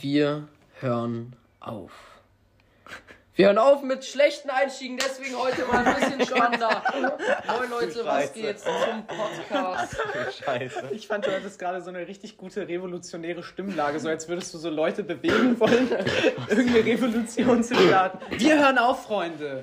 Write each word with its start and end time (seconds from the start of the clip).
Wir 0.00 0.48
hören 0.80 1.36
auf. 1.60 1.92
Wir 3.34 3.46
hören 3.46 3.58
auf 3.58 3.82
mit 3.82 4.06
schlechten 4.06 4.48
Einstiegen, 4.48 4.96
deswegen 4.96 5.36
heute 5.36 5.66
mal 5.66 5.84
ein 5.84 5.94
bisschen 5.96 6.26
spannender. 6.26 6.82
Moin 7.46 7.68
Leute, 7.68 8.02
was 8.02 8.32
geht's 8.32 8.64
zum 8.64 9.06
Podcast? 9.06 9.96
Scheiße. 10.42 10.88
Ich 10.92 11.06
fand, 11.06 11.26
du 11.26 11.30
hattest 11.30 11.58
gerade 11.58 11.82
so 11.82 11.90
eine 11.90 12.06
richtig 12.08 12.38
gute 12.38 12.66
revolutionäre 12.66 13.42
Stimmlage, 13.42 14.00
so 14.00 14.08
als 14.08 14.28
würdest 14.28 14.54
du 14.54 14.58
so 14.58 14.70
Leute 14.70 15.02
bewegen 15.04 15.60
wollen, 15.60 15.90
irgendeine 16.48 16.86
Revolution 16.86 17.62
zu 17.62 17.74
starten. 17.74 18.18
Wir 18.30 18.60
hören 18.60 18.78
auf, 18.78 19.04
Freunde. 19.04 19.62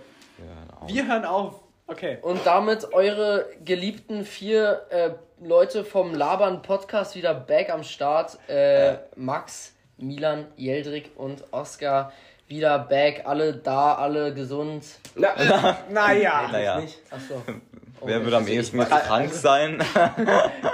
Wir 0.86 1.08
hören 1.08 1.26
auf. 1.26 1.64
Okay. 1.88 2.20
Und 2.22 2.46
damit 2.46 2.94
eure 2.94 3.50
geliebten 3.66 4.26
vier 4.26 4.86
äh, 4.92 5.10
Leute 5.44 5.84
vom 5.84 6.14
Labern 6.14 6.62
Podcast 6.62 7.16
wieder 7.16 7.34
back 7.34 7.72
am 7.72 7.84
Start. 7.84 8.38
Äh, 8.48 8.98
Max, 9.16 9.74
Milan, 10.00 10.46
Jeldrik 10.56 11.12
und 11.16 11.44
Oskar 11.52 12.12
wieder 12.48 12.80
back. 12.80 13.24
Alle 13.26 13.54
da, 13.54 13.96
alle 13.96 14.34
gesund. 14.34 14.86
Na, 15.16 15.30
Naja. 15.90 16.50
Naja, 16.52 16.82
Achso. 17.12 17.42
wer 18.04 18.24
würde 18.24 18.38
am 18.38 18.48
ehesten 18.48 18.80
jetzt 18.80 18.90
krank 18.90 19.32
sein? 19.34 19.84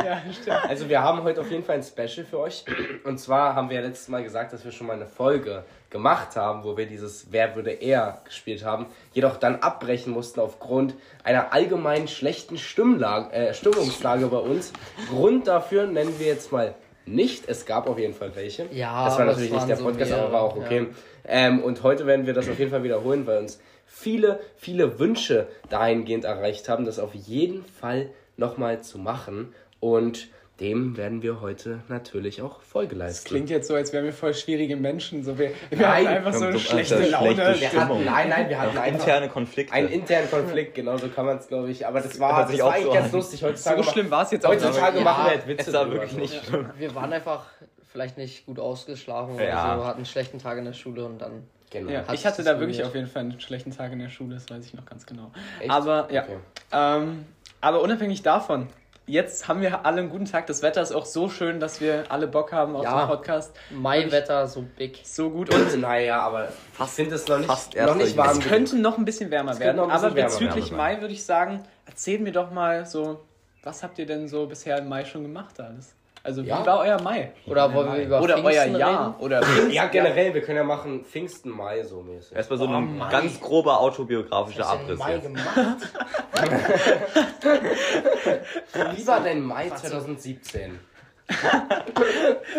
Ja, 0.06 0.22
stimmt. 0.32 0.70
also 0.70 0.88
wir 0.88 1.02
haben 1.02 1.24
heute 1.24 1.42
auf 1.42 1.50
jeden 1.50 1.64
Fall 1.64 1.78
ein 1.78 1.84
Special 1.84 2.26
für 2.26 2.40
euch. 2.40 2.64
Und 3.04 3.20
zwar 3.20 3.56
haben 3.56 3.70
wir 3.70 3.78
ja 3.78 3.82
letztes 3.88 4.08
Mal 4.08 4.24
gesagt, 4.24 4.54
dass 4.54 4.64
wir 4.64 4.72
schon 4.72 4.86
mal 4.88 4.94
eine 4.94 5.08
Folge 5.08 5.66
gemacht 5.90 6.36
haben, 6.36 6.64
wo 6.64 6.78
wir 6.78 6.86
dieses 6.86 7.32
Wer 7.32 7.56
würde 7.56 7.72
er 7.72 8.22
gespielt 8.26 8.64
haben, 8.64 8.86
jedoch 9.14 9.38
dann 9.38 9.56
abbrechen 9.58 10.14
mussten 10.14 10.40
aufgrund 10.42 10.94
einer 11.24 11.54
allgemein 11.54 12.08
schlechten 12.08 12.58
Stimmlage, 12.58 13.32
äh, 13.34 13.54
Stimmungslage 13.54 14.28
bei 14.28 14.38
uns. 14.38 14.74
Grund 15.10 15.48
dafür 15.48 15.88
nennen 15.88 16.14
wir 16.20 16.28
jetzt 16.28 16.52
mal 16.52 16.76
nicht. 17.06 17.48
Es 17.48 17.66
gab 17.66 17.88
auf 17.88 18.00
jeden 18.00 18.14
Fall 18.14 18.36
welche. 18.36 18.68
Ja, 18.72 19.06
das 19.06 19.18
war 19.18 19.26
natürlich 19.26 19.52
es 19.52 19.56
nicht 19.56 19.68
der 19.70 19.78
waren 19.78 19.84
so 19.84 19.90
Podcast, 19.90 20.12
aber 20.12 20.32
war 20.32 20.42
auch 20.42 20.56
okay. 20.56 20.88
Ähm, 21.28 21.64
und 21.64 21.84
heute 21.84 22.06
werden 22.06 22.26
wir 22.26 22.34
das 22.34 22.50
auf 22.50 22.60
jeden 22.60 22.72
Fall 22.72 22.84
wiederholen, 22.84 23.26
weil 23.26 23.40
uns 23.40 23.60
viele, 23.86 24.40
viele 24.58 25.00
Wünsche 25.00 25.48
dahingehend 25.70 26.26
erreicht 26.26 26.70
haben, 26.70 26.86
das 26.86 27.00
auf 27.00 27.14
jeden 27.14 27.64
Fall 27.66 28.10
nochmal 28.38 28.82
zu 28.82 28.98
machen. 28.98 29.54
Und 29.80 30.30
dem 30.60 30.96
werden 30.96 31.22
wir 31.22 31.42
heute 31.42 31.82
natürlich 31.90 32.42
auch 32.42 32.62
Folge 32.62 32.96
leisten. 32.96 33.28
Klingt 33.28 33.50
jetzt 33.50 33.68
so, 33.68 33.76
als 33.76 33.92
wären 33.92 34.06
wir 34.06 34.14
voll 34.14 34.34
schwierige 34.34 34.78
Menschen. 34.78 35.24
So, 35.24 35.38
wir 35.38 35.52
wir 35.70 35.78
Nein, 35.80 36.06
hatten 36.08 36.08
einfach 36.18 36.34
so 36.34 36.46
eine 36.46 36.60
schlechte 36.60 36.96
Alter, 36.96 37.10
Laune. 37.10 37.34
schlechte 37.56 37.76
wir 37.76 37.82
hatten, 37.82 38.06
nein, 38.06 38.30
nein, 38.30 38.50
wir 38.50 38.60
hatten 38.62 38.78
einfach 38.78 39.00
Interne 39.02 39.28
Konflikte. 39.30 39.74
einen 39.74 39.90
internen 39.90 40.30
Konflikt, 40.30 40.76
genau 40.76 40.98
so 40.98 41.10
kann 41.10 41.26
man 41.26 41.38
es, 41.40 41.48
glaube 41.50 41.70
ich. 41.72 41.86
Aber 41.86 42.00
das 42.00 42.18
war, 42.20 42.48
das 42.48 42.58
war 42.60 42.72
eigentlich 42.74 42.86
so 42.86 42.94
ganz 42.94 43.06
an. 43.08 43.12
lustig. 43.12 43.44
Heutzutage, 43.44 43.84
So 43.84 43.92
schlimm 43.92 44.10
war 44.12 44.24
es 44.24 44.32
jetzt 44.32 44.46
auch 44.46 44.52
heutzutage 44.52 44.98
Ja, 45.00 45.04
machen 45.04 45.26
wir 45.26 45.30
halt 45.32 45.48
Witze 45.48 45.70
es 45.70 45.74
war 45.76 45.92
wirklich 45.92 46.14
nicht 46.14 46.46
schlimm. 46.46 46.70
Wir 46.78 46.96
waren 46.96 47.12
einfach 47.12 47.46
vielleicht 47.92 48.18
nicht 48.18 48.46
gut 48.46 48.60
ausgeschlafen 48.60 49.38
Ja. 49.40 49.74
oder 49.76 49.82
so, 49.82 49.88
hatten 49.88 49.98
einen 49.98 50.06
schlechten 50.06 50.40
Tag 50.40 50.58
in 50.58 50.66
der 50.66 50.74
Schule 50.74 51.06
und 51.06 51.20
dann. 51.20 51.44
Genau. 51.72 51.92
Ja, 51.92 52.06
ich 52.14 52.26
hatte 52.26 52.44
da 52.44 52.52
das 52.52 52.60
wirklich 52.62 52.82
auf 52.84 52.96
jeden 52.96 53.08
Fall 53.08 53.24
einen 53.24 53.40
schlechten 53.42 53.72
Tag 53.72 53.92
in 53.92 54.00
der 54.00 54.08
Schule, 54.10 54.36
das 54.36 54.50
weiß 54.50 54.66
ich 54.66 54.74
noch 54.74 54.86
ganz 54.86 55.06
genau. 55.06 55.32
Echt? 55.60 55.70
Aber 55.70 56.08
ja. 56.12 56.24
Okay. 56.24 56.38
Ähm, 56.72 57.26
aber 57.60 57.82
unabhängig 57.82 58.22
davon, 58.22 58.68
jetzt 59.08 59.48
haben 59.48 59.62
wir 59.62 59.86
alle 59.86 60.02
einen 60.02 60.10
guten 60.10 60.26
Tag. 60.26 60.48
Das 60.48 60.62
Wetter 60.62 60.82
ist 60.82 60.92
auch 60.92 61.06
so 61.06 61.30
schön, 61.30 61.60
dass 61.60 61.82
wir 61.82 62.06
alle 62.10 62.28
Bock 62.28 62.52
haben 62.52 62.76
auf 62.76 62.84
Ja. 62.84 63.06
den 63.06 63.08
Podcast. 63.10 63.56
Maiwetter 63.72 64.48
so 64.48 64.64
big. 64.78 65.00
So 65.04 65.30
gut. 65.30 65.54
Und 65.54 65.80
Naja, 65.80 66.20
aber 66.22 66.50
ich 66.80 66.86
finde 66.90 67.16
es 67.16 67.28
noch 67.28 67.38
nicht, 67.38 67.48
fast 67.48 67.76
noch 67.76 67.96
nicht 67.96 68.18
warm. 68.18 68.38
es 68.40 68.46
könnte 68.46 68.78
noch 68.78 68.98
ein 68.98 69.06
bisschen 69.06 69.32
wärmer 69.32 69.58
werden. 69.60 69.78
bisschen 69.78 69.92
aber 69.92 70.16
wärmer 70.16 70.30
bezüglich 70.30 70.66
werden. 70.66 70.78
Mai 70.78 71.02
würde 71.02 71.14
ich 71.14 71.24
sagen, 71.26 71.64
erzählt 71.86 72.22
mir 72.22 72.32
doch 72.32 72.52
mal 72.52 72.86
so, 72.86 73.22
was 73.64 73.84
habt 73.84 73.98
ihr 74.00 74.06
denn 74.06 74.28
so 74.28 74.46
bisher 74.48 74.78
im 74.80 74.88
Mai 74.90 75.06
schon 75.06 75.24
gemacht 75.24 75.60
alles? 75.60 75.94
Also 76.26 76.44
wie 76.44 76.48
Ja. 76.48 76.66
war 76.66 76.80
euer 76.80 77.00
Mai? 77.02 77.32
Oder 77.46 77.72
wollen 77.72 77.94
wir 77.94 78.04
über 78.04 78.20
Oder 78.20 78.44
euer 78.44 78.66
Jahr? 78.66 79.10
reden? 79.10 79.20
Oder 79.24 79.44
Ja, 79.70 79.86
generell, 79.86 80.34
wir 80.34 80.42
können 80.42 80.58
ja 80.58 80.64
machen 80.64 81.06
Pfingsten, 81.06 81.52
Mai 81.52 81.84
so 81.84 82.02
mäßig. 82.02 82.36
Erstmal 82.36 82.58
so 82.58 82.66
Oh, 82.66 82.70
ein 82.74 82.98
Mai. 82.98 83.12
ganz 83.12 83.40
grober 83.40 83.80
autobiografischer 83.80 84.66
Abriss 84.68 84.98
Mai 84.98 85.14
jetzt. 85.14 85.24
gemacht? 85.24 85.94
Wie 88.96 89.08
war 89.08 89.22
dein 89.22 89.42
Mai 89.44 89.70
2017? 89.70 90.80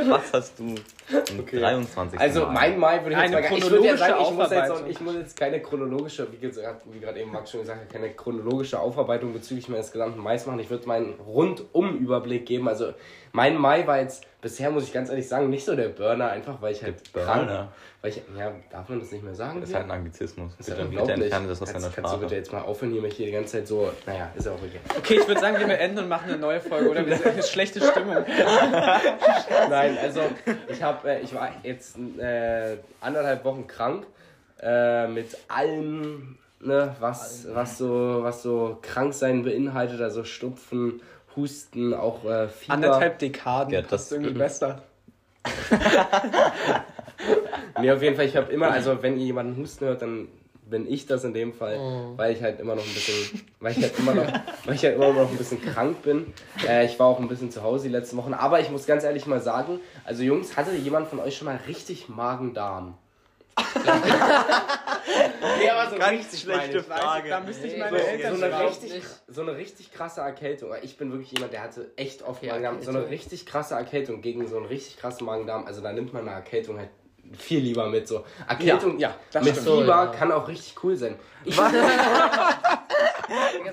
Was 0.09 0.33
hast 0.33 0.59
du 0.59 0.75
am 1.31 1.47
23. 1.47 2.19
Also 2.19 2.47
mein 2.47 2.77
Mai 2.81 3.01
würde 3.05 3.15
ich 3.15 3.23
jetzt 3.23 3.33
Eine 3.37 3.49
mal 3.49 3.59
ich 3.59 3.71
würde 3.71 3.87
ja 3.87 3.97
sagen, 3.97 4.15
ich 4.21 4.31
muss, 4.33 4.51
jetzt 4.51 4.71
auch, 4.73 4.87
ich 4.89 5.01
muss 5.01 5.15
jetzt 5.15 5.39
keine 5.39 5.63
chronologische, 5.63 6.27
wie 6.33 6.39
gesagt, 6.39 6.83
wie 6.91 6.99
gerade 6.99 7.21
eben 7.21 7.31
Max 7.31 7.53
schon 7.53 7.61
gesagt 7.61 7.83
hat, 7.83 7.93
keine 7.93 8.11
chronologische 8.11 8.81
Aufarbeitung 8.81 9.33
bezüglich 9.33 9.69
meines 9.69 9.93
gesamten 9.93 10.21
Mais 10.21 10.47
machen. 10.47 10.59
Ich 10.59 10.69
würde 10.69 10.85
meinen 10.89 11.15
Rundum-Überblick 11.21 12.45
geben. 12.45 12.67
Also 12.67 12.93
mein 13.37 13.59
Mai 13.59 13.87
war 13.87 14.01
jetzt 14.01 14.25
bisher, 14.41 14.71
muss 14.71 14.85
ich 14.85 14.95
ganz 14.95 15.11
ehrlich 15.11 15.29
sagen, 15.29 15.51
nicht 15.51 15.67
so 15.67 15.77
der 15.77 15.91
Burner, 15.91 16.31
einfach 16.31 16.63
weil 16.63 16.73
ich 16.73 16.83
halt 16.83 17.13
krank, 17.13 17.47
Burner? 17.47 17.69
weil 18.01 18.11
ich, 18.11 18.23
ja, 18.35 18.51
darf 18.71 18.89
man 18.89 18.99
das 18.99 19.13
nicht 19.13 19.23
mehr 19.23 19.35
sagen? 19.35 19.61
Das 19.61 19.69
ist 19.69 19.75
hier? 19.75 19.81
halt 19.81 19.91
ein 19.91 19.99
Anglizismus. 19.99 20.53
Das 20.57 20.67
ist 20.67 20.69
ja 20.69 20.75
Bitte, 20.77 20.89
bitte 20.89 21.03
unglaublich. 21.03 21.25
entferne 21.27 21.49
das 21.49 21.61
aus 21.61 21.71
kannst, 21.71 21.85
deiner 21.87 21.95
kannst 21.95 22.13
du 22.15 22.17
bitte 22.17 22.29
Sprache. 22.29 22.39
jetzt 22.39 22.53
mal 22.53 22.63
aufhören, 22.63 22.93
hier 22.93 23.03
mich 23.03 23.15
hier 23.15 23.27
die 23.27 23.33
ganze 23.33 23.59
Zeit 23.59 23.69
so, 23.69 23.93
naja, 24.07 24.31
ist 24.35 24.47
ja 24.47 24.53
auch 24.53 24.57
okay. 24.57 24.81
Okay, 24.97 25.19
ich 25.21 25.29
würde 25.29 25.41
sagen, 25.41 25.59
wir 25.59 25.67
beenden 25.67 25.99
und 25.99 26.09
machen 26.09 26.31
eine 26.31 26.39
neue 26.39 26.61
Folge. 26.61 26.89
Oder 26.89 27.07
wir 27.07 27.15
sind 27.15 27.27
eine 27.27 27.43
schlechte 27.43 27.83
Stimmung. 27.83 28.17
Nein, 29.69 29.99
also 30.01 30.23
ich 30.69 30.83
habe, 30.83 31.11
äh, 31.11 31.21
ich 31.21 31.35
war 31.35 31.51
jetzt 31.63 31.99
äh, 32.19 32.79
anderthalb 33.03 33.45
Wochen 33.45 33.67
krank 33.67 34.07
äh, 34.63 35.09
mit 35.09 35.37
allem, 35.49 36.39
ne, 36.61 36.97
was, 37.01 37.47
was 37.53 37.77
so, 37.77 38.21
was 38.23 38.43
so 38.43 38.79
Kranksein 38.81 39.43
beinhaltet, 39.45 40.01
also 40.01 40.25
Stupfen, 40.25 41.03
Husten, 41.37 41.95
auch 41.95 42.25
äh, 42.25 42.49
Fieber. 42.49 42.75
Anderthalb 42.75 43.19
Dekaden. 43.19 43.73
Ja, 43.73 43.83
das 43.83 44.05
ist 44.05 44.13
irgendwie 44.13 44.33
besser. 44.35 44.83
Nee, 47.81 47.91
auf 47.91 48.03
jeden 48.03 48.17
Fall, 48.17 48.27
ich 48.27 48.37
habe 48.37 48.53
immer, 48.53 48.71
also 48.71 49.03
wenn 49.03 49.19
ihr 49.19 49.27
jemanden 49.27 49.61
husten 49.61 49.87
hört, 49.87 50.03
dann 50.03 50.29
bin 50.69 50.91
ich 50.91 51.07
das 51.07 51.23
in 51.25 51.33
dem 51.33 51.53
Fall, 51.53 51.79
weil 52.17 52.35
ich 52.35 52.43
halt 52.43 52.59
immer 52.59 52.75
noch 52.75 52.83
ein 52.83 52.93
bisschen, 52.93 53.45
weil 53.61 53.73
ich 53.73 53.83
halt 53.83 53.99
immer 53.99 54.15
noch, 54.15 54.27
weil 54.65 54.75
ich 54.75 54.85
halt 54.85 54.97
immer 54.97 55.13
noch 55.13 55.31
ein 55.31 55.37
bisschen 55.37 55.63
krank 55.63 56.03
bin. 56.03 56.33
Äh, 56.67 56.87
ich 56.87 56.99
war 56.99 57.07
auch 57.07 57.21
ein 57.21 57.29
bisschen 57.29 57.51
zu 57.51 57.63
Hause 57.63 57.85
die 57.85 57.93
letzten 57.93 58.17
Wochen, 58.17 58.35
aber 58.35 58.61
ich 58.61 58.71
muss 58.71 58.87
ganz 58.87 59.05
ehrlich 59.05 59.27
mal 59.27 59.41
sagen, 59.41 59.79
also 60.05 60.23
Jungs, 60.23 60.57
hatte 60.57 60.75
jemand 60.75 61.07
von 61.09 61.21
euch 61.21 61.37
schon 61.37 61.47
mal 61.47 61.61
richtig 61.69 62.09
Magen-Darm? 62.09 62.95
Nee, 65.61 65.71
aber 65.71 65.91
so 65.91 65.97
Ganz 65.97 66.19
richtig 66.19 66.41
schlechte. 66.41 66.83
Frage. 66.83 67.29
Da 67.31 67.41
müsste 67.41 67.67
ich 67.67 67.79
meine 67.79 67.99
so- 67.99 68.05
Eltern 68.05 68.37
so 68.37 68.45
eine, 68.45 68.61
richtig, 68.69 69.03
so 69.29 69.41
eine 69.43 69.57
richtig 69.57 69.93
krasse 69.93 70.21
Erkältung. 70.21 70.71
Ich 70.83 70.97
bin 70.97 71.11
wirklich 71.13 71.33
jemand, 71.33 71.53
der 71.53 71.63
hatte 71.63 71.91
echt 71.97 72.23
oft 72.23 72.39
Okay, 72.43 72.51
Magen-Darm. 72.51 72.83
So 72.83 72.91
eine 72.91 72.99
Erkältung. 72.99 73.11
richtig 73.19 73.47
krasse 73.47 73.75
Erkältung 73.75 74.21
gegen 74.21 74.47
so 74.47 74.57
einen 74.57 74.67
richtig 74.67 74.99
krassen 74.99 75.27
Magen-Darm. 75.27 75.67
Also 75.67 75.81
da 75.81 75.93
nimmt 75.93 76.13
man 76.13 76.23
eine 76.29 76.37
Erkältung 76.37 76.79
halt 76.79 76.91
viel 77.37 77.61
lieber 77.61 77.89
mit. 77.89 78.07
So 78.07 78.25
Erkältung 78.49 78.99
Ja, 78.99 79.09
ja, 79.11 79.17
das 79.33 79.45
mit 79.45 79.53
stimmt. 79.57 79.67
Fieber 79.69 79.85
So, 79.85 79.91
ja. 79.91 80.07
kann 80.07 80.33
auch 80.33 80.47
richtig 80.49 80.75
cool 80.85 80.97
sein. 80.97 81.17
Ich 81.45 81.57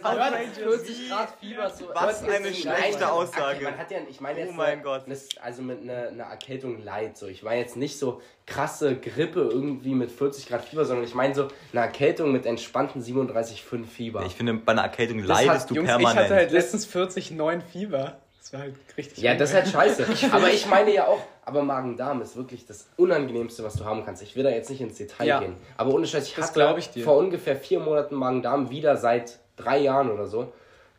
40 0.04 1.10
Grad 1.10 1.30
Fieber. 1.40 1.70
So, 1.70 1.90
Was 1.94 2.24
eine 2.24 2.54
schlechte 2.54 2.70
nicht. 2.92 3.04
Aussage. 3.04 3.64
Man 3.64 3.78
hat 3.78 3.92
ja, 3.92 3.98
ich 4.10 4.20
meine 4.22 4.40
Oh 4.40 4.44
jetzt, 4.46 4.56
mein 4.56 4.72
eine, 4.74 4.82
Gott. 4.82 5.04
eine- 5.06 5.18
also 5.42 5.62
mit 5.62 5.82
einer 5.82 6.08
eine 6.10 6.24
Erkältung 6.24 6.84
light. 6.84 7.18
So, 7.18 7.28
ich 7.28 7.44
meine 7.44 7.62
jetzt 7.62 7.76
nicht 7.78 7.98
so 7.98 8.22
krasse 8.46 8.96
Grippe 8.96 9.42
irgendwie 9.52 9.94
mit 9.96 10.12
40 10.12 10.48
Grad 10.48 10.64
Fieber, 10.66 10.86
sondern 10.86 11.06
ich 11.06 11.16
meine 11.16 11.34
so 11.34 11.48
eine 11.72 11.82
Erkältung 11.82 12.32
mit 12.32 12.46
entspannten 12.46 13.02
37,5 13.02 13.86
Fieber. 13.86 14.26
Ich 14.26 14.36
finde, 14.36 14.54
bei 14.54 14.74
einer 14.74 14.84
Erkältung 14.84 15.20
leidest 15.20 15.70
du 15.70 15.76
Jungs, 15.76 15.88
permanent. 15.88 16.16
ich 16.18 16.24
hatte 16.24 16.36
halt 16.36 16.52
letztens 16.52 16.86
40,9 16.88 17.62
Fieber. 17.62 18.18
Das 18.40 18.52
war 18.52 18.60
halt 18.60 18.76
richtig. 18.98 19.24
Ja, 19.24 19.36
das 19.36 19.52
ist 19.52 19.56
halt 19.56 19.68
scheiße. 19.70 20.06
Aber 20.34 20.50
ich 20.50 20.66
meine 20.68 20.94
ja 20.94 21.08
auch, 21.08 21.22
aber 21.46 21.64
Magen-Darm 21.64 22.22
ist 22.22 22.36
wirklich 22.36 22.66
das 22.66 22.88
Unangenehmste, 22.98 23.64
was 23.64 23.76
du 23.76 23.86
haben 23.86 24.04
kannst. 24.06 24.22
Ich 24.22 24.36
will 24.36 24.44
da 24.44 24.50
jetzt 24.50 24.70
nicht 24.70 24.82
ins 24.82 24.98
Detail 24.98 25.26
Ja. 25.26 25.40
gehen. 25.40 25.56
Aber 25.78 25.94
ohne 25.94 26.06
Scheiß, 26.06 26.28
ich 26.28 26.36
Das 26.36 26.54
hatte 26.56 26.80
ich 26.80 26.90
dir. 26.90 27.04
vor 27.06 27.18
ungefähr 27.18 27.56
vier 27.56 27.80
Monaten 27.80 28.16
Magen-Darm 28.16 28.70
wieder 28.70 28.96
seit 28.98 29.40
drei 29.56 29.80
Jahren 29.80 30.10
oder 30.12 30.28
so. 30.28 30.52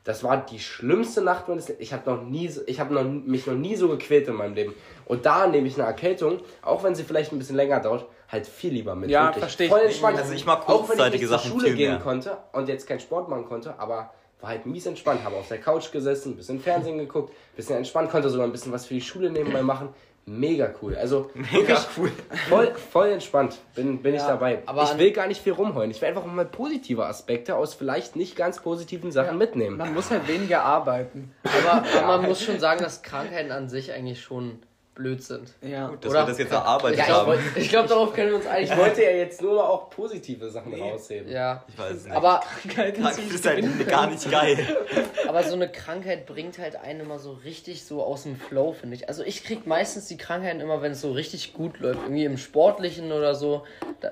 Das 0.05 0.23
war 0.23 0.37
die 0.37 0.59
schlimmste 0.59 1.23
Nacht 1.23 1.49
meines 1.49 1.69
Lebens. 1.69 1.83
Ich 1.83 1.93
habe 1.95 2.11
noch 2.11 2.23
nie, 2.23 2.49
so- 2.49 2.61
ich 2.67 2.79
habe 2.79 2.93
noch, 2.93 3.05
mich 3.05 3.47
noch 3.47 3.55
nie 3.55 3.75
so 3.75 3.89
gequält 3.89 4.29
in 4.29 4.35
meinem 4.35 4.55
Leben. 4.55 4.75
Und 5.07 5.25
da 5.25 5.47
nehme 5.47 5.67
ich 5.67 5.77
eine 5.79 5.87
Erkältung, 5.87 6.41
auch 6.63 6.83
wenn 6.85 6.95
sie 6.95 7.05
vielleicht 7.05 7.33
ein 7.33 7.39
bisschen 7.39 7.57
länger 7.57 7.81
dauert, 7.81 8.05
halt 8.29 8.47
viel 8.47 8.73
lieber 8.75 8.95
mit. 8.95 9.09
Ja, 9.11 9.27
wirklich. 9.29 9.41
versteh 9.45 9.65
ich. 9.65 9.71
Voll 9.71 9.81
entspannt. 9.81 10.19
Also 10.19 10.35
ich 10.35 10.45
mag 10.45 10.69
auch 10.69 10.89
wenn 10.91 10.99
ich 10.99 11.13
nicht 11.13 11.21
zur 11.29 11.39
Sachen 11.39 11.51
Schule 11.53 11.67
viel 11.69 11.77
gehen 11.77 11.93
mehr. 11.93 12.01
konnte 12.01 12.37
und 12.53 12.69
jetzt 12.69 12.87
keinen 12.87 13.01
Sport 13.01 13.29
machen 13.31 13.47
konnte, 13.47 13.79
aber 13.79 14.13
war 14.41 14.51
halt 14.51 14.67
mies 14.67 14.85
entspannt. 14.85 15.25
Habe 15.25 15.37
auf 15.37 15.49
der 15.49 15.59
Couch 15.59 15.91
gesessen, 15.91 16.33
ein 16.33 16.37
bisschen 16.37 16.61
Fernsehen 16.61 16.99
geguckt, 16.99 17.31
ein 17.31 17.57
bisschen 17.57 17.77
entspannt, 17.79 18.11
konnte 18.11 18.29
sogar 18.29 18.47
ein 18.47 18.53
bisschen 18.53 18.73
was 18.73 18.85
für 18.85 18.93
die 18.95 19.01
Schule 19.01 19.31
nebenbei 19.31 19.63
machen. 19.63 19.89
Mega 20.27 20.71
cool. 20.81 20.97
Also 20.97 21.31
Mega 21.35 21.79
cool. 21.99 22.11
voll, 22.49 22.75
voll 22.75 23.09
entspannt. 23.11 23.59
Bin, 23.75 24.01
bin 24.03 24.15
ich 24.15 24.21
Ja, 24.23 24.29
dabei. 24.29 24.63
aber 24.67 24.85
ich 24.85 24.97
will 24.99 25.13
gar 25.13 25.27
nicht 25.27 25.43
viel 25.43 25.53
rumheulen. 25.53 25.91
Ich 25.91 26.01
will 26.01 26.09
einfach 26.09 26.25
mal 26.25 26.47
positive 26.47 27.05
Aspekte 27.05 27.57
aus 27.57 27.75
vielleicht 27.75 28.17
nicht 28.17 28.35
ganz 28.35 28.61
positiven 28.61 29.13
Sachen 29.13 29.37
mitnehmen. 29.37 29.77
Man 29.77 29.93
muss 29.93 30.11
halt 30.11 30.27
weniger 30.27 30.63
arbeiten. 30.65 31.35
Aber, 31.43 31.85
aber 31.99 32.07
man 32.19 32.23
muss 32.29 32.43
schon 32.43 32.59
sagen, 32.59 32.83
dass 32.83 33.03
Krankheiten 33.03 33.53
an 33.53 33.69
sich 33.69 33.93
eigentlich 33.93 34.23
schon 34.23 34.61
blöd 34.95 35.23
sind. 35.23 35.53
Ja. 35.61 35.91
Dass 36.01 36.11
Oder- 36.11 36.23
wir 36.23 36.27
das 36.29 36.39
jetzt 36.39 36.53
erarbeitet 36.53 36.99
Ja, 36.99 37.05
ich 37.05 37.11
haben. 37.11 37.27
wollt- 37.27 37.41
ich 37.57 37.69
glaube, 37.69 37.89
darauf 37.89 38.13
können 38.15 38.31
wir 38.31 38.37
uns 38.37 38.47
einig 38.47 38.71
Ich 38.71 38.77
wollte 38.77 39.03
ja 39.03 39.11
jetzt 39.11 39.43
nur 39.43 39.69
auch 39.69 39.91
positive 39.91 40.49
Sachen 40.51 40.73
rausheben. 40.75 41.31
Ja. 41.31 41.65
Ich 41.69 41.79
weiß 41.79 41.97
es 41.97 42.05
nicht. 42.05 42.15
Aber, 42.15 42.41
Krankheiten 42.63 43.03
das 43.03 43.19
ist 43.19 43.47
halt 43.47 43.89
gar 43.89 44.07
nicht 44.09 44.31
geil. 44.31 44.59
aber 45.29 45.43
so 45.43 45.55
eine 45.55 45.69
Krankheit 45.71 46.27
bringt 46.27 46.59
halt 46.59 46.77
einen 46.77 47.01
immer 47.01 47.19
so 47.19 47.33
richtig 47.33 47.85
so 47.85 48.03
aus 48.03 48.23
dem 48.23 48.37
Flow, 48.37 48.73
finde 48.73 48.97
ich. 48.97 49.09
Also 49.09 49.23
ich 49.25 49.43
krieg 49.45 49.67
meistens 49.67 50.07
die 50.07 50.17
Krankheiten 50.17 50.61
immer, 50.61 50.81
wenn 50.83 50.93
es 50.93 51.01
so 51.01 51.13
richtig 51.13 51.55
gut 51.55 51.81
läuft. 51.81 52.01
Irgendwie 52.03 52.25
im 52.25 52.39
Sportlichen 52.39 53.11
oder 53.13 53.35
so. 53.35 53.65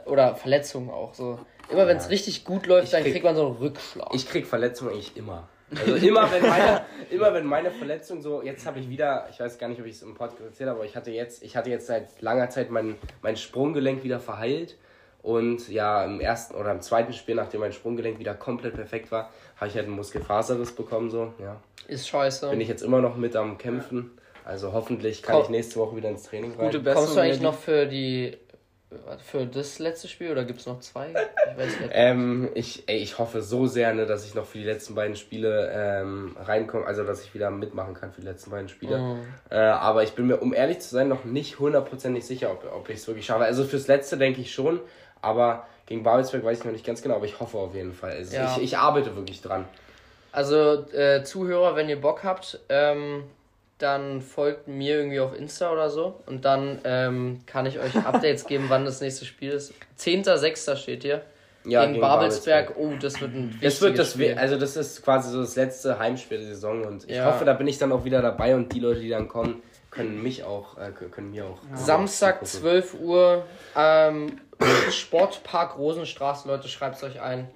Oder 0.06 0.34
Verletzungen 0.34 0.90
auch 0.90 1.14
so. 1.14 1.38
Immer 1.70 1.86
wenn 1.86 1.96
es 1.96 2.10
richtig 2.10 2.44
gut 2.44 2.66
läuft, 2.66 2.86
Ich 2.86 2.90
dann 2.90 3.02
krieg- 3.02 3.12
kriegt 3.12 3.24
man 3.24 3.36
so 3.36 3.46
einen 3.46 3.56
Rückschlag. 3.56 4.08
Ich 4.14 4.28
krieg 4.28 4.46
Verletzungen 4.46 4.90
eigentlich 4.92 5.16
immer. 5.16 5.48
Also 5.78 5.94
immer 6.06 6.30
wenn 6.30 6.42
meine, 6.42 6.82
immer 7.10 7.34
wenn 7.34 7.46
meine 7.46 7.70
Verletzung 7.70 8.20
so, 8.20 8.42
jetzt 8.42 8.66
habe 8.66 8.78
ich 8.80 8.88
wieder, 8.88 9.26
ich 9.30 9.40
weiß 9.40 9.58
gar 9.58 9.68
nicht, 9.68 9.80
ob 9.80 9.86
ich 9.86 9.96
es 9.96 10.02
im 10.02 10.14
Podcast 10.14 10.42
erzählt 10.42 10.68
habe, 10.68 10.80
aber 10.80 10.86
ich 10.86 10.96
hatte 10.96 11.10
jetzt, 11.10 11.42
ich 11.42 11.56
hatte 11.56 11.70
jetzt 11.70 11.86
seit 11.86 12.20
langer 12.20 12.50
Zeit 12.50 12.70
mein, 12.70 12.96
mein 13.22 13.36
Sprunggelenk 13.36 14.04
wieder 14.04 14.20
verheilt. 14.20 14.76
Und 15.22 15.68
ja, 15.68 16.04
im 16.04 16.20
ersten 16.20 16.56
oder 16.56 16.72
im 16.72 16.80
zweiten 16.80 17.12
Spiel, 17.12 17.36
nachdem 17.36 17.60
mein 17.60 17.72
Sprunggelenk 17.72 18.18
wieder 18.18 18.34
komplett 18.34 18.74
perfekt 18.74 19.12
war, 19.12 19.30
habe 19.56 19.68
ich 19.68 19.76
halt 19.76 19.86
einen 19.86 19.94
Muskelfaserriss 19.94 20.72
bekommen. 20.72 21.10
So, 21.10 21.32
ja. 21.40 21.60
Ist 21.86 22.08
scheiße. 22.08 22.50
Bin 22.50 22.60
ich 22.60 22.68
jetzt 22.68 22.82
immer 22.82 23.00
noch 23.00 23.16
mit 23.16 23.36
am 23.36 23.56
Kämpfen. 23.56 24.10
Also 24.44 24.72
hoffentlich 24.72 25.22
kann 25.22 25.36
Komm. 25.36 25.44
ich 25.44 25.48
nächste 25.50 25.76
Woche 25.76 25.96
wieder 25.96 26.08
ins 26.08 26.24
Training 26.24 26.52
rein. 26.54 26.66
Gute 26.66 26.80
Besserung. 26.80 27.04
Kommst 27.04 27.16
du 27.16 27.20
eigentlich 27.20 27.40
noch 27.40 27.54
für 27.54 27.86
die. 27.86 28.36
Für 29.24 29.46
das 29.46 29.78
letzte 29.78 30.08
Spiel 30.08 30.30
oder 30.30 30.44
gibt 30.44 30.60
es 30.60 30.66
noch 30.66 30.80
zwei? 30.80 31.10
Ich 31.10 31.58
weiß 31.58 31.80
nicht. 31.80 31.90
Ähm, 31.92 32.50
ich, 32.54 32.84
ey, 32.88 32.98
ich 32.98 33.18
hoffe 33.18 33.42
so 33.42 33.66
sehr, 33.66 33.92
ne, 33.94 34.06
dass 34.06 34.26
ich 34.26 34.34
noch 34.34 34.46
für 34.46 34.58
die 34.58 34.64
letzten 34.64 34.94
beiden 34.94 35.16
Spiele 35.16 35.70
ähm, 35.74 36.36
reinkomme, 36.38 36.86
also 36.86 37.04
dass 37.04 37.22
ich 37.22 37.34
wieder 37.34 37.50
mitmachen 37.50 37.94
kann 37.94 38.12
für 38.12 38.20
die 38.20 38.26
letzten 38.26 38.50
beiden 38.50 38.68
Spiele. 38.68 38.98
Mhm. 38.98 39.20
Äh, 39.50 39.56
aber 39.56 40.02
ich 40.02 40.12
bin 40.12 40.26
mir, 40.26 40.38
um 40.38 40.54
ehrlich 40.54 40.80
zu 40.80 40.90
sein, 40.90 41.08
noch 41.08 41.24
nicht 41.24 41.58
hundertprozentig 41.58 42.24
sicher, 42.26 42.50
ob, 42.50 42.64
ob 42.72 42.88
ich 42.88 42.96
es 42.96 43.06
wirklich 43.06 43.26
schaffe. 43.26 43.44
Also 43.44 43.64
fürs 43.64 43.86
letzte 43.86 44.16
denke 44.16 44.40
ich 44.40 44.52
schon, 44.52 44.80
aber 45.20 45.66
gegen 45.86 46.02
Babelsberg 46.02 46.44
weiß 46.44 46.58
ich 46.60 46.64
noch 46.64 46.72
nicht 46.72 46.86
ganz 46.86 47.02
genau, 47.02 47.16
aber 47.16 47.26
ich 47.26 47.38
hoffe 47.40 47.58
auf 47.58 47.74
jeden 47.74 47.92
Fall. 47.92 48.12
Also 48.12 48.36
Ja. 48.36 48.56
ich, 48.56 48.62
ich 48.62 48.78
arbeite 48.78 49.14
wirklich 49.16 49.42
dran. 49.42 49.66
Also, 50.32 50.86
äh, 50.92 51.22
Zuhörer, 51.24 51.76
wenn 51.76 51.90
ihr 51.90 52.00
Bock 52.00 52.24
habt, 52.24 52.58
ähm, 52.70 53.24
dann 53.82 54.20
folgt 54.22 54.68
mir 54.68 54.96
irgendwie 54.96 55.20
auf 55.20 55.36
Insta 55.36 55.72
oder 55.72 55.90
so. 55.90 56.20
Und 56.26 56.44
dann 56.44 56.78
ähm, 56.84 57.40
kann 57.46 57.66
ich 57.66 57.78
euch 57.78 57.94
Updates 57.96 58.46
geben, 58.46 58.66
wann 58.68 58.84
das 58.84 59.00
nächste 59.00 59.24
Spiel 59.24 59.50
ist. 59.50 59.74
10.06. 59.98 60.76
steht 60.76 61.02
hier. 61.02 61.22
Ja, 61.64 61.84
gegen, 61.86 62.00
Babelsberg. 62.00 62.74
Oh, 62.76 62.92
das 63.00 63.20
wird 63.20 63.34
ein 63.34 63.58
Das 63.62 63.80
wird 63.80 63.96
das, 63.98 64.12
Spiel. 64.14 64.34
also 64.36 64.56
das 64.58 64.76
ist 64.76 65.02
quasi 65.04 65.30
so 65.30 65.40
das 65.42 65.54
letzte 65.54 65.96
Heimspiel 65.98 66.38
der 66.38 66.46
Saison 66.48 66.82
und 66.84 67.04
ich 67.08 67.16
Ja. 67.16 67.26
hoffe, 67.26 67.44
da 67.44 67.52
bin 67.52 67.68
ich 67.68 67.78
dann 67.78 67.92
auch 67.92 68.04
wieder 68.04 68.20
dabei 68.20 68.56
und 68.56 68.72
die 68.72 68.80
Leute, 68.80 68.98
die 69.00 69.08
dann 69.08 69.28
kommen, 69.28 69.62
können 69.90 70.20
mich 70.22 70.42
auch, 70.42 70.76
äh, 70.76 70.90
können 70.90 71.30
mir 71.30 71.44
auch. 71.44 71.58
Samstag, 71.74 72.44
zugucken. 72.46 72.82
12 72.82 72.94
Uhr, 73.00 73.44
ähm, 73.76 74.40
Sportpark 74.90 75.78
Rosenstraße, 75.78 76.48
Leute, 76.48 76.66
schreibt's 76.68 77.02
euch 77.04 77.20
ein. 77.20 77.48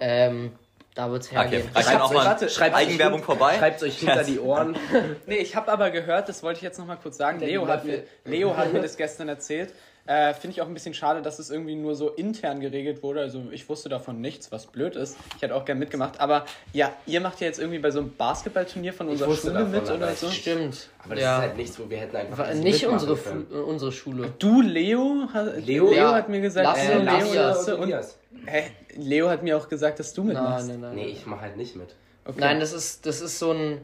Ähm, 0.00 0.52
da 0.94 1.10
wird's 1.10 1.28
Okay, 1.28 1.36
hergehen. 1.36 1.68
reicht 1.74 1.88
dann 1.88 2.00
auch 2.02 2.12
mal 2.12 2.26
warte, 2.26 2.48
Schreibt 2.48 2.76
Eigenwerbung 2.76 3.22
vorbei. 3.22 3.56
Schreibt 3.58 3.82
euch 3.82 3.98
hinter 3.98 4.24
die 4.24 4.38
Ohren. 4.38 4.76
Nee, 5.26 5.36
ich 5.36 5.56
habe 5.56 5.70
aber 5.72 5.90
gehört, 5.90 6.28
das 6.28 6.42
wollte 6.42 6.58
ich 6.58 6.62
jetzt 6.62 6.78
nochmal 6.78 6.98
kurz 7.02 7.16
sagen. 7.16 7.38
Der 7.38 7.48
Leo 7.48 7.66
hat, 7.66 7.84
mir. 7.84 8.02
Leo 8.24 8.56
hat 8.56 8.72
mir 8.72 8.82
das 8.82 8.96
gestern 8.96 9.28
erzählt. 9.28 9.72
Äh, 10.04 10.34
Finde 10.34 10.56
ich 10.56 10.60
auch 10.62 10.66
ein 10.66 10.74
bisschen 10.74 10.94
schade, 10.94 11.22
dass 11.22 11.38
es 11.38 11.48
irgendwie 11.48 11.76
nur 11.76 11.94
so 11.94 12.08
intern 12.10 12.58
geregelt 12.58 13.04
wurde. 13.04 13.20
Also 13.20 13.40
ich 13.52 13.68
wusste 13.68 13.88
davon 13.88 14.20
nichts, 14.20 14.50
was 14.50 14.66
blöd 14.66 14.96
ist. 14.96 15.16
Ich 15.36 15.42
hätte 15.42 15.54
auch 15.54 15.64
gern 15.64 15.78
mitgemacht. 15.78 16.20
Aber 16.20 16.44
ja, 16.72 16.92
ihr 17.06 17.20
macht 17.20 17.40
ja 17.40 17.46
jetzt 17.46 17.60
irgendwie 17.60 17.78
bei 17.78 17.92
so 17.92 18.00
einem 18.00 18.16
Basketballturnier 18.16 18.92
von 18.92 19.08
unserer 19.08 19.34
Schule 19.36 19.52
davon, 19.54 19.70
mit 19.70 19.88
oder 19.88 20.12
so. 20.14 20.28
Stimmt. 20.28 20.88
Aber 21.04 21.14
das 21.14 21.22
ja. 21.22 21.36
ist 21.36 21.42
halt 21.42 21.56
nichts, 21.56 21.78
wo 21.78 21.88
wir 21.88 21.98
hätten 21.98 22.16
einfach. 22.16 22.52
Nicht 22.54 22.84
unsere, 22.84 23.16
unsere 23.64 23.92
Schule. 23.92 24.32
Du, 24.40 24.60
Leo, 24.60 25.28
hat, 25.32 25.64
Leo? 25.64 25.88
Leo 25.88 25.92
Ja. 25.92 26.14
hat 26.14 26.28
mir 26.28 26.40
gesagt, 26.40 26.66
Lasse 26.66 26.92
äh, 26.92 26.96
und 26.96 27.04
Leo. 27.04 27.34
Lasse 27.34 27.76
und, 27.76 27.82
Elias. 27.84 28.18
Hä, 28.46 28.64
Leo 28.96 29.28
hat 29.28 29.42
mir 29.42 29.56
auch 29.56 29.68
gesagt, 29.68 29.98
dass 29.98 30.12
du 30.14 30.24
mitmachst. 30.24 30.68
Nein, 30.68 30.80
nein, 30.80 30.94
nein. 30.94 31.04
Nee, 31.06 31.10
ich 31.12 31.26
mache 31.26 31.42
halt 31.42 31.56
nicht 31.56 31.76
mit. 31.76 31.94
Okay. 32.24 32.38
Nein, 32.40 32.60
das 32.60 32.72
ist, 32.72 33.04
das 33.06 33.20
ist 33.20 33.38
so 33.38 33.52
ein 33.52 33.80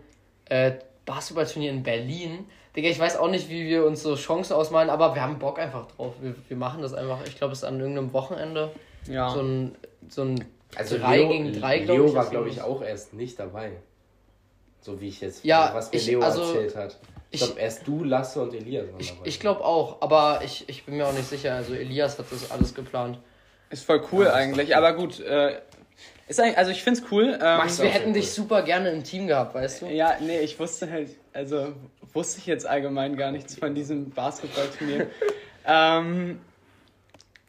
äh, 0.46 0.72
Basketballturnier 1.06 1.70
in 1.70 1.82
Berlin. 1.82 2.46
Digga, 2.76 2.88
ich 2.88 2.98
weiß 2.98 3.16
auch 3.16 3.30
nicht, 3.30 3.48
wie 3.48 3.66
wir 3.66 3.84
uns 3.84 4.02
so 4.02 4.14
Chancen 4.14 4.52
ausmalen, 4.52 4.90
aber 4.90 5.14
wir 5.14 5.22
haben 5.22 5.38
Bock 5.38 5.58
einfach 5.58 5.86
drauf. 5.92 6.14
Wir, 6.20 6.34
wir 6.48 6.56
machen 6.56 6.82
das 6.82 6.94
einfach. 6.94 7.18
Ich 7.26 7.36
glaube, 7.36 7.52
es 7.52 7.60
ist 7.60 7.64
an 7.64 7.80
irgendeinem 7.80 8.12
Wochenende. 8.12 8.70
ja. 9.06 9.30
So 9.30 9.40
ein, 9.40 9.74
so 10.08 10.22
ein 10.22 10.44
Also 10.76 10.98
drei 10.98 11.18
Leo, 11.18 11.28
gegen 11.30 11.52
drei, 11.60 11.78
glaub 11.80 11.96
Leo 11.96 12.06
ich, 12.06 12.14
war, 12.14 12.24
ist 12.24 12.30
glaube 12.30 12.48
ich, 12.48 12.62
auch 12.62 12.82
erst 12.82 13.14
nicht 13.14 13.38
dabei. 13.40 13.72
So 14.80 15.00
wie 15.00 15.08
ich 15.08 15.20
jetzt, 15.20 15.44
Ja, 15.44 15.70
was 15.74 15.90
mir 15.90 15.98
ich- 15.98 16.06
Leo 16.06 16.20
also, 16.20 16.42
erzählt 16.42 16.76
hat. 16.76 16.98
Ich 17.30 17.40
ich- 17.40 17.46
glaube, 17.46 17.60
erst 17.60 17.86
du, 17.86 18.04
Lasse 18.04 18.40
und 18.42 18.54
Elias 18.54 18.86
waren 18.86 19.00
Ich, 19.00 19.10
dabei. 19.10 19.26
ich 19.26 19.40
glaube 19.40 19.64
auch, 19.64 20.00
aber 20.00 20.40
ich, 20.44 20.66
ich 20.68 20.84
bin 20.86 20.96
mir 20.96 21.06
auch 21.06 21.12
nicht 21.12 21.28
sicher. 21.28 21.54
Also 21.56 21.74
Elias 21.74 22.18
hat 22.18 22.26
das 22.30 22.50
alles 22.50 22.74
geplant. 22.74 23.18
Ist 23.70 23.84
voll 23.84 24.02
cool 24.12 24.28
eigentlich, 24.28 24.76
aber 24.76 24.94
gut. 24.94 25.20
Äh, 25.20 25.60
ist 26.26 26.40
eigentlich, 26.40 26.58
also 26.58 26.70
ich 26.70 26.82
find's 26.82 27.02
cool. 27.10 27.34
Ähm, 27.34 27.38
Max, 27.40 27.80
Wir 27.80 27.88
hätten 27.88 28.12
sehr 28.12 28.22
dich 28.22 28.32
super 28.32 28.62
gerne 28.62 28.90
im 28.90 29.02
Team 29.04 29.26
gehabt, 29.26 29.54
weißt 29.54 29.82
du? 29.82 29.86
Ja, 29.86 30.16
nee, 30.20 30.40
ich 30.40 30.58
wusste 30.58 30.90
halt, 30.90 31.10
also 31.32 31.72
wusste 32.12 32.38
ich 32.38 32.46
jetzt 32.46 32.66
allgemein 32.66 33.16
gar 33.16 33.30
nichts 33.30 33.54
von 33.56 33.74
diesem 33.74 34.10
Basketballturnier. 34.10 35.06
ähm, 35.66 36.40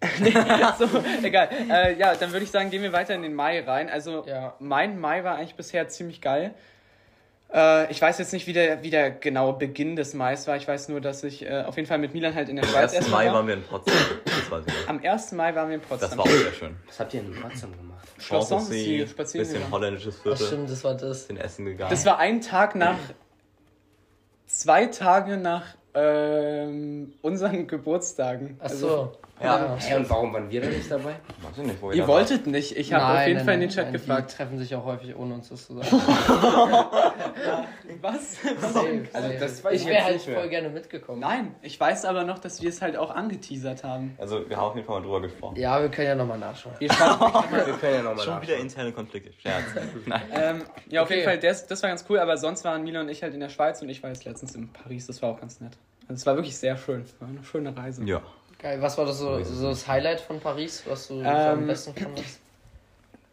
nee, 0.20 0.34
so, 0.78 0.88
egal. 1.24 1.50
Äh, 1.70 1.98
ja, 1.98 2.16
dann 2.16 2.32
würde 2.32 2.46
ich 2.46 2.52
sagen, 2.52 2.70
gehen 2.70 2.82
wir 2.84 2.94
weiter 2.94 3.14
in 3.16 3.22
den 3.22 3.34
Mai 3.34 3.60
rein. 3.62 3.90
Also 3.90 4.26
Ja. 4.26 4.56
mein 4.60 4.98
Mai 5.00 5.26
war 5.26 5.36
eigentlich 5.36 5.56
bisher 5.56 5.90
ziemlich 5.90 6.22
geil. 6.22 6.54
Äh, 7.54 7.92
ich 7.92 8.02
weiß 8.02 8.20
jetzt 8.20 8.32
nicht, 8.34 8.46
wie 8.48 8.54
der, 8.54 8.84
wie 8.84 8.90
der 8.90 9.10
genaue 9.12 9.54
Beginn 9.54 9.96
des 9.96 10.14
Mais 10.14 10.48
war. 10.48 10.56
Ich 10.58 10.68
weiß 10.68 10.90
nur, 10.90 11.02
dass 11.02 11.24
ich 11.24 11.44
äh, 11.46 11.64
auf 11.66 11.76
jeden 11.78 11.88
Fall 11.88 11.98
mit 11.98 12.14
Milan 12.14 12.36
halt 12.36 12.50
in 12.50 12.58
der 12.58 12.66
Am 12.66 12.72
Schweiz 12.72 12.92
1. 12.92 12.94
erstmal 12.94 13.26
Mai 13.26 13.28
war. 13.32 13.36
waren 13.40 13.48
wir 13.48 13.54
in 13.56 13.64
Potsdam. 13.64 13.96
Das 14.26 14.52
weiß 14.52 14.64
ich. 14.68 14.90
Am 14.90 15.00
1. 15.04 15.32
Mai 15.32 15.56
waren 15.56 15.68
wir 15.70 15.76
in 15.76 15.82
Potsdam. 15.82 16.10
Das 16.10 16.18
war 16.18 16.26
auch 16.26 16.30
sehr 16.30 16.52
schön. 16.54 16.76
Was 16.88 17.00
habt 17.00 17.14
ihr 17.14 17.22
in 17.22 17.34
Potsdam 17.34 17.72
gemacht? 17.76 18.08
Schloss 18.20 18.50
Sanssouci, 18.50 18.76
Sanssouci, 19.00 19.08
spazieren 19.08 19.44
bisschen 19.48 19.54
gegangen. 19.60 19.74
holländisches 19.74 20.16
Ach, 20.20 20.24
Viertel, 20.24 20.48
stimmt, 20.48 20.70
das 20.70 20.84
war 20.84 20.94
das. 20.96 21.22
bisschen 21.22 21.38
essen 21.38 21.66
gegangen. 21.66 21.90
Das 21.90 22.06
war 22.06 22.20
ein 22.20 22.42
Tag 22.42 22.76
nach. 22.76 22.98
Zwei 24.46 24.86
Tage 24.88 25.38
nach 25.38 25.66
ähm, 25.94 27.14
unseren 27.22 27.68
Geburtstagen. 27.68 28.58
Ach 28.60 28.64
Also, 28.70 28.88
so. 28.88 29.12
Ja. 29.42 29.78
Hä, 29.80 29.96
und 29.96 30.10
warum 30.10 30.34
waren 30.34 30.50
wir 30.50 30.62
da 30.62 30.68
nicht 30.68 30.92
dabei? 30.92 31.16
Weiß 31.42 31.58
ich 31.58 31.64
nicht, 31.64 31.82
wo 31.82 31.92
Ihr 31.92 32.02
da 32.02 32.08
wolltet 32.08 32.46
nicht. 32.48 32.76
Ich 32.76 32.92
habe 32.94 33.20
auf 33.20 33.26
jeden 33.26 33.38
nein, 33.38 33.46
Fall 33.46 33.54
in 33.56 33.60
den 33.62 33.70
Chat 33.70 33.86
nein, 33.86 33.94
gefragt. 33.94 34.32
Die 34.32 34.36
treffen 34.36 34.58
sich 34.60 34.76
auch 34.76 34.86
häufig, 34.86 35.16
ohne 35.16 35.36
uns 35.36 35.50
das 35.50 35.66
zu 35.66 35.76
sagen. 35.78 35.88
Was? 38.02 38.38
Also 39.14 39.30
das 39.40 39.64
weiß 39.64 39.74
ich 39.74 39.82
ich 39.82 39.88
wäre 39.88 39.96
jetzt 39.96 40.04
halt 40.06 40.14
nicht 40.16 40.28
mehr. 40.28 40.40
voll 40.40 40.50
gerne 40.50 40.70
mitgekommen. 40.70 41.20
Nein, 41.22 41.56
ich 41.62 41.80
weiß 41.80 42.06
aber 42.06 42.24
noch, 42.24 42.40
dass 42.40 42.62
wir 42.62 42.70
es 42.70 42.82
halt 42.82 42.98
auch 42.98 43.12
angeteasert 43.12 43.84
haben. 43.84 44.14
war. 44.18 44.24
Also, 44.24 44.48
wir 44.50 44.58
haben 44.58 44.66
auf 44.66 44.76
jeden 44.76 44.88
Fall 44.88 45.00
mal 45.00 45.06
drüber 45.06 45.22
gesprochen. 45.22 45.56
Ja, 45.58 45.82
wir 45.82 45.90
können 45.90 46.08
ja 46.08 46.16
nochmal 46.16 46.38
nachschauen. 46.38 46.76
Wir 46.80 46.92
schauen, 46.92 47.20
Wir 47.52 47.74
können 47.76 47.96
ja 47.96 48.02
nochmal 48.04 48.26
Schon 48.26 48.42
wieder 48.42 48.58
interne 48.58 48.92
Konflikte. 48.92 49.32
Scherz. 49.42 49.64
Nein. 50.06 50.22
ähm, 50.34 50.62
ja, 50.90 51.02
auf 51.02 51.08
Okay. 51.08 51.16
jeden 51.20 51.30
Fall, 51.30 51.40
das, 51.40 51.68
das 51.68 51.82
war 51.82 51.90
ganz 51.90 52.06
cool, 52.10 52.20
aber 52.20 52.38
sonst 52.38 52.64
waren 52.64 52.84
Milan 52.84 53.04
und 53.06 53.10
ich 53.10 53.24
halt 53.24 53.34
in 53.34 53.40
der 53.40 53.50
Schweiz 53.50 53.82
und 53.82 53.90
ich 53.90 54.02
war 54.04 54.10
jetzt 54.10 54.26
letztens 54.26 54.56
in 54.56 54.72
Paris. 54.72 55.08
Das 55.08 55.22
war 55.22 55.30
auch 55.30 55.40
ganz 55.40 55.60
nett. 55.60 55.74
Also 56.08 56.22
es 56.22 56.26
war 56.26 56.36
wirklich 56.36 56.58
sehr 56.58 56.78
schön. 56.78 57.06
War 57.20 57.28
eine 57.30 57.44
schöne 57.44 57.76
Reise. 57.76 58.04
Ja. 58.06 58.22
Geil, 58.60 58.82
was 58.82 58.98
war 58.98 59.06
das 59.06 59.18
so, 59.20 59.42
so 59.44 59.70
das 59.70 59.88
Highlight 59.88 60.20
von 60.20 60.40
Paris, 60.40 60.84
was 60.86 61.08
du 61.08 61.16
so 61.16 61.22
Ähm, 61.22 61.30
am 61.30 61.68
besten 61.68 61.94
fandest? 61.96 62.40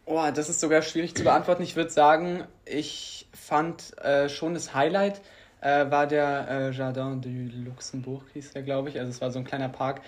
Oh, 0.05 0.23
das 0.33 0.47
ist 0.47 0.61
sogar 0.61 0.81
schwierig 0.81 1.15
zu 1.15 1.23
beantworten. 1.23 1.63
Ich 1.63 1.75
würde 1.75 1.89
sagen, 1.89 2.45
ich 2.63 3.27
fand 3.33 3.97
äh, 3.99 4.29
schon 4.29 4.53
das 4.53 4.73
Highlight 4.73 5.21
äh, 5.59 5.91
war 5.91 6.07
der 6.07 6.47
äh, 6.49 6.71
Jardin 6.71 7.21
du 7.21 7.69
Luxembourg, 7.69 8.23
hieß 8.33 8.53
der, 8.53 8.61
glaube 8.61 8.89
ich. 8.89 8.99
Also 8.99 9.11
es 9.11 9.19
war 9.19 9.31
so 9.31 9.39
ein 9.39 9.45
kleiner 9.45 9.69
Park. 9.69 10.01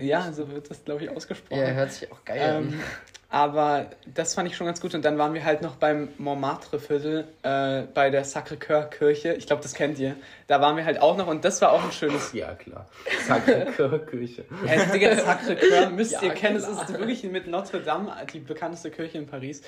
Ja, 0.00 0.32
so 0.32 0.48
wird 0.50 0.70
das, 0.70 0.84
glaube 0.84 1.04
ich, 1.04 1.10
ausgesprochen. 1.10 1.60
Ja, 1.60 1.68
hört 1.68 1.92
sich 1.92 2.10
auch 2.10 2.24
geil 2.24 2.40
an. 2.40 2.82
Aber 3.32 3.86
das 4.12 4.34
fand 4.34 4.48
ich 4.48 4.56
schon 4.56 4.66
ganz 4.66 4.80
gut. 4.80 4.92
Und 4.94 5.04
dann 5.04 5.16
waren 5.16 5.34
wir 5.34 5.44
halt 5.44 5.62
noch 5.62 5.76
beim 5.76 6.08
Montmartre-Viertel 6.18 7.28
äh, 7.44 7.82
bei 7.94 8.10
der 8.10 8.24
Sacré-Cœur-Kirche. 8.24 9.34
Ich 9.34 9.46
glaube, 9.46 9.62
das 9.62 9.72
kennt 9.74 10.00
ihr. 10.00 10.16
Da 10.48 10.60
waren 10.60 10.76
wir 10.76 10.84
halt 10.84 11.00
auch 11.00 11.16
noch 11.16 11.28
und 11.28 11.44
das 11.44 11.62
war 11.62 11.70
auch 11.70 11.84
ein 11.84 11.92
schönes. 11.92 12.32
Ja, 12.32 12.54
klar. 12.54 12.86
Sacré-Cœur-Küche. 13.28 14.44
Äh, 14.66 14.86
Digga, 14.92 15.10
Sacré-Cœur 15.12 15.90
müsst 15.90 16.12
Ja, 16.12 16.22
ihr 16.22 16.30
kennen. 16.30 16.56
Es 16.56 16.64
klar. 16.66 16.82
ist 16.82 16.98
wirklich 16.98 17.22
mit 17.22 17.46
Notre 17.46 17.80
Dame 17.80 18.12
die 18.32 18.40
bekannteste 18.40 18.90
Kirche 18.90 19.18
in 19.18 19.28
Paris. 19.28 19.62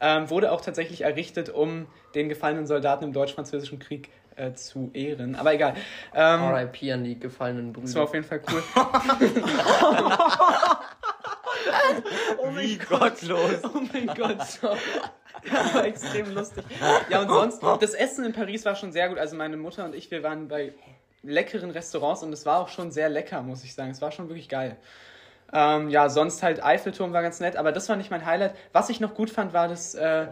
Ähm, 0.00 0.28
wurde 0.28 0.50
auch 0.50 0.60
tatsächlich 0.60 1.02
errichtet, 1.02 1.50
um 1.50 1.86
den 2.16 2.28
gefallenen 2.28 2.66
Soldaten 2.66 3.04
im 3.04 3.12
Deutsch-Französischen 3.12 3.78
Krieg 3.78 4.10
äh, 4.34 4.54
zu 4.54 4.90
ehren. 4.92 5.36
Aber 5.36 5.54
egal. 5.54 5.74
Ähm, 6.14 6.42
RIP 6.42 6.92
an 6.92 7.04
die 7.04 7.20
gefallenen 7.20 7.72
das 7.74 7.94
war 7.94 8.06
Brüder. 8.06 8.08
auf 8.08 8.14
jeden 8.14 8.26
Fall 8.26 8.40
cool. 8.50 8.62
Wie 12.54 12.78
gottlos. 12.78 13.62
Oh 13.64 13.80
mein 13.92 14.06
Gott. 14.06 14.38
Das 14.38 15.74
war 15.74 15.84
extrem 15.84 16.34
lustig. 16.34 16.64
Ja, 17.10 17.22
und 17.22 17.28
sonst, 17.28 17.82
das 17.82 17.94
Essen 17.94 18.24
in 18.24 18.32
Paris 18.32 18.64
war 18.64 18.76
schon 18.76 18.92
sehr 18.92 19.08
gut. 19.08 19.18
Also 19.18 19.36
meine 19.36 19.56
Mutter 19.56 19.84
und 19.84 19.94
ich, 19.94 20.10
wir 20.10 20.22
waren 20.22 20.48
bei 20.48 20.72
leckeren 21.22 21.70
Restaurants 21.70 22.22
und 22.22 22.32
es 22.32 22.46
war 22.46 22.60
auch 22.60 22.68
schon 22.68 22.90
sehr 22.90 23.08
lecker, 23.08 23.42
muss 23.42 23.64
ich 23.64 23.74
sagen. 23.74 23.90
Es 23.90 24.00
war 24.00 24.12
schon 24.12 24.28
wirklich 24.28 24.48
geil. 24.48 24.76
Ähm, 25.52 25.88
ja, 25.90 26.08
sonst 26.08 26.42
halt 26.42 26.62
Eiffelturm 26.64 27.12
war 27.12 27.22
ganz 27.22 27.40
nett, 27.40 27.56
aber 27.56 27.72
das 27.72 27.88
war 27.88 27.96
nicht 27.96 28.10
mein 28.10 28.24
Highlight. 28.24 28.54
Was 28.72 28.88
ich 28.90 29.00
noch 29.00 29.14
gut 29.14 29.30
fand, 29.30 29.52
war 29.52 29.68
das 29.68 29.94
äh, 29.94 30.26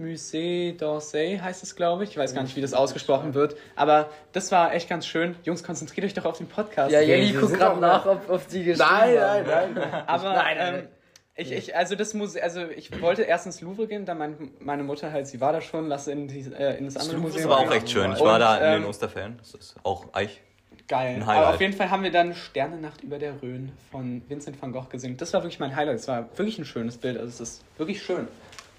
Musée 0.00 0.76
d'Orsay, 0.78 1.40
heißt 1.40 1.62
es, 1.62 1.76
glaube 1.76 2.04
ich. 2.04 2.10
Ich 2.10 2.16
weiß 2.16 2.34
gar 2.34 2.42
nicht, 2.42 2.56
wie 2.56 2.60
das 2.60 2.72
ausgesprochen 2.74 3.34
wird, 3.34 3.56
aber 3.76 4.08
das 4.32 4.50
war 4.50 4.74
echt 4.74 4.88
ganz 4.88 5.06
schön. 5.06 5.36
Jungs, 5.44 5.62
konzentriert 5.62 6.06
euch 6.06 6.14
doch 6.14 6.24
auf 6.24 6.38
den 6.38 6.48
Podcast. 6.48 6.90
Ja, 6.90 7.00
Jenny 7.00 7.32
wir 7.34 7.40
guckt 7.40 7.54
gerade 7.54 7.80
nach, 7.80 8.06
ob, 8.06 8.28
ob 8.30 8.48
die 8.48 8.64
geschrieben 8.64 8.90
Nein, 8.90 9.14
nein, 9.14 9.72
nein. 9.74 9.92
aber 10.06 10.32
Nein, 10.32 10.56
nein, 10.58 10.74
ähm. 10.76 10.88
Ich, 11.36 11.52
ich, 11.52 11.76
also 11.76 11.94
das 11.94 12.12
Museum, 12.12 12.44
also 12.44 12.66
ich 12.76 13.00
wollte 13.00 13.22
erst 13.22 13.46
ins 13.46 13.60
Louvre 13.62 13.86
gehen, 13.86 14.04
dann 14.04 14.18
mein, 14.18 14.50
meine 14.58 14.82
Mutter 14.82 15.10
halt, 15.10 15.26
sie 15.26 15.40
war 15.40 15.52
da 15.52 15.60
schon, 15.62 15.88
lass 15.88 16.06
in, 16.06 16.28
die, 16.28 16.40
äh, 16.40 16.76
in 16.76 16.84
das 16.84 16.96
andere 16.98 17.16
Das 17.16 17.22
Museum. 17.22 17.50
war 17.50 17.60
auch 17.60 17.70
echt 17.72 17.88
schön. 17.88 18.12
Ich 18.12 18.20
war 18.20 18.34
Und, 18.34 18.40
da 18.40 18.58
in 18.58 18.64
ähm, 18.74 18.82
den 18.82 18.88
Osterferien. 18.90 19.36
Das 19.38 19.54
ist 19.54 19.76
auch 19.82 20.12
eigentlich. 20.12 20.42
Geil. 20.86 21.14
Ein 21.16 21.22
Aber 21.22 21.50
auf 21.50 21.60
jeden 21.60 21.72
Fall 21.72 21.90
haben 21.90 22.02
wir 22.02 22.10
dann 22.10 22.34
Sternennacht 22.34 23.02
über 23.02 23.18
der 23.18 23.40
Rhön 23.40 23.70
von 23.92 24.22
Vincent 24.28 24.60
van 24.60 24.72
Gogh 24.72 24.88
gesehen. 24.90 25.16
Das 25.16 25.32
war 25.32 25.42
wirklich 25.42 25.60
mein 25.60 25.74
Highlight. 25.76 25.96
Es 26.00 26.08
war 26.08 26.28
wirklich 26.36 26.58
ein 26.58 26.64
schönes 26.64 26.98
Bild. 26.98 27.16
Also 27.16 27.28
es 27.28 27.40
ist 27.40 27.64
wirklich 27.78 28.02
schön. 28.02 28.26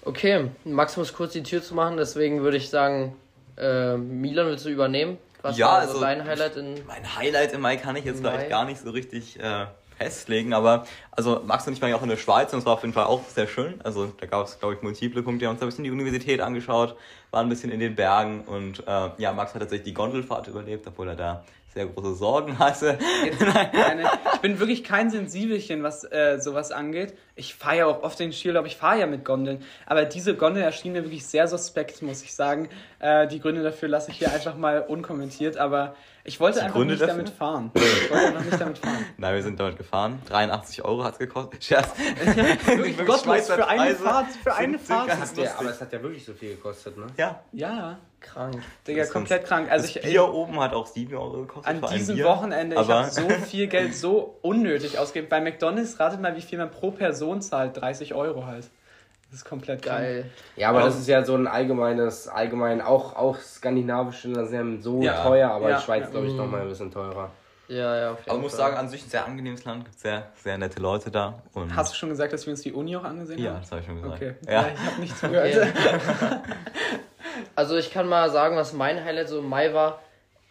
Okay, 0.04 0.48
Max 0.64 0.96
muss 0.96 1.12
kurz 1.12 1.32
die 1.32 1.42
Tür 1.42 1.62
zu 1.62 1.74
machen, 1.74 1.96
deswegen 1.96 2.42
würde 2.42 2.56
ich 2.56 2.70
sagen, 2.70 3.14
äh, 3.56 3.96
Milan 3.96 4.46
willst 4.46 4.64
du 4.64 4.70
übernehmen? 4.70 5.18
Was 5.42 5.56
Ja, 5.58 5.66
war 5.66 5.78
also- 5.80 6.00
dein 6.00 6.24
Highlight 6.24 6.56
in. 6.56 6.74
Mein 6.86 7.16
Highlight 7.16 7.52
im 7.52 7.60
Mai 7.60 7.76
kann 7.76 7.96
ich 7.96 8.04
jetzt 8.04 8.18
vielleicht 8.20 8.48
gar 8.50 8.64
nicht 8.64 8.80
so 8.80 8.90
richtig 8.90 9.38
äh, 9.40 9.66
festlegen, 9.98 10.54
aber 10.54 10.84
also 11.12 11.42
Max 11.44 11.66
und 11.66 11.72
ich 11.74 11.82
waren 11.82 11.90
ja 11.90 11.96
auch 11.96 12.02
in 12.02 12.08
der 12.08 12.16
Schweiz 12.16 12.52
und 12.52 12.60
es 12.60 12.66
war 12.66 12.74
auf 12.74 12.82
jeden 12.82 12.94
Fall 12.94 13.04
auch 13.04 13.22
sehr 13.28 13.46
schön. 13.46 13.80
Also 13.84 14.06
da 14.06 14.26
gab 14.26 14.46
es, 14.46 14.58
glaube 14.58 14.74
ich, 14.74 14.82
multiple 14.82 15.22
Punkte. 15.22 15.42
Wir 15.42 15.48
haben 15.48 15.54
uns 15.54 15.60
da 15.60 15.66
ein 15.66 15.68
bisschen 15.68 15.84
die 15.84 15.90
Universität 15.90 16.40
angeschaut, 16.40 16.96
waren 17.30 17.46
ein 17.46 17.48
bisschen 17.48 17.70
in 17.70 17.78
den 17.80 17.94
Bergen 17.94 18.42
und 18.44 18.86
äh, 18.86 19.10
ja, 19.18 19.32
Max 19.32 19.52
hat 19.54 19.60
tatsächlich 19.60 19.84
die 19.86 19.94
Gondelfahrt 19.94 20.46
überlebt, 20.48 20.86
obwohl 20.86 21.08
er 21.08 21.16
da 21.16 21.44
sehr 21.74 21.86
große 21.86 22.14
Sorgen 22.14 22.58
hatte. 22.58 22.98
Keine, 23.72 24.02
ich 24.02 24.31
bin 24.42 24.58
wirklich 24.60 24.84
kein 24.84 25.10
Sensibelchen, 25.10 25.82
was 25.82 26.04
äh, 26.04 26.38
sowas 26.38 26.70
angeht. 26.72 27.14
Ich 27.34 27.54
fahre 27.54 27.76
ja 27.78 27.86
auch 27.86 28.02
oft 28.02 28.18
den 28.18 28.32
Skiurlaub, 28.32 28.66
ich 28.66 28.76
fahre 28.76 29.00
ja 29.00 29.06
mit 29.06 29.24
Gondeln. 29.24 29.64
Aber 29.86 30.04
diese 30.04 30.36
Gondel 30.36 30.62
erschien 30.62 30.92
mir 30.92 31.02
wirklich 31.04 31.24
sehr 31.26 31.48
suspekt, 31.48 32.02
muss 32.02 32.22
ich 32.22 32.34
sagen. 32.34 32.68
Äh, 32.98 33.26
die 33.28 33.40
Gründe 33.40 33.62
dafür 33.62 33.88
lasse 33.88 34.10
ich 34.10 34.18
hier 34.18 34.30
einfach 34.30 34.56
mal 34.56 34.80
unkommentiert, 34.80 35.56
aber 35.56 35.94
ich 36.24 36.38
wollte 36.38 36.58
Die 36.58 36.64
einfach 36.64 36.76
Gründe 36.76 36.94
nicht 36.94 37.02
dafür? 37.02 37.14
damit 37.14 37.30
fahren. 37.30 37.70
Ich 37.74 38.10
wollte 38.10 38.26
einfach 38.26 38.44
nicht 38.44 38.60
damit 38.60 38.78
fahren. 38.78 39.06
Nein, 39.16 39.34
wir 39.34 39.42
sind 39.42 39.58
damit 39.58 39.76
gefahren. 39.78 40.20
83 40.28 40.84
Euro 40.84 41.04
hat 41.04 41.14
es 41.14 41.18
gekostet. 41.18 41.64
Scherz. 41.64 41.88
Wirklich 42.66 42.98
gottlos, 42.98 43.46
für 43.46 43.66
eine 43.66 43.82
Preise 43.82 44.02
Fahrt, 44.02 44.26
für 44.42 44.54
eine 44.54 44.78
Fahrt. 44.78 45.36
Der, 45.36 45.58
aber 45.58 45.70
es 45.70 45.80
hat 45.80 45.92
ja 45.92 46.02
wirklich 46.02 46.24
so 46.24 46.34
viel 46.34 46.50
gekostet, 46.50 46.98
ne? 46.98 47.06
Ja. 47.16 47.42
Ja, 47.52 47.98
Krank. 48.22 48.62
Digga, 48.86 49.04
komplett 49.06 49.44
krank. 49.44 49.70
Also 49.70 49.86
das 49.86 49.96
ich, 49.96 50.02
Bier 50.02 50.32
oben 50.32 50.58
hat 50.60 50.72
auch 50.72 50.86
7 50.86 51.14
Euro 51.14 51.42
gekostet. 51.42 51.66
An 51.66 51.90
diesem 51.92 52.16
Bier. 52.16 52.24
Wochenende, 52.24 52.76
ich 52.80 52.88
habe 52.88 53.10
so 53.10 53.28
viel 53.28 53.66
Geld 53.66 53.94
so 53.94 54.31
unnötig 54.42 54.98
ausgegeben. 54.98 55.28
Bei 55.28 55.40
McDonalds 55.40 56.00
ratet 56.00 56.20
mal, 56.20 56.34
wie 56.36 56.40
viel 56.40 56.58
man 56.58 56.70
pro 56.70 56.90
Person 56.90 57.42
zahlt. 57.42 57.80
30 57.80 58.14
Euro 58.14 58.46
halt. 58.46 58.70
Das 59.30 59.38
ist 59.40 59.44
komplett 59.46 59.82
krank. 59.82 60.00
Geil. 60.00 60.30
Ja, 60.56 60.68
aber 60.70 60.80
Ja. 60.80 60.86
das 60.86 60.98
ist 60.98 61.08
ja 61.08 61.24
so 61.24 61.34
ein 61.34 61.46
allgemeines, 61.46 62.28
allgemein, 62.28 62.82
auch, 62.82 63.16
auch 63.16 63.38
skandinavische 63.38 64.28
Länder 64.28 64.46
sind 64.46 64.76
ja 64.76 64.82
so 64.82 65.02
Ja. 65.02 65.22
teuer, 65.22 65.50
aber 65.50 65.70
Ja, 65.70 65.76
die 65.78 65.82
Schweiz, 65.84 66.04
ja. 66.04 66.10
glaube 66.10 66.26
ich, 66.26 66.32
Mhm. 66.32 66.38
nochmal 66.38 66.60
ein 66.62 66.68
bisschen 66.68 66.90
teurer. 66.90 67.30
Ja, 67.68 67.96
ja, 67.96 68.10
auf 68.12 68.18
jeden 68.18 68.28
Aber 68.30 68.38
ich 68.40 68.42
muss 68.42 68.56
sagen, 68.56 68.76
an 68.76 68.88
sich 68.90 69.06
ein 69.06 69.08
sehr 69.08 69.24
angenehmes 69.24 69.64
Land, 69.64 69.86
gibt 69.86 69.98
sehr, 69.98 70.24
sehr 70.42 70.58
nette 70.58 70.82
Leute 70.82 71.10
da. 71.10 71.40
Und 71.54 71.74
Hast 71.74 71.92
du 71.92 71.96
schon 71.96 72.10
gesagt, 72.10 72.32
dass 72.34 72.44
wir 72.44 72.50
uns 72.50 72.60
die 72.60 72.72
Uni 72.72 72.94
auch 72.96 73.04
angesehen 73.04 73.38
ja, 73.38 73.52
haben? 73.52 73.60
das 73.60 73.70
habe 73.70 73.80
ich 73.80 73.86
schon 73.86 74.02
gesagt. 74.02 74.16
Okay. 74.16 74.34
Ja. 74.46 74.52
Ja, 74.52 74.68
ich 74.74 74.80
habe 74.90 75.00
nicht 75.00 75.16
zugehört. 75.18 75.54
Okay. 75.54 76.38
Also 77.54 77.76
ich 77.76 77.90
kann 77.92 78.08
mal 78.08 78.28
sagen, 78.30 78.56
was 78.56 78.72
mein 78.72 79.02
Highlight 79.04 79.28
so 79.28 79.38
im 79.38 79.48
Mai 79.48 79.72
war. 79.72 80.00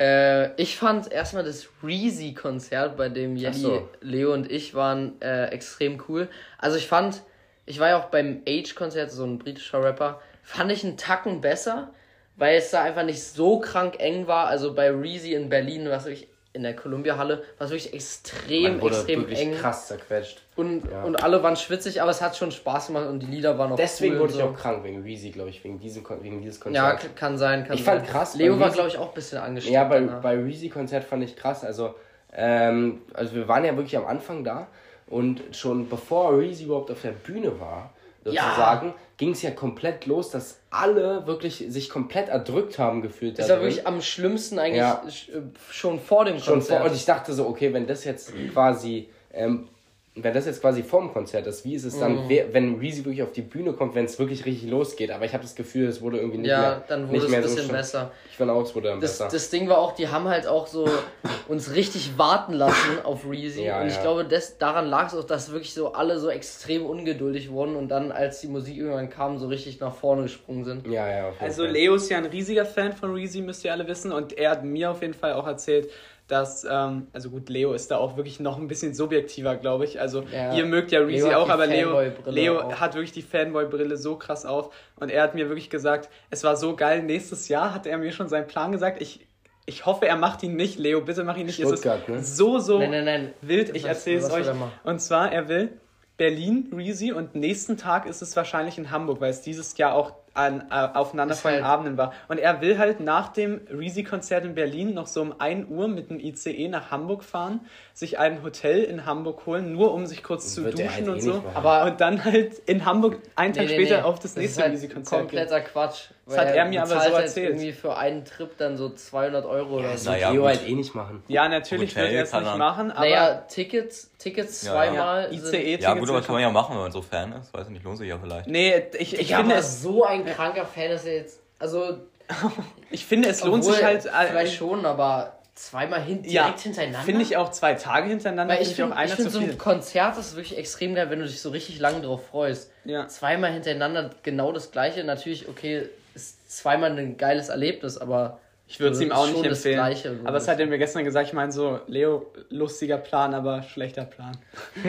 Äh, 0.01 0.59
ich 0.59 0.77
fand 0.77 1.11
erstmal 1.11 1.43
das 1.43 1.67
Reezy-Konzert, 1.83 2.97
bei 2.97 3.07
dem 3.07 3.35
Jenny, 3.35 3.53
so. 3.53 3.87
Leo 4.01 4.33
und 4.33 4.51
ich 4.51 4.73
waren, 4.73 5.21
äh, 5.21 5.45
extrem 5.49 6.01
cool. 6.07 6.27
Also 6.57 6.77
ich 6.77 6.87
fand, 6.87 7.21
ich 7.67 7.79
war 7.79 7.89
ja 7.89 7.99
auch 7.99 8.05
beim 8.05 8.41
Age-Konzert, 8.47 9.11
so 9.11 9.23
ein 9.23 9.37
britischer 9.37 9.83
Rapper, 9.83 10.19
fand 10.41 10.71
ich 10.71 10.83
einen 10.83 10.97
Tacken 10.97 11.39
besser, 11.39 11.93
weil 12.35 12.57
es 12.57 12.71
da 12.71 12.81
einfach 12.81 13.03
nicht 13.03 13.21
so 13.21 13.59
krank 13.59 13.99
eng 13.99 14.25
war. 14.25 14.47
Also 14.47 14.73
bei 14.73 14.89
Reezy 14.89 15.35
in 15.35 15.49
Berlin, 15.49 15.87
was 15.87 16.05
wirklich 16.05 16.30
in 16.53 16.63
der 16.63 16.75
Columbia-Halle, 16.75 17.43
war 17.57 17.65
es 17.65 17.71
wirklich 17.71 17.93
extrem, 17.93 18.63
Man 18.73 18.81
wurde 18.81 18.95
extrem 18.95 19.19
wirklich 19.21 19.39
eng. 19.39 19.53
krass 19.53 19.87
zerquetscht. 19.87 20.41
Und, 20.57 20.83
Ja. 20.91 21.03
und 21.03 21.23
alle 21.23 21.41
waren 21.43 21.55
schwitzig, 21.55 22.01
aber 22.01 22.11
es 22.11 22.21
hat 22.21 22.35
schon 22.35 22.51
Spaß 22.51 22.87
gemacht 22.87 23.07
und 23.07 23.19
die 23.21 23.25
Lieder 23.27 23.57
waren 23.57 23.71
auch 23.71 23.77
Deswegen 23.77 24.15
cool 24.15 24.21
wurde 24.21 24.31
ich 24.33 24.39
so. 24.39 24.43
auch 24.45 24.53
krank, 24.55 24.83
wegen 24.83 25.05
Weezy, 25.05 25.29
glaube 25.31 25.49
ich, 25.49 25.63
wegen, 25.63 25.79
diesem, 25.79 26.03
wegen 26.21 26.41
dieses 26.41 26.57
Ja, 26.59 26.63
Konzerts. 26.91 27.03
k- 27.03 27.09
kann 27.15 27.37
sein, 27.37 27.65
kann 27.65 27.77
Ich 27.77 27.85
sein. 27.85 27.99
fand 27.99 28.09
krass, 28.09 28.35
Leo 28.35 28.59
war, 28.59 28.69
glaube 28.69 28.89
ich, 28.89 28.97
auch 28.97 29.07
ein 29.09 29.13
bisschen 29.13 29.37
angesteckt. 29.39 29.73
Ja, 29.73 29.85
bei, 29.85 29.99
danach. 30.01 30.21
bei 30.21 30.35
Reezy-Konzert 30.35 31.05
fand 31.05 31.23
ich 31.23 31.35
krass. 31.37 31.63
Also, 31.63 31.95
ähm, 32.33 33.01
also 33.13 33.35
wir 33.35 33.47
waren 33.47 33.63
ja 33.65 33.75
wirklich 33.75 33.95
am 33.97 34.05
Anfang 34.05 34.43
da 34.43 34.67
und 35.07 35.41
schon 35.55 35.87
bevor 35.89 36.37
Reezy 36.37 36.65
überhaupt 36.65 36.91
auf 36.91 37.01
der 37.01 37.11
Bühne 37.11 37.59
war, 37.59 37.93
sozusagen, 38.23 38.93
ging 39.17 39.31
es 39.31 39.41
ja 39.41 39.51
komplett 39.51 40.05
los, 40.05 40.29
dass 40.31 40.59
alle 40.69 41.25
wirklich 41.27 41.65
sich 41.69 41.89
komplett 41.89 42.29
erdrückt 42.29 42.79
haben 42.79 43.01
gefühlt. 43.01 43.37
Das 43.39 43.47
da 43.47 43.53
war 43.53 43.59
drin. 43.59 43.69
wirklich 43.69 43.87
am 43.87 44.01
schlimmsten 44.01 44.59
eigentlich 44.59 44.77
Ja. 44.77 45.03
äh, 45.05 45.41
schon 45.71 45.99
vor 45.99 46.25
dem 46.25 46.39
schon 46.39 46.55
Konzert. 46.55 46.81
vor, 46.81 46.89
und 46.89 46.95
ich 46.95 47.05
dachte 47.05 47.33
so, 47.33 47.47
okay, 47.47 47.73
wenn 47.73 47.87
das 47.87 48.03
jetzt 48.03 48.33
quasi, 48.53 49.09
ähm, 49.33 49.67
wenn 50.13 50.33
das 50.33 50.45
jetzt 50.45 50.59
quasi 50.59 50.83
vorm 50.83 51.13
Konzert 51.13 51.47
ist, 51.47 51.63
wie 51.63 51.73
ist 51.73 51.85
es 51.85 51.95
Mhm. 51.95 51.99
dann, 52.01 52.19
wer, 52.27 52.53
wenn 52.53 52.75
Reezy 52.79 53.05
wirklich 53.05 53.23
auf 53.23 53.31
die 53.31 53.41
Bühne 53.41 53.71
kommt, 53.71 53.95
wenn 53.95 54.03
es 54.05 54.19
wirklich 54.19 54.45
richtig 54.45 54.69
losgeht? 54.69 55.09
Aber 55.09 55.23
ich 55.23 55.33
habe 55.33 55.41
das 55.43 55.55
Gefühl, 55.55 55.87
es 55.87 56.01
wurde 56.01 56.17
irgendwie 56.17 56.39
nicht 56.39 56.49
ja, 56.49 56.59
mehr, 56.59 56.83
dann 56.89 57.03
wurde 57.07 57.13
nicht 57.13 57.19
es 57.23 57.27
ein 57.27 57.31
mehr 57.31 57.41
so 57.43 57.47
bisschen 57.49 57.63
schlimm. 57.65 57.77
besser. 57.77 58.11
Ich 58.29 58.35
fand 58.37 58.51
auch, 58.51 58.61
es 58.61 58.75
wurde 58.75 58.89
dann 58.89 58.99
Das, 58.99 59.11
besser. 59.19 59.29
das 59.31 59.49
Ding 59.49 59.69
war 59.69 59.77
auch, 59.77 59.93
die 59.93 60.09
haben 60.09 60.27
halt 60.27 60.47
auch 60.47 60.67
so 60.67 60.85
uns 61.47 61.73
richtig 61.75 62.17
warten 62.17 62.53
lassen 62.53 62.99
auf 63.03 63.25
Reezy. 63.29 63.63
Ja, 63.63 63.81
und 63.81 63.87
ich 63.87 63.95
ja. 63.95 64.01
glaube, 64.01 64.25
das, 64.25 64.57
daran 64.57 64.87
lag 64.87 65.07
es 65.07 65.15
auch, 65.15 65.23
dass 65.23 65.51
wirklich 65.51 65.73
so 65.73 65.93
alle 65.93 66.19
so 66.19 66.29
extrem 66.29 66.85
ungeduldig 66.85 67.49
wurden 67.49 67.77
und 67.77 67.87
dann, 67.87 68.11
als 68.11 68.41
die 68.41 68.47
Musik 68.47 68.77
irgendwann 68.77 69.09
kam, 69.09 69.37
so 69.37 69.47
richtig 69.47 69.79
nach 69.79 69.95
vorne 69.95 70.23
gesprungen 70.23 70.65
sind. 70.65 70.87
ja, 70.87 71.07
ja, 71.09 71.27
auf 71.29 71.35
jeden 71.35 71.43
Also 71.45 71.63
Fall. 71.63 71.71
Leo 71.71 71.95
ist 71.95 72.09
ja 72.09 72.17
ein 72.17 72.25
riesiger 72.25 72.65
Fan 72.65 72.91
von 72.91 73.13
Reezy, 73.13 73.39
müsst 73.39 73.63
ihr 73.63 73.71
alle 73.71 73.87
wissen. 73.87 74.11
Und 74.11 74.37
er 74.37 74.51
hat 74.51 74.65
mir 74.65 74.91
auf 74.91 75.01
jeden 75.01 75.13
Fall 75.13 75.33
auch 75.33 75.47
erzählt, 75.47 75.89
dass, 76.27 76.65
ähm, 76.69 77.07
also 77.13 77.29
gut, 77.29 77.49
Leo 77.49 77.73
ist 77.73 77.91
da 77.91 77.97
auch 77.97 78.15
wirklich 78.17 78.39
noch 78.39 78.57
ein 78.57 78.67
bisschen 78.67 78.93
subjektiver, 78.93 79.55
glaube 79.57 79.83
ich. 79.85 79.99
Also 79.99 80.23
Ja. 80.33 80.53
ihr 80.53 80.65
mögt 80.65 80.91
ja 80.91 80.99
Reezy 81.01 81.33
auch, 81.33 81.49
aber 81.49 81.67
Leo, 81.67 81.99
Leo 82.25 82.59
auf. 82.61 82.79
hat 82.79 82.93
wirklich 82.93 83.11
die 83.11 83.21
Fanboy-Brille 83.21 83.97
so 83.97 84.15
krass 84.15 84.45
auf. 84.45 84.73
Und 84.95 85.11
er 85.11 85.23
hat 85.23 85.35
mir 85.35 85.49
wirklich 85.49 85.69
gesagt, 85.69 86.09
es 86.29 86.43
war 86.43 86.55
so 86.55 86.75
geil, 86.75 87.03
nächstes 87.03 87.49
Jahr 87.49 87.73
hat 87.73 87.85
er 87.85 87.97
mir 87.97 88.11
schon 88.13 88.29
seinen 88.29 88.47
Plan 88.47 88.71
gesagt. 88.71 89.01
Ich, 89.01 89.27
ich 89.65 89.85
hoffe, 89.85 90.07
er 90.07 90.15
macht 90.15 90.41
ihn 90.43 90.55
nicht. 90.55 90.79
Leo, 90.79 91.01
bitte 91.01 91.23
mach 91.23 91.35
ihn 91.37 91.47
nicht. 91.47 91.55
Stuttgart, 91.55 92.01
es 92.03 92.07
ne? 92.07 92.15
ist 92.17 92.37
so, 92.37 92.59
so 92.59 92.79
Nein, 92.79 92.91
nein, 92.91 93.05
nein. 93.05 93.33
wild. 93.41 93.75
Ich 93.75 93.85
erzähle 93.85 94.19
es 94.19 94.31
euch. 94.31 94.47
Und 94.83 94.99
zwar, 95.01 95.31
er 95.31 95.49
will 95.49 95.69
Berlin, 96.17 96.71
Reezy, 96.75 97.11
und 97.11 97.35
nächsten 97.35 97.77
Tag 97.77 98.05
ist 98.05 98.21
es 98.21 98.35
wahrscheinlich 98.35 98.77
in 98.77 98.91
Hamburg, 98.91 99.19
weil 99.21 99.31
es 99.31 99.41
dieses 99.41 99.75
Jahr 99.77 99.95
auch 99.95 100.13
an 100.33 100.65
äh, 100.71 100.87
aufeinanderfolgenden 100.97 101.65
halt- 101.67 101.73
Abenden 101.73 101.97
war. 101.97 102.13
Und 102.29 102.37
er 102.39 102.61
will 102.61 102.77
halt 102.77 102.99
nach 103.01 103.29
dem 103.33 103.61
Reezy-Konzert 103.69 104.45
in 104.45 104.55
Berlin 104.55 104.93
noch 104.93 105.07
so 105.07 105.21
um 105.21 105.35
1 105.39 105.69
Uhr 105.69 105.87
mit 105.87 106.09
dem 106.09 106.19
ICE 106.19 106.69
nach 106.69 106.89
Hamburg 106.91 107.23
fahren, 107.23 107.59
sich 107.93 108.17
ein 108.17 108.41
Hotel 108.43 108.83
in 108.83 109.05
Hamburg 109.05 109.45
holen, 109.45 109.73
nur 109.73 109.93
um 109.93 110.05
sich 110.05 110.23
kurz 110.23 110.53
zu 110.53 110.63
Wird 110.63 110.79
er 110.79 110.85
duschen 110.87 110.95
halt 110.95 111.05
eh 111.07 111.09
und 111.09 111.15
nicht 111.15 111.23
so. 111.25 111.43
Aber 111.53 111.83
Und 111.85 111.99
dann 112.01 112.23
halt 112.23 112.59
in 112.59 112.85
Hamburg 112.85 113.17
einen 113.35 113.53
Tag 113.53 113.65
Nee, 113.65 113.77
nee, 113.77 113.85
später 113.85 113.97
nee. 113.97 114.03
auf 114.03 114.15
das 114.19 114.33
Das 114.33 114.41
nächste 114.41 114.61
halt 114.63 114.71
Reezy-Konzert 114.73 115.19
gehen. 115.29 115.39
kompletter 115.39 115.61
Quatsch. 115.61 116.09
Das 116.27 116.37
hat 116.37 116.55
er 116.55 116.65
mir 116.65 116.81
aber 116.81 116.91
so 116.91 116.95
halt 116.99 117.13
erzählt. 117.25 117.49
irgendwie 117.49 117.73
für 117.73 117.97
einen 117.97 118.23
Trip 118.23 118.57
dann 118.57 118.77
so 118.77 118.89
200 118.89 119.45
Euro 119.45 119.79
oder 119.79 119.87
so. 119.89 119.91
Das 119.91 120.05
Naja, 120.05 120.31
gut. 120.31 120.45
halt 120.45 120.65
eh 120.65 120.75
nicht 120.75 120.95
machen. 120.95 121.21
Ja, 121.27 121.49
natürlich 121.49 121.91
Hotel 121.91 122.03
wird 122.11 122.15
er 122.15 122.23
es 122.23 122.45
nicht 122.45 122.57
machen, 122.57 122.89
aber 122.91 123.01
Naja, 123.01 123.35
Tickets, 123.49 124.11
Tickets 124.17 124.61
Ja, 124.63 124.71
zweimal. 124.71 125.23
ja, 125.23 125.31
ICE-Tickets 125.31 125.83
Ja, 125.83 125.93
gut, 125.95 126.09
aber 126.09 126.21
kann 126.21 126.33
man 126.35 126.41
ja 126.41 126.49
machen, 126.49 126.75
wenn 126.75 126.83
man 126.83 126.91
so 126.93 127.01
Fan 127.01 127.33
ist. 127.33 127.53
Weiß 127.53 127.65
ich 127.67 127.73
nicht, 127.73 127.83
lohnt 127.83 127.97
sich 127.97 128.07
ja 128.07 128.17
vielleicht. 128.17 128.47
Nee, 128.47 128.75
ich, 128.97 129.13
ich, 129.13 129.19
Ich 129.19 129.35
finde 129.35 129.55
es, 129.55 129.81
so 129.81 130.05
ein 130.05 130.20
kranker 130.25 130.65
Fan 130.65 130.91
ist 130.91 131.05
er 131.05 131.15
jetzt. 131.15 131.39
Also, 131.59 131.97
ich 132.91 133.05
finde, 133.05 133.29
es 133.29 133.43
lohnt 133.43 133.63
sich 133.63 133.83
halt. 133.83 134.05
äh, 134.05 134.09
Vielleicht 134.29 134.55
schon, 134.55 134.85
aber 134.85 135.37
zweimal 135.53 136.01
hin, 136.01 136.23
direkt 136.23 136.31
ja, 136.33 136.57
hintereinander. 136.57 136.99
Finde 137.01 137.21
ich 137.21 137.37
auch 137.37 137.51
zwei 137.51 137.73
Tage 137.73 138.07
hintereinander, 138.09 138.55
Weil 138.55 138.61
ich 138.61 138.73
finde 138.75 138.95
einer 138.95 139.05
ich 139.09 139.15
find, 139.15 139.31
so 139.31 139.39
ein 139.39 139.57
Konzert 139.57 140.17
ist 140.17 140.35
wirklich 140.35 140.57
extrem 140.57 140.95
geil, 140.95 141.09
wenn 141.09 141.19
du 141.19 141.25
dich 141.25 141.41
so 141.41 141.49
richtig 141.49 141.79
lange 141.79 142.01
drauf 142.01 142.25
freust. 142.27 142.71
Ja. 142.85 143.07
Zweimal 143.07 143.51
hintereinander 143.51 144.09
genau 144.23 144.51
das 144.53 144.71
gleiche. 144.71 145.03
Natürlich, 145.03 145.47
okay, 145.49 145.89
ist 146.15 146.57
zweimal 146.57 146.97
ein 146.97 147.17
geiles 147.17 147.49
Erlebnis, 147.49 147.97
aber 147.97 148.39
Ich 148.67 148.79
würde 148.79 148.95
es 148.95 149.01
ihm 149.01 149.11
auch 149.11 149.27
nicht 149.27 149.45
das 149.45 149.57
empfehlen. 149.59 149.75
Gleiche, 149.75 150.19
aber 150.23 150.37
es 150.37 150.47
hat 150.47 150.59
er 150.59 150.65
mir 150.67 150.77
gestern 150.77 151.03
gesagt, 151.03 151.27
ich 151.27 151.33
meine 151.33 151.51
so, 151.51 151.79
Leo, 151.87 152.31
lustiger 152.49 152.97
Plan, 152.97 153.33
aber 153.33 153.61
schlechter 153.63 154.05
Plan. 154.05 154.37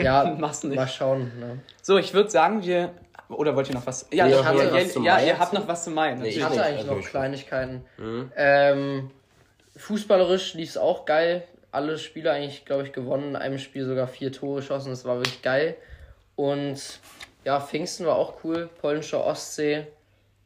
ja, 0.01 0.35
Mach's 0.39 0.63
nicht. 0.63 0.75
mal 0.77 0.87
schauen. 0.87 1.31
Ne? 1.39 1.59
So, 1.81 1.97
ich 1.97 2.13
würde 2.13 2.29
sagen, 2.29 2.63
wir. 2.63 2.89
Oder 3.37 3.55
wollt 3.55 3.69
ihr 3.69 3.75
noch 3.75 3.85
was? 3.85 4.07
Ja, 4.11 4.25
hat 4.25 4.45
hatte, 4.45 4.63
ja, 4.63 4.73
was 4.73 4.95
ja 4.95 5.01
Mai 5.01 5.27
ihr 5.27 5.39
habt 5.39 5.53
noch 5.53 5.67
was 5.67 5.83
zu 5.83 5.91
meinen. 5.91 6.21
Nee, 6.21 6.29
Ich 6.29 6.43
hatte 6.43 6.55
nicht, 6.55 6.63
eigentlich 6.63 6.89
also 6.89 6.95
noch 6.95 7.05
Kleinigkeiten. 7.05 7.85
Mhm. 7.97 8.31
Ähm, 8.35 9.11
fußballerisch 9.75 10.53
lief 10.53 10.69
es 10.69 10.77
auch 10.77 11.05
geil. 11.05 11.43
Alle 11.71 11.97
Spiele 11.97 12.31
eigentlich, 12.31 12.65
glaube 12.65 12.83
ich, 12.83 12.93
gewonnen. 12.93 13.29
In 13.29 13.35
einem 13.35 13.57
Spiel 13.57 13.85
sogar 13.85 14.07
vier 14.07 14.31
Tore 14.31 14.57
geschossen. 14.57 14.89
Das 14.89 15.05
war 15.05 15.15
wirklich 15.17 15.41
geil. 15.41 15.75
Und 16.35 16.99
ja, 17.43 17.59
Pfingsten 17.59 18.05
war 18.05 18.15
auch 18.15 18.43
cool. 18.43 18.69
Polnische 18.81 19.23
Ostsee. 19.23 19.87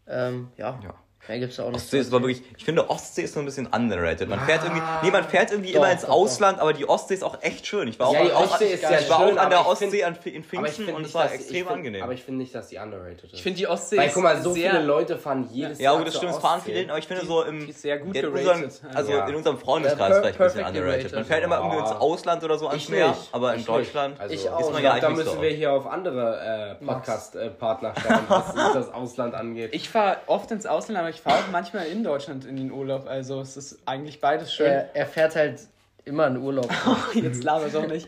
Ähm, 0.07 0.49
ja. 0.57 0.79
Ja. 0.83 0.93
Mehr 1.27 1.39
gibt's 1.39 1.59
auch 1.59 1.67
nicht. 1.67 1.75
Ostsee 1.75 1.99
ist 1.99 2.13
aber 2.13 2.21
wirklich, 2.27 2.41
ich 2.57 2.63
finde 2.65 2.89
Ostsee 2.89 3.23
ist 3.23 3.33
so 3.33 3.39
ein 3.39 3.45
bisschen 3.45 3.67
underrated. 3.67 4.29
Man 4.29 4.39
fährt 4.41 4.63
irgendwie, 4.63 4.81
nee, 5.03 5.11
man 5.11 5.23
fährt 5.23 5.51
irgendwie 5.51 5.71
Doch, 5.73 5.79
immer 5.81 5.91
ins 5.91 6.01
doch, 6.01 6.07
doch. 6.09 6.15
Ausland, 6.15 6.59
aber 6.59 6.73
die 6.73 6.87
Ostsee 6.87 7.15
ist 7.15 7.23
auch 7.23 7.37
echt 7.41 7.67
schön. 7.67 7.87
Ich 7.87 7.99
war 7.99 8.07
auch, 8.07 8.13
Ja, 8.13 8.23
die 8.25 8.31
auch, 8.33 8.43
Ostsee 8.51 8.65
ist 8.73 8.81
ich 8.83 8.87
sehr 8.87 9.09
war 9.09 9.27
schön, 9.27 9.37
auch 9.37 9.41
an 9.43 9.49
der 9.49 9.67
Ostsee 9.67 9.89
find- 9.89 10.03
an, 10.03 10.17
in 10.23 10.43
Pfingsten 10.43 10.89
und 10.89 11.05
es 11.05 11.13
war 11.13 11.31
extrem 11.31 11.65
find- 11.65 11.69
angenehm. 11.71 12.03
Aber 12.03 12.13
ich 12.13 12.23
finde 12.23 12.39
nicht, 12.41 12.55
dass 12.55 12.67
die 12.69 12.77
underrated 12.77 13.25
ist. 13.25 13.33
Ich 13.33 13.43
finde 13.43 13.57
die 13.57 13.67
Ostsee 13.67 13.97
Weil 13.97 14.07
ist 14.07 14.13
guck 14.13 14.23
mal, 14.23 14.41
so 14.41 14.53
sehr, 14.53 14.71
viele 14.71 14.83
Leute 14.83 15.17
fahren 15.17 15.49
jedes 15.51 15.79
ja, 15.79 15.85
Jahr 15.85 15.97
gut, 15.97 16.07
das 16.07 16.15
stimmt, 16.17 16.31
es 16.33 16.37
fahren 16.39 16.61
viele 16.63 16.89
aber 16.89 16.99
ich 16.99 17.07
finde 17.07 17.25
so 17.25 17.43
im, 17.43 17.65
die 17.65 17.71
sehr 17.73 17.97
gut 17.99 18.15
in 18.15 18.25
unserem, 18.27 18.61
geratet. 18.61 18.81
also 18.93 19.11
Ja. 19.11 19.27
in 19.27 19.35
unserem 19.35 19.57
Freundeskreis 19.57 20.09
Ja, 20.15 20.21
vielleicht 20.21 20.39
ein 20.39 20.45
bisschen 20.47 20.65
underrated. 20.65 20.81
Man 21.03 21.09
gerated. 21.11 21.27
fährt 21.27 21.43
immer 21.43 21.57
irgendwie 21.57 21.77
Ja. 21.77 21.83
ins 21.91 21.91
Ausland 22.01 22.43
oder 22.43 22.57
so 22.57 22.67
ans 22.67 22.89
Meer, 22.89 23.17
aber 23.31 23.53
in 23.55 23.65
Deutschland. 23.65 24.19
Also, 24.19 24.33
ist 24.33 24.43
Ich 24.45 24.49
man 24.49 24.59
glaube, 24.59 24.81
ja 24.83 24.89
da 24.99 25.07
eigentlich 25.07 25.17
müssen 25.25 25.35
so. 25.37 25.41
wir 25.41 25.49
hier 25.49 25.73
auf 25.73 25.87
andere 25.87 26.77
äh, 26.81 26.85
Podcast-Partner 26.85 27.93
schauen, 28.01 28.19
was 28.27 28.73
das 28.73 28.93
Ausland 28.93 29.33
angeht. 29.33 29.69
Ich 29.73 29.89
fahre 29.89 30.17
oft 30.27 30.51
ins 30.51 30.65
Ausland, 30.65 30.99
aber 30.99 31.09
ich 31.09 31.16
fahre 31.21 31.37
auch 31.43 31.51
manchmal 31.51 31.87
in 31.87 32.03
Deutschland 32.03 32.45
in 32.45 32.55
den 32.57 32.71
Urlaub. 32.71 33.07
Also 33.07 33.41
es 33.41 33.57
ist 33.57 33.79
eigentlich 33.85 34.19
beides 34.21 34.53
schön. 34.53 34.67
Er, 34.67 34.95
er 34.95 35.05
fährt 35.05 35.35
halt 35.35 35.59
immer 36.05 36.27
in 36.27 36.37
Urlaub. 36.37 36.69
Jetzt 37.13 37.43
laber 37.43 37.67
doch 37.69 37.87
nicht. 37.87 38.07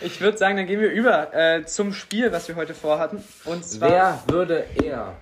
Ich 0.00 0.20
würde 0.20 0.38
sagen, 0.38 0.56
dann 0.56 0.66
gehen 0.66 0.80
wir 0.80 0.90
über 0.90 1.34
äh, 1.34 1.64
zum 1.64 1.92
Spiel, 1.92 2.30
was 2.32 2.46
wir 2.48 2.56
heute 2.56 2.74
vorhatten. 2.74 3.22
Und 3.44 3.64
zwar 3.64 3.90
Wer 3.90 4.22
würde 4.34 4.64
eher? 4.82 5.16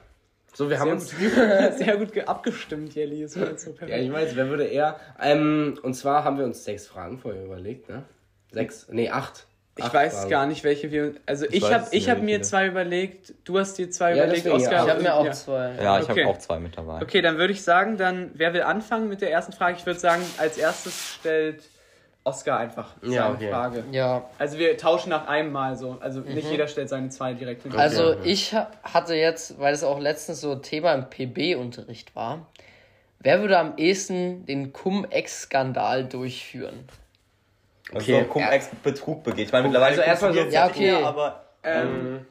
So, 0.55 0.69
wir 0.69 0.79
haben 0.81 0.91
uns. 0.93 1.11
sehr, 1.11 1.73
sehr 1.77 1.97
gut 1.97 2.13
ge- 2.13 2.25
abgestimmt, 2.25 2.95
Jelly. 2.95 3.27
So 3.29 3.41
Ja, 3.41 3.97
ich 3.97 4.13
weiß, 4.13 4.35
wer 4.37 4.49
würde 4.49 4.65
eher? 4.67 4.99
Ähm, 5.21 5.79
und 5.83 5.95
zwar 5.95 6.25
haben 6.25 6.37
wir 6.39 6.45
uns 6.45 6.65
sechs 6.65 6.87
Fragen 6.87 7.19
vorher 7.19 7.45
überlegt, 7.45 7.89
ne? 7.89 8.03
Sechs, 8.53 8.87
nee, 8.91 9.11
acht. 9.11 9.47
Ich 9.79 9.95
weiß 9.95 10.15
Fragen. 10.15 10.31
gar 10.31 10.47
nicht, 10.47 10.65
welche 10.65 10.91
wir. 10.91 11.15
Also 11.25 11.47
ich 11.51 11.63
weiß 11.63 11.73
habe 11.73 11.87
ich 11.93 12.11
hab 12.11 12.21
mir 12.21 12.43
zwei 12.43 12.67
überlegt, 12.67 13.33
du 13.45 13.59
hast 13.59 13.79
dir 13.79 13.91
zwei 13.91 14.11
Ja, 14.11 14.25
überlegt, 14.25 14.39
deswegen, 14.47 14.57
Oscar. 14.57 14.73
ja. 14.73 14.85
Ich 14.85 14.91
habe 14.91 15.03
mir 15.03 15.15
auch 15.15 15.25
Ja. 15.25 15.33
zwei. 15.33 15.75
Ja, 15.81 16.01
ich 16.01 16.09
Okay. 16.11 16.25
habe 16.25 16.35
auch 16.35 16.39
zwei 16.39 16.59
mit 16.59 16.77
dabei. 16.77 17.01
Okay, 17.01 17.23
dann 17.23 17.39
würde 17.39 17.53
ich 17.53 17.63
sagen, 17.63 17.97
dann 17.97 18.31
wer 18.35 18.53
will 18.55 18.63
anfangen 18.63 19.09
mit 19.09 19.21
der 19.21 19.31
ersten 19.31 19.53
Frage? 19.53 19.77
Ich 19.79 19.87
würde 19.87 20.01
sagen, 20.01 20.23
als 20.39 20.59
erstes 20.59 21.15
stellt 21.21 21.63
Oscar 22.25 22.59
einfach 22.59 22.95
seine 23.01 23.15
Ja, 23.15 23.31
okay. 23.33 23.51
Frage. 23.51 23.85
Ja, 23.93 24.29
Also 24.39 24.59
wir 24.59 24.77
tauschen 24.77 25.11
nach 25.11 25.29
einem 25.29 25.53
Mal 25.53 25.77
so. 25.77 25.97
Also 26.01 26.21
nicht 26.21 26.51
jeder 26.51 26.67
stellt 26.69 26.89
seine 26.89 27.09
zwei 27.09 27.33
direkt 27.33 27.63
hin. 27.63 27.73
also 27.77 28.11
Okay. 28.11 28.21
ich 28.25 28.53
ha- 28.55 28.71
hatte 28.83 29.15
jetzt, 29.15 29.59
weil 29.59 29.73
es 29.73 29.83
auch 29.85 29.99
letztens 30.01 30.41
so 30.41 30.57
Thema 30.57 30.93
im 30.93 31.09
PB-Unterricht 31.09 32.15
war, 32.17 32.47
wer 33.21 33.41
würde 33.41 33.57
am 33.59 33.75
ehesten 33.79 34.45
den 34.45 34.73
Cum-Ex-Skandal 34.73 36.05
durchführen? 36.05 36.81
Also 37.95 38.13
Okay. 38.13 38.23
so 38.25 38.33
Cum-Ex-Betrug 38.33 39.23
begeht. 39.25 39.47
Ich 39.47 39.53
meine, 39.53 39.65
mittlerweile 39.65 39.91
Also 39.93 40.03
erstmal 40.03 40.33
so- 40.35 40.41
Ja, 40.41 40.67
okay. 40.67 40.93
mehr, 40.93 41.07
aber 41.07 41.45
ähm, 41.65 42.27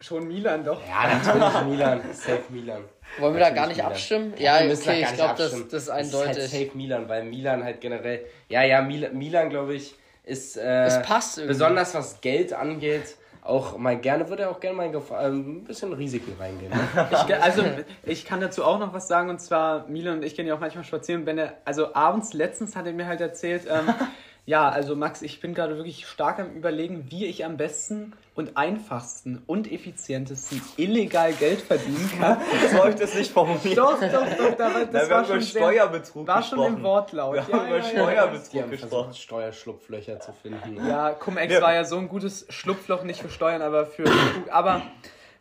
schon 0.00 0.28
Milan 0.28 0.64
doch. 0.64 0.80
Ja, 0.86 1.14
natürlich 1.16 1.62
Milan. 1.70 2.00
Safe 2.12 2.42
Milan. 2.50 2.82
Wollen 3.18 3.34
wir 3.34 3.40
da 3.40 3.50
gar 3.50 3.66
nicht 3.66 3.76
Milan. 3.78 3.92
abstimmen? 3.92 4.34
Ja, 4.38 4.58
da 4.58 4.64
okay, 4.72 5.00
ich 5.02 5.14
glaube, 5.14 5.34
das, 5.38 5.50
das 5.50 5.52
ist 5.62 5.72
Ist 5.72 5.90
halt 5.90 6.04
eindeutig. 6.06 6.50
safe 6.50 6.70
Milan, 6.74 7.08
weil 7.08 7.24
Milan 7.24 7.64
halt 7.64 7.80
generell. 7.80 8.26
Ja, 8.48 8.62
ja, 8.62 8.82
Milan, 8.82 9.16
Milan 9.16 9.48
glaube 9.50 9.74
ich, 9.74 9.94
ist. 10.24 10.56
Äh, 10.58 10.84
Es 10.84 11.02
passt 11.02 11.38
irgendwie. 11.38 11.54
Besonders 11.54 11.94
was 11.94 12.20
Geld 12.20 12.52
angeht. 12.52 13.16
Auch 13.42 13.78
mal 13.78 13.96
gerne, 13.96 14.28
würde 14.28 14.42
er 14.42 14.50
auch 14.50 14.60
gerne 14.60 14.76
mal 14.76 14.84
in 14.86 14.92
Gefahr, 14.92 15.22
äh, 15.22 15.28
ein 15.28 15.64
bisschen 15.64 15.94
Risiken 15.94 16.34
reingehen. 16.38 16.70
Ne? 16.70 16.80
Ich, 17.10 17.34
also 17.42 17.62
ich 18.02 18.26
kann 18.26 18.42
dazu 18.42 18.62
auch 18.62 18.78
noch 18.78 18.92
was 18.92 19.08
sagen 19.08 19.30
und 19.30 19.40
zwar 19.40 19.86
Milan 19.88 20.18
und 20.18 20.22
ich 20.24 20.36
gehen 20.36 20.46
ja 20.46 20.54
auch 20.54 20.60
manchmal 20.60 20.84
spazieren. 20.84 21.24
Wenn 21.24 21.38
er, 21.38 21.54
also 21.64 21.94
abends 21.94 22.34
letztens 22.34 22.76
hat 22.76 22.84
er 22.86 22.92
mir 22.92 23.06
halt 23.06 23.22
erzählt, 23.22 23.62
ähm, 23.70 23.88
ja, 24.48 24.66
also 24.70 24.96
Max, 24.96 25.20
ich 25.20 25.42
bin 25.42 25.52
gerade 25.52 25.76
wirklich 25.76 26.06
stark 26.06 26.38
am 26.38 26.52
überlegen, 26.54 27.04
wie 27.10 27.26
ich 27.26 27.44
am 27.44 27.58
besten 27.58 28.14
und 28.34 28.56
einfachsten 28.56 29.42
und 29.46 29.70
effizientesten 29.70 30.62
illegal 30.78 31.34
Geld 31.34 31.60
verdienen 31.60 32.10
kann. 32.18 32.38
so 32.70 32.78
habe 32.78 32.90
ich 32.90 32.96
das 32.96 33.14
nicht 33.14 33.30
formuliert. 33.30 33.76
doch, 33.76 34.00
doch, 34.00 34.10
doch, 34.38 34.54
da 34.56 34.84
das 34.84 34.92
wir 34.92 35.10
war 35.10 35.18
haben 35.18 35.24
schon 35.26 35.36
über 35.36 35.42
sehr, 35.44 35.62
Steuerbetrug 35.62 36.26
war 36.26 36.42
schon 36.42 36.58
gesprochen. 36.58 36.76
im 36.78 36.82
Wortlaut. 36.82 37.34
Wir 37.34 37.42
haben 37.46 37.66
über 37.68 37.80
Die 37.80 37.88
Steuerbetrug 37.90 38.62
haben 38.62 38.70
gesprochen. 38.70 38.90
versucht, 38.90 39.18
Steuerschlupflöcher 39.18 40.20
zu 40.20 40.32
finden. 40.32 40.86
Ja, 40.86 41.10
Cum-Ex 41.10 41.52
Ja. 41.52 41.60
war 41.60 41.74
ja 41.74 41.84
so 41.84 41.98
ein 41.98 42.08
gutes 42.08 42.46
Schlupfloch, 42.48 43.02
nicht 43.02 43.20
für 43.20 43.28
Steuern, 43.28 43.60
aber 43.60 43.84
für 43.84 44.04
Betrug. 44.04 44.50
Aber 44.50 44.80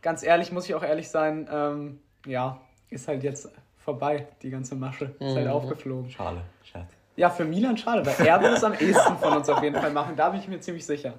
ganz 0.02 0.22
ehrlich, 0.22 0.52
muss 0.52 0.66
ich 0.66 0.76
auch 0.76 0.84
ehrlich 0.84 1.10
sein, 1.10 1.48
ähm, 1.50 2.00
ja, 2.26 2.60
ist 2.90 3.08
halt 3.08 3.24
jetzt 3.24 3.50
vorbei, 3.78 4.28
die 4.42 4.50
ganze 4.50 4.76
Masche. 4.76 5.16
Ist 5.20 5.34
halt 5.36 5.48
aufgeflogen. 5.48 6.12
Schade, 6.12 6.42
Scherz. 6.64 6.92
Ja, 7.18 7.30
für 7.32 7.44
Milan 7.46 7.76
schade, 7.78 8.06
weil 8.06 8.26
er 8.28 8.42
wird 8.42 8.54
es 8.58 8.64
am 8.64 8.74
ehesten 8.74 9.18
von 9.18 9.34
uns 9.38 9.50
auf 9.50 9.62
jeden 9.64 9.76
Fall 9.76 9.92
machen. 9.92 10.16
Da 10.16 10.30
bin 10.30 10.40
ich 10.40 10.48
mir 10.48 10.60
ziemlich 10.62 10.86
sicher. 10.86 11.14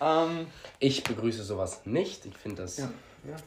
Ähm, 0.00 0.46
Ich 0.78 1.04
begrüße 1.04 1.44
sowas 1.44 1.82
nicht. 1.84 2.24
Ich 2.26 2.36
finde 2.36 2.62
das 2.62 2.78
Ja. 2.78 2.88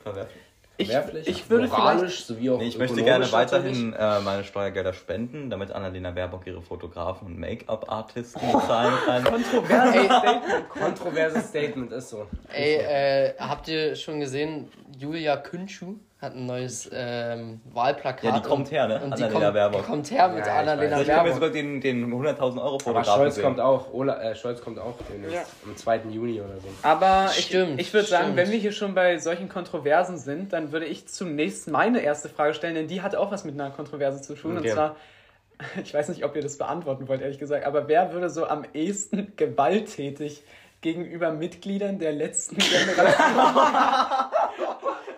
Verwerflich. 0.04 0.42
ich, 0.78 1.28
ich 1.28 1.50
würde 1.50 1.68
moralisch 1.68 2.24
sowie 2.26 2.52
auch 2.52 2.58
Nee, 2.60 2.68
ich 2.68 2.78
möchte 2.78 3.04
gerne 3.04 3.32
weiterhin 3.32 3.94
äh, 3.94 4.20
meine 4.20 4.44
Steuergelder 4.44 4.94
spenden, 4.94 5.50
damit 5.50 5.72
Annalena 5.72 6.12
Baerbock 6.12 6.46
ihre 6.48 6.62
Fotografen 6.62 7.28
und 7.28 7.40
Make-up-Artisten 7.40 8.40
bezahlen 8.52 8.94
kann. 9.06 9.24
Kontroverses 9.34 10.06
Statement. 10.06 10.70
Kontroverses 10.70 11.48
Statement 11.50 11.92
ist 11.94 12.10
so. 12.10 12.28
Ey, 12.54 12.76
äh, 12.76 13.34
habt 13.40 13.68
ihr 13.68 13.96
schon 13.96 14.20
gesehen, 14.20 14.70
Julia 15.00 15.38
Künschu 15.38 15.96
hat 16.22 16.36
ein 16.36 16.46
neues 16.46 16.88
ähm, 16.94 17.62
Wahlplakat. 17.74 18.24
Ja, 18.24 18.40
die 18.40 18.48
kommt 18.48 18.70
her, 18.70 18.88
ne? 18.88 19.02
Und 19.02 19.14
Annalena 19.14 19.40
kommt, 19.40 19.54
Baerbock. 19.54 19.82
Die 19.82 19.88
kommt 19.88 20.12
her 20.12 20.28
mit 20.28 20.46
Ja, 20.46 20.54
ich 20.54 20.60
Annalena 20.60 20.96
Also 20.98 21.12
ich 21.12 21.18
habe 21.18 21.30
mir 21.30 21.34
Baerbock. 21.34 21.34
sogar 21.34 21.50
den, 21.50 21.82
den 21.82 22.14
100.000 22.14 22.40
Euro 22.42 22.52
Aber 22.76 22.80
Fotografen 22.80 23.14
Scholz 23.16 23.36
sehen. 23.36 23.44
kommt 23.44 23.60
auch. 23.60 23.92
Ola, 23.92 24.22
äh, 24.22 24.36
Scholz 24.36 24.62
kommt 24.62 24.78
auch 24.78 24.94
demnächst. 25.12 25.36
Ja. 25.36 25.42
Am 25.66 25.76
2. 25.76 26.02
Juni 26.12 26.40
oder 26.40 26.60
so. 26.60 26.68
Aber 26.84 27.32
ich, 27.36 27.46
Stimmt, 27.46 27.82
ich 27.82 27.92
würde 27.92 28.08
sagen, 28.08 28.36
wenn 28.36 28.52
wir 28.52 28.60
hier 28.60 28.72
schon 28.72 28.94
bei 28.94 29.18
solchen 29.18 29.50
Kontroversen 29.50 30.20
sind, 30.20 30.54
dann 30.54 30.72
würde 30.72 30.86
ich 30.86 31.08
zunächst 31.08 31.68
meine 31.72 32.02
erste 32.02 32.30
Frage 32.30 32.54
stellen, 32.54 32.76
denn 32.76 32.88
die 32.88 33.02
hat 33.02 33.16
auch 33.16 33.32
was 33.32 33.44
mit 33.44 33.60
einer 33.60 33.72
Kontroverse 33.72 34.22
zu 34.22 34.36
tun. 34.36 34.60
Okay. 34.60 34.70
Und 34.70 34.74
zwar, 34.76 34.96
ich 35.84 35.92
weiß 35.92 36.10
nicht, 36.10 36.24
ob 36.24 36.36
ihr 36.36 36.44
das 36.44 36.60
beantworten 36.60 37.08
wollt, 37.08 37.22
ehrlich 37.22 37.40
gesagt, 37.40 37.66
aber 37.66 37.88
wer 37.88 38.14
würde 38.14 38.30
so 38.30 38.46
am 38.46 38.64
ehesten 38.76 39.34
gewalttätig 39.38 40.44
gegenüber 40.82 41.32
Mitgliedern 41.32 42.00
der 42.00 42.12
letzten 42.12 42.58
Generation. 42.58 43.08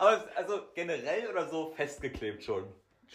Aber 0.04 0.24
also 0.36 0.54
generell 0.74 1.28
oder 1.32 1.48
so 1.48 1.72
festgeklebt 1.76 2.44
schon? 2.44 2.64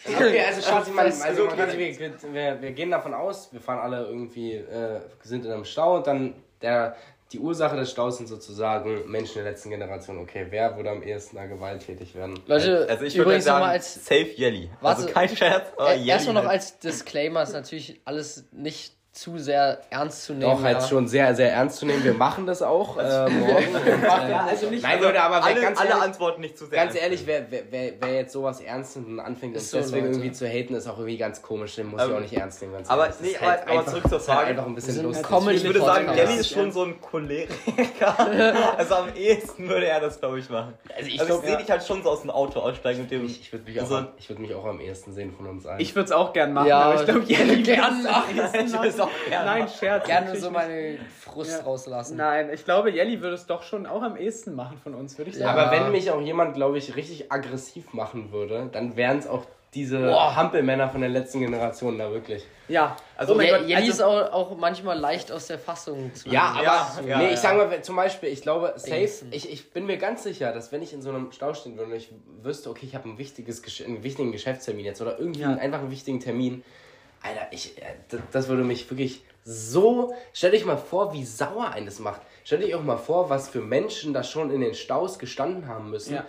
Okay, 0.07 0.41
also 0.47 0.63
schaut 0.63 0.85
sich 0.85 0.95
mal, 0.95 1.07
Fest- 1.07 1.25
also 1.25 1.47
man 1.47 1.57
kann 1.57 1.71
sich, 1.71 1.99
wir, 1.99 2.13
wir, 2.33 2.63
wir 2.63 2.71
gehen 2.71 2.91
davon 2.91 3.15
aus, 3.15 3.53
wir 3.53 3.61
fahren 3.61 3.81
alle 3.81 4.05
irgendwie, 4.07 4.55
äh, 4.55 5.01
sind 5.23 5.45
in 5.45 5.51
einem 5.51 5.65
Stau 5.65 5.97
und 5.97 6.07
dann 6.07 6.35
der, 6.63 6.95
die 7.33 7.41
Ursache 7.41 7.75
des 7.77 7.91
Staus 7.91 8.19
sind 8.19 8.29
sozusagen 8.29 9.11
Menschen 9.11 9.43
der 9.43 9.51
letzten 9.53 9.71
Generation. 9.71 10.19
Okay, 10.19 10.47
wer 10.51 10.77
würde 10.77 10.91
am 10.91 11.03
ehesten 11.03 11.37
da 11.37 11.47
gewalttätig 11.47 12.15
werden? 12.15 12.39
Leute, 12.47 12.87
Also 12.89 13.05
ich 13.05 13.15
würde 13.17 13.23
übrigens 13.25 13.45
sagen, 13.45 13.59
nochmal 13.59 13.75
als 13.75 13.95
safe 14.07 14.31
Jelly. 14.37 14.71
Warte, 14.81 15.03
also 15.03 15.13
kein 15.13 15.29
Scherz, 15.37 15.67
Äh. 15.81 16.07
Erstmal 16.07 16.35
noch 16.35 16.43
halt. 16.43 16.53
als 16.53 16.79
Disclaimer 16.79 17.43
ist 17.43 17.53
natürlich 17.53 18.01
alles 18.05 18.45
nicht 18.53 18.95
zu 19.21 19.37
sehr 19.39 19.81
ernst 19.91 20.25
zu 20.25 20.33
nehmen. 20.33 20.43
Doch, 20.51 20.63
halt 20.63 20.81
ja. 20.81 20.87
schon 20.87 21.09
sehr, 21.09 21.35
sehr 21.35 21.53
ernst 21.53 21.79
zu 21.79 21.87
nehmen. 21.87 22.05
Wir 22.05 22.15
machen 22.15 22.47
das 22.47 22.63
auch 22.63 22.97
äh, 22.99 23.01
morgen. 23.31 23.75
Und, 23.75 23.87
äh, 23.87 24.03
Ja, 24.31 24.47
also 24.49 24.71
nicht- 24.71 24.83
Nein, 24.83 25.01
Leute, 25.03 25.21
aber 25.23 25.43
alle, 25.43 25.61
ganz 25.61 25.81
alle 25.81 25.91
ehrlich, 25.91 26.05
Antworten 26.05 26.41
nicht 26.41 26.57
zu 26.57 26.67
sehr. 26.67 26.85
Ganz 26.85 26.95
ehrlich, 26.95 27.23
wer, 27.27 27.51
wer, 27.51 27.63
wer, 27.71 27.93
wer 28.01 28.15
jetzt 28.15 28.33
sowas 28.33 28.61
ernst 28.61 28.97
nimmt 28.97 29.09
und 29.09 29.21
anfängt, 29.21 29.57
Ist 29.57 29.71
so, 29.71 29.79
deswegen 29.79 30.07
Leute. 30.07 30.19
irgendwie 30.19 30.33
zu 30.33 30.47
haten, 30.47 30.75
ist 30.75 30.87
auch 30.87 30.99
irgendwie 30.99 31.17
ganz 31.19 31.43
komisch. 31.43 31.75
Den 31.75 31.89
muss 31.89 32.01
Ähm, 32.01 32.11
ich 32.11 32.17
auch 32.17 32.21
nicht 32.21 32.33
ernst 32.35 32.61
nehmen. 32.63 32.75
Ganz 32.75 32.89
aber 32.89 33.05
ehrlich. 33.07 33.17
Nee, 33.21 33.29
ist 33.31 33.43
aber- 33.43 33.51
einfach, 33.67 33.87
zurück 33.87 34.03
zur 34.05 34.11
halt 34.13 34.23
Frage. 34.23 34.47
einfach 34.51 34.67
ein 34.67 34.75
bisschen 34.77 35.03
lustig. 35.03 35.27
Comedy 35.27 35.57
Ich 35.57 35.65
würde 35.65 35.81
sagen, 35.81 36.07
Podcast. 36.07 36.29
Jelly 36.29 36.41
ist 36.41 36.51
schon 36.51 36.73
so 36.73 36.83
ein 36.85 37.01
Choleriker. 37.01 38.17
also 38.79 38.95
am 38.95 39.15
ehesten 39.17 39.69
würde 39.69 39.87
er 39.87 40.01
das, 40.01 40.21
glaube 40.21 40.39
ich, 40.39 40.49
machen. 40.49 40.75
Also 40.97 41.09
ich 41.09 41.21
Also 41.21 41.35
ich 41.35 41.41
sehe 41.41 41.51
ja. 41.51 41.57
dich 41.57 41.71
halt 41.71 41.83
schon 41.85 42.03
so 42.03 42.11
aus 42.11 42.21
dem 42.23 42.31
Auto 42.31 42.61
aussteigen 42.61 43.01
mit 43.03 43.11
dem. 43.11 43.27
Ich, 43.27 43.41
ich 43.41 43.53
würde 43.53 43.65
mich, 43.65 43.79
auch 43.81 43.91
Also- 43.91 44.07
würd 44.29 44.39
mich 44.39 44.55
auch 44.55 44.65
am 44.65 44.81
ehesten 44.81 45.13
sehen 45.13 45.33
von 45.37 45.47
uns 45.47 45.67
allen. 45.67 45.81
Ich 45.81 45.95
würde 45.95 46.07
es 46.07 46.13
auch 46.13 46.33
gern 46.33 46.53
machen, 46.53 46.69
Ja, 46.69 46.81
aber 46.83 47.01
ich 47.01 47.05
glaube, 47.05 47.23
Jenny 47.27 47.63
gern 47.63 48.03
wird 48.05 48.15
am 48.15 48.25
ehesten 48.37 49.08
Gerne 49.29 49.45
Nein. 49.61 49.69
Scherz. 49.69 50.07
Gerne 50.07 50.37
so 50.37 50.51
meine 50.51 50.99
Frust 51.21 51.59
Ja. 51.59 51.65
rauslassen. 51.65 52.17
Nein, 52.17 52.51
ich 52.53 52.65
glaube, 52.65 52.91
Jelly 52.91 53.21
würde 53.21 53.35
es 53.35 53.47
doch 53.47 53.63
schon 53.63 53.87
auch 53.87 54.03
am 54.03 54.17
ehesten 54.17 54.55
machen 54.55 54.79
von 54.83 54.95
uns, 54.95 55.17
würde 55.19 55.31
ich 55.31 55.37
Ja. 55.37 55.47
sagen. 55.47 55.59
aber 55.59 55.71
wenn 55.73 55.93
mich 55.93 56.11
auch 56.11 56.21
jemand, 56.21 56.55
glaube 56.55 56.79
ich, 56.79 56.97
richtig 56.97 57.31
aggressiv 57.33 57.93
machen 57.93 58.33
würde, 58.33 58.69
dann 58.73 58.97
wären 58.97 59.19
es 59.19 59.27
auch 59.27 59.45
diese 59.75 59.99
Boah. 59.99 60.35
Hampelmänner 60.35 60.89
von 60.89 61.03
der 61.03 61.11
letzten 61.11 61.41
Generation 61.41 61.99
da 61.99 62.11
wirklich. 62.11 62.43
Ja, 62.69 62.97
Also, 63.19 63.35
oh 63.35 63.37
mein 63.37 63.47
Je- 63.47 63.53
Gott, 63.53 63.61
Jelly 63.69 63.75
also- 63.75 63.91
ist 63.91 64.03
auch, 64.03 64.33
auch 64.33 64.57
manchmal 64.57 64.99
leicht 64.99 65.31
aus 65.31 65.47
der 65.47 65.59
Fassung 65.59 66.15
zu 66.15 66.27
Ja, 66.31 66.53
aber 66.55 66.63
Ja, 66.63 66.89
ja, 67.07 67.19
nee, 67.19 67.25
ja. 67.27 67.31
ich 67.33 67.39
sag 67.39 67.55
mal, 67.55 67.83
zum 67.83 67.95
Beispiel, 67.95 68.31
ich 68.31 68.41
glaube, 68.41 68.73
safe, 68.77 69.11
ich, 69.31 69.53
ich 69.53 69.71
bin 69.71 69.85
mir 69.85 69.99
ganz 69.99 70.23
sicher, 70.23 70.53
dass 70.53 70.73
wenn 70.73 70.81
ich 70.81 70.95
in 70.95 71.03
so 71.03 71.11
einem 71.11 71.33
Stau 71.33 71.53
stehen 71.53 71.77
würde 71.77 71.91
und 71.91 71.97
ich 71.99 72.11
wüsste, 72.43 72.71
okay, 72.71 72.87
ich 72.87 72.95
habe 72.95 73.11
ein 73.11 73.19
wichtiges, 73.19 73.63
einen 73.85 74.03
wichtigen 74.03 74.33
Geschäftstermin 74.33 74.87
jetzt 74.87 75.03
oder 75.03 75.19
irgendwie 75.19 75.43
Ja. 75.43 75.49
einen, 75.49 75.59
einfach 75.59 75.81
einen 75.81 75.91
wichtigen 75.91 76.21
Termin, 76.21 76.65
Alter, 77.23 77.47
ich, 77.51 77.77
äh, 77.79 77.83
das, 78.33 78.49
würde 78.49 78.63
mich 78.65 78.89
wirklich 78.91 79.23
so, 79.45 80.15
stell 80.33 80.51
dich 80.53 80.65
mal 80.65 80.77
vor, 80.77 81.13
wie 81.13 81.25
sauer 81.25 81.71
eines 81.71 81.99
macht. 81.99 82.21
Stell 82.45 82.61
dich 82.61 82.75
auch 82.75 82.83
mal 82.83 82.97
vor, 82.99 83.31
was 83.31 83.49
für 83.49 83.61
Menschen 83.61 84.13
da 84.13 84.23
schon 84.23 84.51
in 84.51 84.61
den 84.61 84.75
Staus 84.75 85.19
gestanden 85.19 85.69
haben 85.69 85.91
müssen. 85.91 86.15
Ja. 86.15 86.25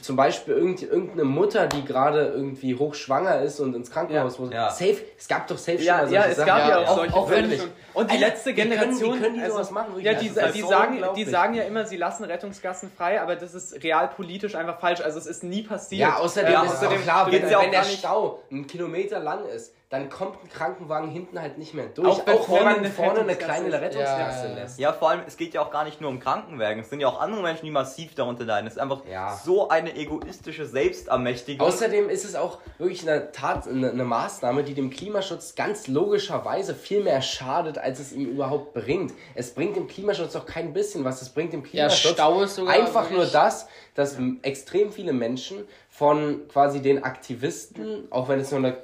zum 0.00 0.16
Beispiel 0.16 0.54
irgend, 0.54 0.82
irgendeine 0.82 1.24
Mutter, 1.24 1.66
die 1.66 1.84
gerade 1.84 2.28
irgendwie 2.28 2.74
hochschwanger 2.76 3.42
ist 3.42 3.60
und 3.60 3.74
ins 3.74 3.90
Krankenhaus 3.90 4.38
muss. 4.38 4.50
Ja. 4.50 4.70
Safe, 4.70 4.96
es 5.18 5.28
gab 5.28 5.46
doch 5.48 5.58
safe 5.58 5.82
Ja, 5.82 5.98
schon 6.00 6.06
mal 6.06 6.14
ja, 6.14 6.24
es 6.26 6.36
Sachen. 6.36 6.46
gab 6.46 6.58
ja, 6.60 6.68
Ja, 6.68 6.78
auch 6.78 6.82
ja. 6.88 6.94
solche 6.94 7.14
Auch 7.14 7.28
schon. 7.28 7.70
Und 7.92 8.10
die 8.10 8.14
Alter, 8.14 8.26
letzte 8.26 8.50
wie 8.50 8.54
können- 8.54 8.70
wie 8.70 8.74
Generation, 8.76 9.20
können 9.20 9.34
die 9.34 9.40
also, 9.42 9.52
sowas 9.56 9.70
machen? 9.72 10.00
ja, 10.00 10.14
die, 10.14 10.30
halt 10.30 10.54
die, 10.54 10.60
so 10.62 10.68
sagen, 10.68 11.04
die 11.14 11.24
sagen 11.24 11.54
ja 11.54 11.64
immer, 11.64 11.84
sie 11.84 11.96
lassen 11.98 12.24
Rettungsgassen 12.24 12.90
frei, 12.96 13.20
aber 13.20 13.36
das 13.36 13.52
ist 13.54 13.82
realpolitisch 13.82 14.54
einfach 14.54 14.80
falsch. 14.80 15.00
Also 15.02 15.18
es 15.18 15.26
ist 15.26 15.42
nie 15.44 15.62
passiert. 15.62 16.00
Ja, 16.00 16.16
außerdem 16.16 16.54
ist 16.54 16.72
es 16.72 16.76
außerdem 16.78 17.02
klar, 17.02 17.30
wenn, 17.30 17.48
ja 17.48 17.60
wenn 17.60 17.70
der 17.70 17.82
Stau 17.84 18.42
einen 18.50 18.66
Kilometer 18.66 19.18
lang 19.18 19.44
ist, 19.46 19.74
dann 19.88 20.10
kommt 20.10 20.42
ein 20.42 20.48
Krankenwagen 20.48 21.08
hinten 21.10 21.40
halt 21.40 21.58
nicht 21.58 21.72
mehr 21.72 21.86
durch. 21.86 22.08
Auch 22.08 22.26
Auch, 22.26 22.48
wenn 22.50 22.64
man 22.64 22.76
eine 22.78 22.90
vorne 22.90 23.20
eine 23.20 23.36
kleine 23.36 23.68
ist. 23.68 23.74
Rettungsgasse 23.74 24.44
Ja, 24.46 24.48
ja. 24.50 24.54
lässt. 24.54 24.78
Ja, 24.80 24.92
vor 24.92 25.10
allem, 25.10 25.20
es 25.28 25.36
geht 25.36 25.54
ja 25.54 25.60
auch 25.62 25.70
gar 25.70 25.84
nicht 25.84 26.00
nur 26.00 26.10
um 26.10 26.18
Krankenwagen. 26.18 26.80
Es 26.80 26.90
sind 26.90 26.98
ja 26.98 27.06
auch 27.06 27.20
andere 27.20 27.40
Menschen, 27.42 27.66
die 27.66 27.70
massiv 27.70 28.16
darunter 28.16 28.44
leiden. 28.44 28.66
Es 28.66 28.72
ist 28.74 28.78
einfach 28.80 29.02
Ja. 29.08 29.36
so 29.44 29.68
eine 29.68 29.94
egoistische 29.94 30.66
Selbstermächtigung. 30.66 31.64
Außerdem 31.64 32.08
ist 32.08 32.24
es 32.24 32.34
auch 32.34 32.58
wirklich 32.78 33.08
eine 33.08 33.30
Tat, 33.30 33.68
eine, 33.68 33.90
eine 33.90 34.04
Maßnahme, 34.04 34.64
die 34.64 34.74
dem 34.74 34.90
Klimaschutz 34.90 35.54
ganz 35.54 35.86
logischerweise 35.86 36.74
viel 36.74 37.04
mehr 37.04 37.22
schadet, 37.22 37.78
als 37.78 38.00
es 38.00 38.12
ihm 38.12 38.26
überhaupt 38.28 38.74
bringt. 38.74 39.12
Es 39.36 39.54
bringt 39.54 39.76
dem 39.76 39.86
Klimaschutz 39.86 40.34
auch 40.34 40.46
kein 40.46 40.72
bisschen 40.72 41.04
was. 41.04 41.22
Es 41.22 41.28
bringt 41.28 41.52
dem 41.52 41.60
Ja, 41.62 41.68
Klimaschutz 41.70 42.12
Stau 42.14 42.42
ist 42.42 42.56
sogar 42.56 42.74
einfach 42.74 43.08
nur 43.10 43.26
das, 43.26 43.68
dass 43.94 44.16
extrem 44.42 44.90
viele 44.90 45.12
Menschen 45.12 45.58
von 45.90 46.42
quasi 46.48 46.82
den 46.82 47.04
Aktivisten, 47.04 48.08
auch 48.10 48.28
wenn 48.28 48.40
es 48.40 48.50
nur 48.50 48.58
eine 48.58 48.76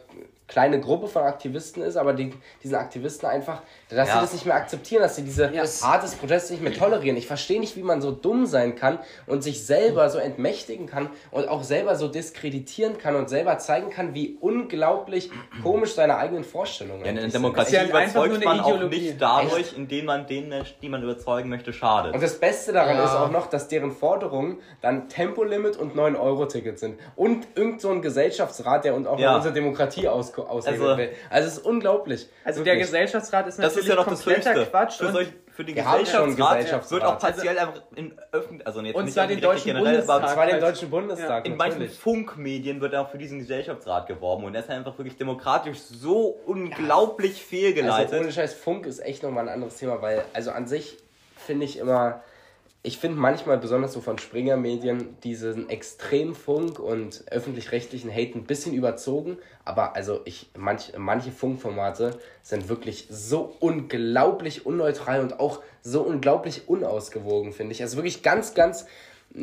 kleine 0.53 0.81
Gruppe 0.81 1.09
von 1.09 1.23
Aktivisten 1.23 1.83
ist, 1.83 1.97
aber 1.97 2.13
die, 2.13 2.35
diesen 2.63 2.75
Aktivisten 2.75 3.27
einfach, 3.27 3.63
dass 3.97 4.09
Ja. 4.09 4.15
sie 4.17 4.21
das 4.21 4.33
nicht 4.33 4.47
mehr 4.47 4.55
akzeptieren, 4.55 5.03
dass 5.03 5.17
sie 5.17 5.23
diese 5.23 5.51
Ja. 5.53 5.63
Art 5.83 6.03
des 6.03 6.15
Protests 6.15 6.51
nicht 6.51 6.63
mehr 6.63 6.73
tolerieren. 6.73 7.17
Ich 7.17 7.27
verstehe 7.27 7.61
nicht, 7.61 7.77
wie 7.77 7.83
man 7.83 8.01
so 8.01 8.11
dumm 8.11 8.47
sein 8.47 8.75
kann 8.77 8.99
und 9.27 9.43
sich 9.43 9.65
selber 9.67 10.09
so 10.11 10.19
entmächtigen 10.19 10.87
kann 10.87 11.11
und 11.31 11.49
auch 11.49 11.63
selber 11.63 11.97
so 11.97 12.09
diskreditieren 12.09 12.99
kann 12.99 13.17
und 13.17 13.29
selber 13.29 13.59
zeigen 13.59 13.91
kann, 13.91 14.15
wie 14.15 14.37
unglaublich 14.41 15.31
komisch 15.63 15.95
seine 15.95 16.17
eigenen 16.17 16.45
Vorstellungen 16.45 17.01
Ja, 17.03 17.07
in 17.11 17.15
der 17.17 17.23
sind. 17.25 17.35
Demokratie 17.35 17.77
ist 17.77 17.89
ja 17.89 17.97
einfach 17.97 18.15
nur 18.15 18.25
überzeugt 18.27 18.47
eine 18.47 18.57
man 18.57 18.61
auch 18.65 18.69
Ideologie. 18.75 19.01
nicht 19.01 19.21
dadurch, 19.23 19.77
indem 19.77 20.05
man 20.07 20.27
den 20.27 20.49
Menschen, 20.49 20.75
die 20.81 20.89
man 20.89 21.03
überzeugen 21.03 21.49
möchte, 21.49 21.73
schadet. 21.73 22.15
Und 22.15 22.23
das 22.23 22.39
Beste 22.39 22.73
daran 22.73 22.97
Ja. 22.97 23.05
ist 23.05 23.13
auch 23.15 23.31
noch, 23.31 23.47
dass 23.49 23.69
deren 23.69 23.93
Forderungen 23.93 24.59
dann 24.81 25.09
Tempolimit 25.09 25.77
und 25.77 25.95
9-Euro-Ticket 25.97 26.79
sind. 26.79 26.99
Und 27.17 27.47
irgend 27.55 27.81
so 27.81 27.91
ein 27.91 28.03
Gesellschaftsrat, 28.03 28.85
der 28.85 28.95
uns 28.95 29.07
auch 29.07 29.19
unsere 29.19 29.53
Demokratie 29.53 30.09
aus 30.09 30.33
aushebeln 30.39 30.83
Also- 30.83 30.97
will. 30.99 31.11
Also 31.31 31.49
es 31.49 31.57
ist 31.59 31.65
unglaublich. 31.67 32.29
Also 32.45 32.63
der 32.65 32.75
Wirklich. 32.75 32.87
Gesellschaftsrat 32.91 33.47
ist 33.49 33.59
das 33.59 33.65
natürlich 33.65 33.82
ist 33.83 33.89
ja 33.89 33.95
noch 33.97 34.07
das 34.07 34.23
Schlimmste. 34.23 34.67
Quatsch. 34.67 34.99
Für, 34.99 35.13
solch, 35.13 35.29
für 35.51 35.65
den 35.65 35.75
Gesellschaftsrat, 35.75 36.57
Gesellschaftsrat. 36.57 36.91
wird 36.91 37.05
auch 37.05 37.19
partiell 37.19 37.59
einfach 37.59 37.83
in 37.95 38.19
öffentlich, 38.33 38.67
also 38.67 38.81
jetzt 38.81 38.95
Und 38.97 39.05
nicht 39.05 39.15
zwar 39.15 39.27
den 39.27 39.41
Deutschen 39.41 39.65
generell, 39.67 40.03
aber 40.03 40.21
Bundestag. 40.21 40.23
Das 40.23 40.37
war 40.37 40.47
den 40.47 40.53
halt. 40.53 40.63
Deutschen 40.63 40.91
Bundestag. 40.91 41.47
in 41.47 41.57
manchen. 41.57 41.89
Funkmedien 41.89 42.81
wird 42.81 42.95
auch 42.95 43.11
für 43.11 43.19
diesen 43.19 43.39
Gesellschaftsrat 43.39 44.07
geworben 44.07 44.45
und 44.45 44.55
er 44.55 44.61
ist 44.61 44.71
einfach 44.71 44.97
wirklich 44.99 45.17
demokratisch 45.17 45.79
so 45.79 46.39
unglaublich 46.47 47.43
fehlgeleitet. 47.43 48.13
Also 48.13 48.25
ohne 48.25 48.33
Scheiß, 48.33 48.55
Funk 48.55 48.87
ist 48.87 49.01
echt 49.01 49.23
nochmal 49.23 49.49
ein 49.49 49.55
anderes 49.55 49.77
Thema, 49.77 50.01
weil, 50.01 50.25
also 50.33 50.51
an 50.51 50.67
sich 50.67 50.99
finde 51.37 51.65
ich 51.65 51.79
immer, 51.79 52.23
ich 52.85 52.99
finde 52.99 53.21
manchmal, 53.21 53.59
besonders 53.59 53.93
so 53.93 54.01
von 54.01 54.19
Springer-Medien, 54.19 55.17
diesen 55.23 55.69
Extremfunk 55.69 56.81
und 56.81 57.23
öffentlich-rechtlichen 57.31 58.11
Hate 58.11 58.37
ein 58.37 58.45
bisschen 58.45 58.75
überzogen, 58.75 59.39
aber 59.65 59.95
also 59.95 60.21
ich, 60.25 60.51
manch, 60.59 60.93
manche 60.99 61.31
Funkformate 61.31 62.19
sind 62.43 62.69
wirklich 62.69 63.07
so 63.09 63.55
unglaublich 63.61 64.67
unneutral 64.67 65.21
und 65.21 65.39
auch 65.39 65.63
so 65.83 66.03
unglaublich 66.03 66.69
unausgewogen, 66.69 67.53
finde 67.53 67.73
ich. 67.73 67.83
Also 67.83 67.97
wirklich 67.97 68.25
ganz, 68.25 68.55
ganz 68.55 68.87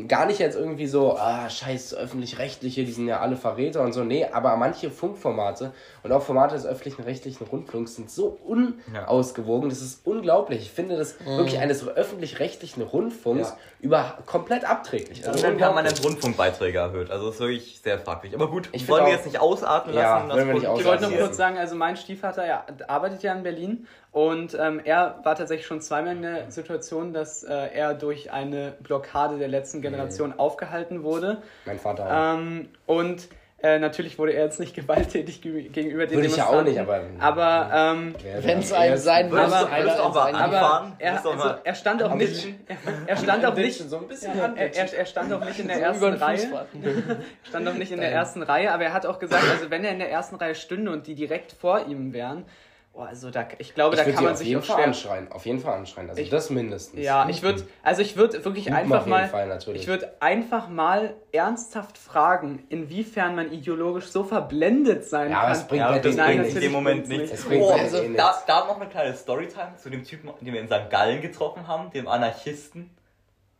gar 0.07 0.27
nicht 0.27 0.39
jetzt 0.39 0.55
irgendwie 0.55 0.85
so, 0.85 1.17
ah, 1.17 1.49
scheiß 1.49 1.95
öffentlich-rechtliche, 1.95 2.83
die 2.85 2.91
sind 2.91 3.07
ja 3.07 3.21
alle 3.21 3.35
Verräter 3.35 3.81
und 3.81 3.93
so. 3.93 4.03
Nee, 4.03 4.25
aber 4.31 4.55
manche 4.55 4.91
Funkformate 4.91 5.71
und 6.03 6.11
auch 6.11 6.21
Formate 6.21 6.53
des 6.55 6.65
öffentlichen 6.67 7.01
rechtlichen 7.03 7.43
Rundfunks 7.45 7.95
sind 7.95 8.11
so 8.11 8.37
unausgewogen, 8.45 9.69
das 9.69 9.81
ist 9.81 10.05
unglaublich. 10.05 10.61
Ich 10.61 10.71
finde 10.71 10.95
das 10.97 11.15
wirklich 11.25 11.57
eines 11.59 11.87
öffentlich-rechtlichen 11.87 12.83
Rundfunks 12.83 13.49
Ja. 13.49 13.57
über 13.81 14.17
komplett 14.25 14.63
abträglich. 14.69 15.21
Und 15.21 15.29
Also 15.29 15.41
dann 15.41 15.53
unglaublich. 15.53 15.75
permanent 15.75 16.03
Rundfunkbeiträge 16.05 16.77
erhöht. 16.77 17.09
Also 17.09 17.25
das 17.27 17.35
ist 17.35 17.41
wirklich 17.41 17.81
sehr 17.83 17.97
fraglich. 17.99 18.35
Aber 18.35 18.49
gut, 18.49 18.69
Ich 18.71 18.87
wollen 18.87 19.05
wir 19.05 19.07
auch- 19.09 19.15
jetzt 19.15 19.25
nicht 19.25 19.39
ausatmen 19.39 19.95
Ja, 19.95 20.17
lassen? 20.17 20.29
wollen 20.29 20.47
wir 20.47 20.53
nicht 20.53 20.65
Das- 20.67 20.79
Ich 20.79 20.85
wollte 20.85 21.01
noch 21.03 21.09
ausatmen. 21.09 21.19
kurz 21.27 21.37
sagen, 21.37 21.57
also 21.57 21.75
mein 21.75 21.97
Stiefvater 21.97 22.45
ja, 22.45 22.63
arbeitet 22.87 23.23
ja 23.23 23.33
in 23.33 23.43
Berlin 23.43 23.87
und 24.11 24.57
ähm, 24.59 24.81
er 24.83 25.19
war 25.23 25.35
tatsächlich 25.35 25.67
schon 25.67 25.81
zweimal 25.81 26.15
in 26.15 26.21
der 26.23 26.49
Situation, 26.51 27.13
dass 27.13 27.43
äh, 27.43 27.53
er 27.53 27.93
durch 27.93 28.31
eine 28.31 28.73
Blockade 28.81 29.37
der 29.37 29.47
letzten 29.47 29.81
Generation 29.81 30.33
aufgehalten 30.37 31.03
wurde. 31.03 31.41
Mein 31.65 31.77
Vater 31.79 32.05
auch. 32.05 32.37
Ähm, 32.39 32.69
und 32.87 33.27
äh, 33.61 33.77
natürlich 33.77 34.17
wurde 34.17 34.31
er 34.31 34.45
jetzt 34.45 34.59
nicht 34.59 34.73
gewalttätig 34.75 35.41
ge 35.41 35.63
gegenüber 35.69 36.07
den 36.07 36.15
Würde 36.15 36.27
ich 36.29 36.37
ja 36.37 36.47
auch 36.47 36.63
nicht, 36.63 36.79
aber- 36.79 37.01
aber 37.19 37.69
ähm, 37.73 38.15
Wenn 38.41 38.59
es 38.59 38.71
einem 38.73 38.95
sein 38.97 39.29
muss, 39.29 39.37
du- 39.37 39.51
würdest 39.51 39.99
auch 39.99 40.15
mal 40.15 40.33
aber 40.33 40.93
er, 40.97 41.13
also, 41.25 41.55
er 41.63 41.75
stand 41.75 42.01
auch 42.01 42.15
nicht, 42.15 42.47
er, 42.67 42.77
er 43.05 43.17
stand 43.17 43.45
auch 43.45 43.55
nicht, 43.55 43.77
so 43.89 43.97
ein 43.97 44.07
bisschen 44.07 44.31
er, 44.39 44.55
er, 44.55 44.93
er 44.93 45.05
stand 45.05 45.33
auch 45.33 45.43
nicht 45.43 45.59
in 45.59 45.67
der 45.67 45.75
So 45.77 45.83
ersten 46.07 46.13
Reihe. 46.23 46.37
Fußball. 46.37 46.65
stand 47.43 47.67
doch 47.67 47.73
nicht 47.73 47.91
in 47.91 47.99
der 47.99 48.11
ersten 48.13 48.41
Reihe, 48.43 48.71
aber 48.71 48.85
er 48.85 48.93
hat 48.93 49.05
auch 49.05 49.19
gesagt, 49.19 49.43
also 49.51 49.69
wenn 49.69 49.83
er 49.83 49.91
in 49.91 49.99
der 49.99 50.09
ersten 50.09 50.35
Reihe 50.37 50.55
stünde 50.55 50.91
und 50.91 51.05
die 51.05 51.15
direkt 51.15 51.51
vor 51.51 51.85
ihm 51.85 52.13
wären, 52.13 52.45
oh, 52.93 53.01
also 53.01 53.29
da, 53.31 53.47
ich 53.57 53.73
glaube, 53.75 53.95
Ich 53.95 54.01
da 54.01 54.05
kann 54.05 54.17
sie 54.17 54.23
man 54.23 54.31
auf 54.33 54.37
sich 54.39 54.47
jeden 54.47 54.61
auch 54.61 54.65
Fall 54.65 54.83
anschreien. 54.83 55.31
Auf 55.31 55.45
jeden 55.45 55.59
Fall 55.59 55.75
anschreien. 55.75 56.09
Also 56.09 56.21
Ich- 56.21 56.29
das 56.29 56.49
mindestens. 56.49 57.03
Ja, 57.03 57.27
ich 57.29 57.41
würde, 57.41 57.63
also 57.83 58.01
ich 58.01 58.17
würde 58.17 58.43
wirklich 58.45 58.65
Hupen 58.65 58.77
einfach 58.77 58.97
auf 58.99 59.05
jeden 59.05 59.17
mal, 59.17 59.27
Fall, 59.29 59.47
natürlich. 59.47 59.81
ich 59.83 59.87
würde 59.87 60.13
einfach 60.19 60.67
mal 60.67 61.13
ernsthaft 61.31 61.97
fragen, 61.97 62.65
inwiefern 62.69 63.35
man 63.35 63.51
ideologisch 63.51 64.05
so 64.07 64.23
verblendet 64.23 65.05
sein 65.05 65.31
Ja, 65.31 65.37
aber 65.39 65.47
kann. 65.47 65.55
es 65.57 65.63
bringt 65.67 65.79
Ja, 65.81 65.91
bei 65.91 65.99
das 65.99 66.15
Nein, 66.15 66.37
bringt 66.41 66.55
in 66.55 66.61
dem 66.61 66.71
Moment 66.71 67.07
nichts. 67.07 67.31
Es 67.31 67.45
bringt 67.45 67.63
Oh, 67.63 67.69
denen 67.71 67.79
also, 67.81 67.97
eh 67.97 68.13
da, 68.15 68.27
nichts. 68.29 68.45
da 68.47 68.65
noch 68.65 68.79
eine 68.79 68.89
kleine 68.89 69.13
Storytime 69.15 69.75
zu 69.77 69.89
dem 69.89 70.03
Typen, 70.03 70.29
den 70.41 70.53
wir 70.53 70.59
in 70.61 70.67
St. 70.67 70.89
Gallen 70.89 71.21
getroffen 71.21 71.67
haben, 71.67 71.91
dem 71.91 72.07
Anarchisten. 72.07 72.89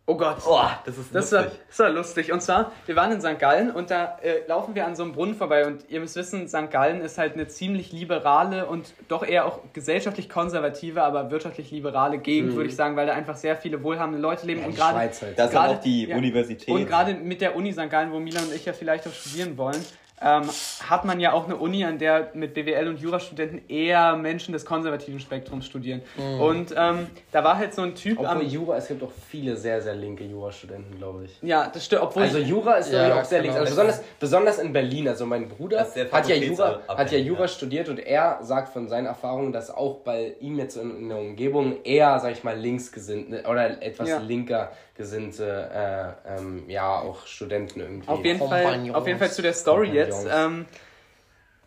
Oh 0.10 0.18
Gott. 0.18 0.38
Oh, 0.48 0.60
das 0.86 0.98
ist 0.98 1.14
Das 1.14 1.32
war, 1.32 1.44
lustig. 1.44 1.60
das 1.68 1.80
war 1.80 1.90
lustig. 1.92 2.32
Und 2.34 2.42
zwar, 2.42 2.72
wir 2.88 2.96
waren 2.96 3.12
in 3.12 3.22
St. 3.22 3.38
Gallen 3.38 3.70
und 3.70 3.92
da 3.92 4.18
äh, 4.24 4.40
laufen 4.48 4.74
wir 4.74 4.88
an 4.88 4.96
so 4.96 5.04
einem 5.04 5.12
Brunnen 5.12 5.36
vorbei. 5.36 5.68
Und 5.68 5.86
ihr 5.88 6.00
müsst 6.00 6.16
wissen, 6.16 6.48
St. 6.48 6.72
Gallen 6.72 7.02
ist 7.02 7.20
halt 7.20 7.34
eine 7.36 7.48
ziemlich 7.48 7.92
liberale 7.92 8.66
und 8.66 8.92
doch 9.08 9.24
eher 9.24 9.46
auch 9.46 9.60
gesellschaftlich 9.72 10.28
konservative, 10.28 11.04
aber 11.04 11.30
wirtschaftlich 11.30 11.70
liberale 11.70 12.18
Gegend, 12.18 12.56
würde 12.56 12.70
ich 12.70 12.76
sagen, 12.76 12.96
weil 12.96 13.06
da 13.06 13.14
einfach 13.14 13.36
sehr 13.36 13.56
viele 13.56 13.84
wohlhabende 13.84 14.20
Leute 14.20 14.48
leben. 14.48 14.62
Mhm. 14.62 14.64
Ja, 14.64 14.70
und 14.70 14.76
gerade 14.78 14.98
halt. 14.98 15.22
Da 15.38 15.46
ist 15.46 15.52
gerade- 15.52 15.70
auch 15.76 15.80
die 15.82 16.08
ja. 16.08 16.18
Universität. 16.18 16.70
Und 16.74 16.88
gerade 16.88 17.14
mit 17.14 17.40
der 17.42 17.56
Uni 17.56 17.72
St. 17.72 17.92
Gallen, 17.92 18.12
wo 18.12 18.20
Milan 18.20 18.46
und 18.46 18.56
ich 18.56 18.66
ja 18.66 18.74
vielleicht 18.74 19.08
auch 19.08 19.14
studieren 19.14 19.60
wollen, 19.60 19.86
ähm, 20.22 20.44
hat 20.90 21.06
man 21.06 21.20
ja 21.20 21.32
auch 21.34 21.46
eine 21.46 21.56
Uni, 21.56 21.84
an 21.86 21.98
der 21.98 22.30
mit 22.34 22.54
BWL 22.54 22.88
und 22.90 23.00
Jurastudenten 23.00 23.62
eher 23.70 24.16
Menschen 24.16 24.52
des 24.54 24.66
konservativen 24.66 25.20
Spektrums 25.20 25.66
studieren. 25.66 26.02
Und 26.40 26.74
ähm, 26.78 27.08
da 27.32 27.44
war 27.44 27.58
halt 27.58 27.74
so 27.74 27.82
ein 27.84 27.96
Typ 27.96 28.20
Obwohl 28.20 28.28
am. 28.32 28.42
Jura, 28.42 28.78
es 28.78 28.88
gibt 28.88 29.02
auch 29.04 29.12
viele 29.30 29.56
sehr, 29.56 29.82
sehr 29.82 29.96
linke 29.96 30.24
Jurastudenten, 30.26 30.98
glaube 30.98 31.26
ich. 31.26 31.38
Ja, 31.42 31.70
das 31.74 31.86
stimmt. 31.86 32.02
Obwohl 32.02 32.24
Also 32.24 32.40
Jura 32.40 32.76
ist 32.76 32.92
Ja, 32.92 33.20
auch 33.20 33.24
sehr 33.24 33.42
genau. 33.42 33.54
links. 33.54 33.60
Also 33.60 33.72
besonders, 33.72 34.04
besonders 34.20 34.60
in 34.60 34.74
Berlin. 34.74 35.08
Also 35.08 35.26
mein 35.26 35.48
Bruder 35.48 35.88
hat 36.12 36.28
ja, 36.28 36.36
Jura, 36.36 36.82
hat 36.88 37.12
ja 37.12 37.18
Jura 37.18 37.42
ja. 37.42 37.48
studiert 37.48 37.90
und 37.90 38.00
er 38.00 38.40
sagt 38.42 38.70
von 38.74 38.88
seinen 38.88 39.06
Erfahrungen, 39.06 39.54
dass 39.54 39.70
auch 39.72 39.98
bei 40.00 40.34
ihm 40.40 40.58
jetzt 40.60 40.76
in, 40.78 40.98
in 40.98 41.10
der 41.10 41.18
Umgebung 41.20 41.78
eher, 41.84 42.20
sag 42.20 42.32
ich 42.34 42.44
mal, 42.44 42.58
linksgesinnte 42.58 43.44
oder 43.50 43.82
etwas 43.82 44.10
Ja. 44.10 44.18
linker 44.20 44.72
gesinnte, 45.00 46.18
äh, 46.26 46.38
ähm, 46.38 46.70
ja, 46.70 47.00
auch 47.00 47.26
Studenten 47.26 47.80
irgendwie. 47.80 48.10
Auf 48.10 48.24
jeden, 48.24 48.38
Fall, 48.38 48.92
auf 48.92 49.08
jeden 49.08 49.18
Fall 49.18 49.32
zu 49.32 49.42
der 49.42 49.54
Story 49.54 49.92
jetzt. 49.92 50.28
Ähm, 50.30 50.66